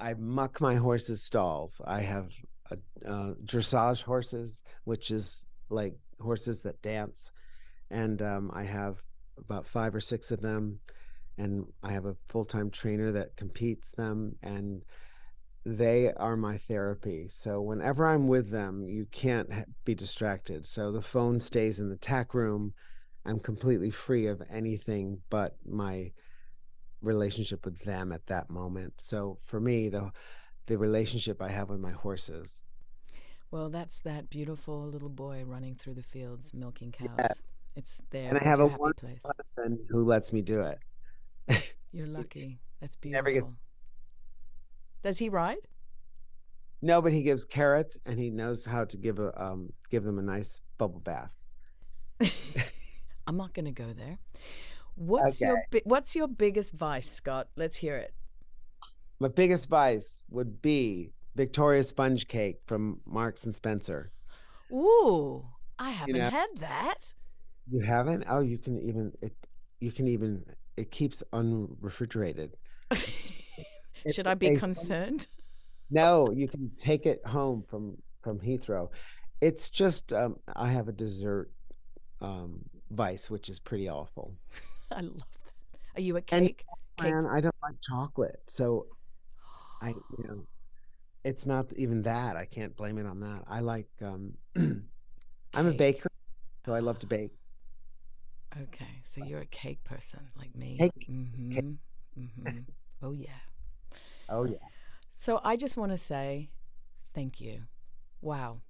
I 0.00 0.14
muck 0.14 0.60
my 0.60 0.76
horses' 0.76 1.22
stalls. 1.22 1.80
I 1.84 2.00
have 2.00 2.32
a, 2.70 2.78
uh, 3.06 3.34
dressage 3.44 4.02
horses, 4.02 4.62
which 4.84 5.10
is 5.10 5.44
like 5.68 5.94
horses 6.20 6.62
that 6.62 6.80
dance, 6.80 7.30
and 7.90 8.22
um, 8.22 8.50
I 8.54 8.64
have 8.64 9.02
about 9.36 9.66
five 9.66 9.94
or 9.94 10.00
six 10.00 10.30
of 10.30 10.40
them, 10.40 10.80
and 11.36 11.66
I 11.82 11.92
have 11.92 12.06
a 12.06 12.16
full-time 12.28 12.70
trainer 12.70 13.10
that 13.10 13.36
competes 13.36 13.90
them, 13.90 14.36
and 14.42 14.82
they 15.76 16.12
are 16.14 16.36
my 16.36 16.56
therapy. 16.56 17.26
So 17.28 17.60
whenever 17.60 18.06
I'm 18.06 18.26
with 18.28 18.50
them, 18.50 18.86
you 18.88 19.06
can't 19.10 19.50
be 19.84 19.94
distracted. 19.94 20.66
So 20.66 20.90
the 20.90 21.02
phone 21.02 21.40
stays 21.40 21.80
in 21.80 21.88
the 21.88 21.96
tack 21.96 22.34
room. 22.34 22.72
I'm 23.26 23.38
completely 23.40 23.90
free 23.90 24.26
of 24.26 24.42
anything 24.50 25.20
but 25.28 25.56
my 25.66 26.12
relationship 27.02 27.64
with 27.64 27.78
them 27.84 28.12
at 28.12 28.26
that 28.26 28.48
moment. 28.50 28.94
So 29.00 29.38
for 29.44 29.60
me, 29.60 29.88
the 29.88 30.10
the 30.66 30.78
relationship 30.78 31.40
I 31.40 31.48
have 31.48 31.70
with 31.70 31.80
my 31.80 31.92
horses. 31.92 32.62
Well, 33.50 33.70
that's 33.70 34.00
that 34.00 34.28
beautiful 34.28 34.86
little 34.86 35.08
boy 35.08 35.42
running 35.46 35.74
through 35.74 35.94
the 35.94 36.02
fields 36.02 36.52
milking 36.52 36.92
cows. 36.92 37.08
Yes. 37.18 37.40
It's 37.74 38.02
there. 38.10 38.28
And 38.28 38.38
I 38.38 38.44
have 38.44 38.58
a 38.60 38.66
wonderful 38.66 38.92
place. 38.94 39.22
husband 39.24 39.78
who 39.88 40.04
lets 40.04 40.32
me 40.32 40.42
do 40.42 40.60
it. 40.60 40.78
You're 41.92 42.06
lucky. 42.20 42.58
That's 42.80 42.96
beautiful. 42.96 43.24
Never 43.24 43.40
gets- 43.40 43.52
Does 45.02 45.18
he 45.18 45.28
ride? 45.28 45.58
No, 46.80 47.02
but 47.02 47.12
he 47.12 47.22
gives 47.22 47.44
carrots 47.44 47.98
and 48.06 48.18
he 48.18 48.30
knows 48.30 48.64
how 48.64 48.84
to 48.84 48.96
give 48.96 49.18
a 49.18 49.32
um 49.42 49.70
give 49.90 50.04
them 50.04 50.18
a 50.18 50.22
nice 50.22 50.60
bubble 50.78 51.00
bath. 51.00 51.34
I'm 53.26 53.36
not 53.36 53.52
going 53.52 53.66
to 53.66 53.72
go 53.72 53.92
there. 53.92 54.18
What's 54.94 55.40
your 55.40 55.62
bi- 55.70 55.82
What's 55.84 56.16
your 56.16 56.28
biggest 56.28 56.74
vice, 56.74 57.10
Scott? 57.10 57.48
Let's 57.56 57.76
hear 57.76 57.96
it. 57.96 58.14
My 59.20 59.28
biggest 59.28 59.68
vice 59.68 60.24
would 60.30 60.62
be 60.62 61.12
Victoria 61.36 61.82
sponge 61.82 62.26
cake 62.28 62.56
from 62.66 63.00
Marks 63.06 63.44
and 63.44 63.54
Spencer. 63.54 64.10
Ooh, 64.72 65.44
I 65.78 65.90
haven't 65.90 66.16
know- 66.16 66.30
had 66.30 66.48
that. 66.58 67.12
You 67.70 67.80
haven't? 67.82 68.24
Oh, 68.28 68.40
you 68.40 68.58
can 68.58 68.78
even 68.80 69.12
it 69.20 69.34
you 69.80 69.92
can 69.92 70.08
even 70.08 70.44
it 70.76 70.90
keeps 70.90 71.22
unrefrigerated. 71.32 72.56
It's 74.08 74.16
Should 74.16 74.26
I 74.26 74.34
be 74.34 74.56
concerned? 74.56 75.26
No, 75.90 76.30
you 76.30 76.48
can 76.48 76.70
take 76.76 77.06
it 77.06 77.26
home 77.26 77.64
from 77.66 77.96
from 78.20 78.38
Heathrow. 78.40 78.90
It's 79.40 79.70
just 79.70 80.12
um, 80.12 80.36
I 80.54 80.68
have 80.68 80.86
a 80.88 80.92
dessert 80.92 81.50
um, 82.20 82.60
vice, 82.90 83.30
which 83.30 83.48
is 83.48 83.58
pretty 83.58 83.88
awful. 83.88 84.34
I 84.92 85.00
love 85.00 85.16
that. 85.16 85.80
Are 85.96 86.00
you 86.02 86.16
a 86.16 86.22
And- 86.30 86.48
cake? 86.48 86.64
cake 87.00 87.06
And 87.10 87.26
I 87.26 87.40
don't 87.40 87.54
like 87.62 87.76
chocolate, 87.80 88.36
so 88.48 88.84
I 89.80 89.88
you 90.18 90.24
know 90.28 90.44
it's 91.24 91.46
not 91.46 91.72
even 91.76 92.02
that. 92.02 92.36
I 92.36 92.44
can't 92.44 92.76
blame 92.76 92.98
it 92.98 93.06
on 93.06 93.20
that. 93.20 93.44
I 93.48 93.60
like 93.60 93.88
um, 94.02 94.34
I'm 94.56 95.66
a 95.66 95.72
baker, 95.72 96.10
so 96.66 96.74
I 96.74 96.80
love 96.80 96.98
to 96.98 97.06
bake. 97.06 97.32
Okay, 98.64 99.00
so 99.06 99.24
you're 99.24 99.40
a 99.40 99.46
cake 99.46 99.82
person 99.84 100.20
like 100.36 100.54
me. 100.54 100.76
Cake, 100.78 101.06
hmm 101.06 101.50
cake. 101.50 101.64
hmm 102.14 102.58
Oh 103.02 103.12
yeah. 103.12 103.40
Oh 104.28 104.44
yeah. 104.44 104.58
So 105.10 105.40
I 105.42 105.56
just 105.56 105.76
want 105.76 105.92
to 105.92 105.98
say 105.98 106.50
thank 107.14 107.40
you. 107.40 107.62
Wow. 108.20 108.60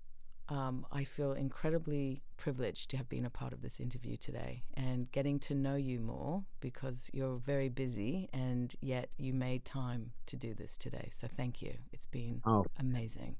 Um, 0.51 0.87
I 0.91 1.05
feel 1.05 1.33
incredibly 1.33 2.23
privileged 2.39 2.89
to 2.91 2.97
have 2.97 3.09
been 3.11 3.27
a 3.27 3.31
part 3.31 3.53
of 3.53 3.61
this 3.61 3.81
interview 3.81 4.17
today 4.17 4.63
and 4.75 5.11
getting 5.13 5.39
to 5.41 5.55
know 5.55 5.77
you 5.77 6.01
more 6.01 6.43
because 6.61 7.11
you're 7.13 7.37
very 7.37 7.69
busy 7.69 8.31
and 8.33 8.75
yet 8.81 9.11
you 9.19 9.35
made 9.35 9.67
time 9.67 10.13
to 10.25 10.37
do 10.37 10.55
this 10.55 10.79
today. 10.79 11.09
So 11.13 11.29
thank 11.29 11.61
you. 11.61 11.75
It's 11.93 12.07
been 12.07 12.41
Oh, 12.47 12.65
amazing. 12.79 13.37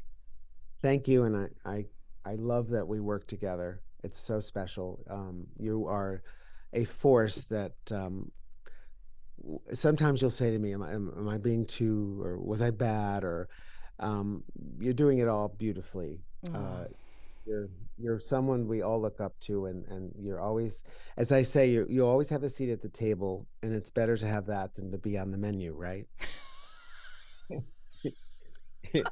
thank 0.83 1.09
you, 1.09 1.25
and 1.25 1.37
I 1.37 1.49
I 1.65 1.87
I 2.25 2.35
love 2.35 2.69
that 2.71 2.87
we 2.87 3.01
work 3.01 3.27
together. 3.27 3.81
It's 4.05 4.19
so 4.19 4.39
special. 4.41 5.03
Um, 5.09 5.47
you 5.57 5.87
are 5.87 6.23
a 6.75 6.85
force 6.85 7.45
that 7.45 7.73
um, 7.91 8.31
sometimes 9.73 10.21
you'll 10.21 10.31
say 10.31 10.51
to 10.51 10.59
me, 10.59 10.73
"Am 10.73 10.83
I 10.83 10.93
am, 10.93 11.13
am 11.17 11.29
I 11.29 11.39
being 11.39 11.67
too, 11.67 12.21
or 12.23 12.39
was 12.39 12.63
I 12.63 12.71
bad?" 12.71 13.25
Or 13.25 13.49
um, 13.99 14.45
you're 14.79 14.95
doing 14.95 15.19
it 15.19 15.29
all 15.29 15.49
beautifully. 15.49 16.21
Aw. 16.53 16.57
Uh, 16.57 16.87
you're 17.47 17.69
you're 17.99 18.19
someone 18.19 18.69
we 18.69 18.83
all 18.83 19.01
look 19.01 19.21
up 19.21 19.39
to, 19.41 19.67
and 19.67 19.85
and 19.87 20.13
you're 20.19 20.41
always, 20.41 20.85
as 21.17 21.33
I 21.33 21.43
say, 21.43 21.71
you 21.71 21.87
you 21.89 22.07
always 22.07 22.29
have 22.29 22.43
a 22.43 22.49
seat 22.49 22.71
at 22.71 22.83
the 22.83 22.89
table, 22.89 23.47
and 23.63 23.75
it's 23.75 23.91
better 23.91 24.17
to 24.17 24.27
have 24.27 24.47
that 24.47 24.75
than 24.75 24.91
to 24.93 24.99
be 24.99 25.19
on 25.19 25.31
the 25.31 25.39
menu, 25.39 25.73
right? 25.75 26.07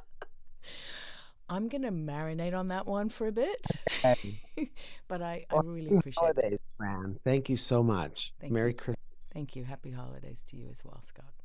I'm 1.49 1.69
going 1.69 1.83
to 1.83 1.91
marinate 1.91 2.57
on 2.57 2.67
that 2.69 2.85
one 2.85 3.07
for 3.07 3.27
a 3.27 3.31
bit, 3.31 3.65
but 5.07 5.21
I, 5.21 5.45
I 5.49 5.59
really 5.63 5.97
appreciate 5.97 6.37
it. 6.37 6.61
Thank 7.23 7.49
you 7.49 7.55
so 7.55 7.81
much. 7.81 8.33
Thank 8.41 8.51
Merry 8.51 8.71
you. 8.71 8.75
Christmas. 8.75 9.05
Thank 9.37 9.55
you. 9.55 9.65
Happy 9.65 9.91
holidays 9.91 10.43
to 10.47 10.57
you 10.57 10.67
as 10.71 10.83
well, 10.83 10.99
Scott. 10.99 11.36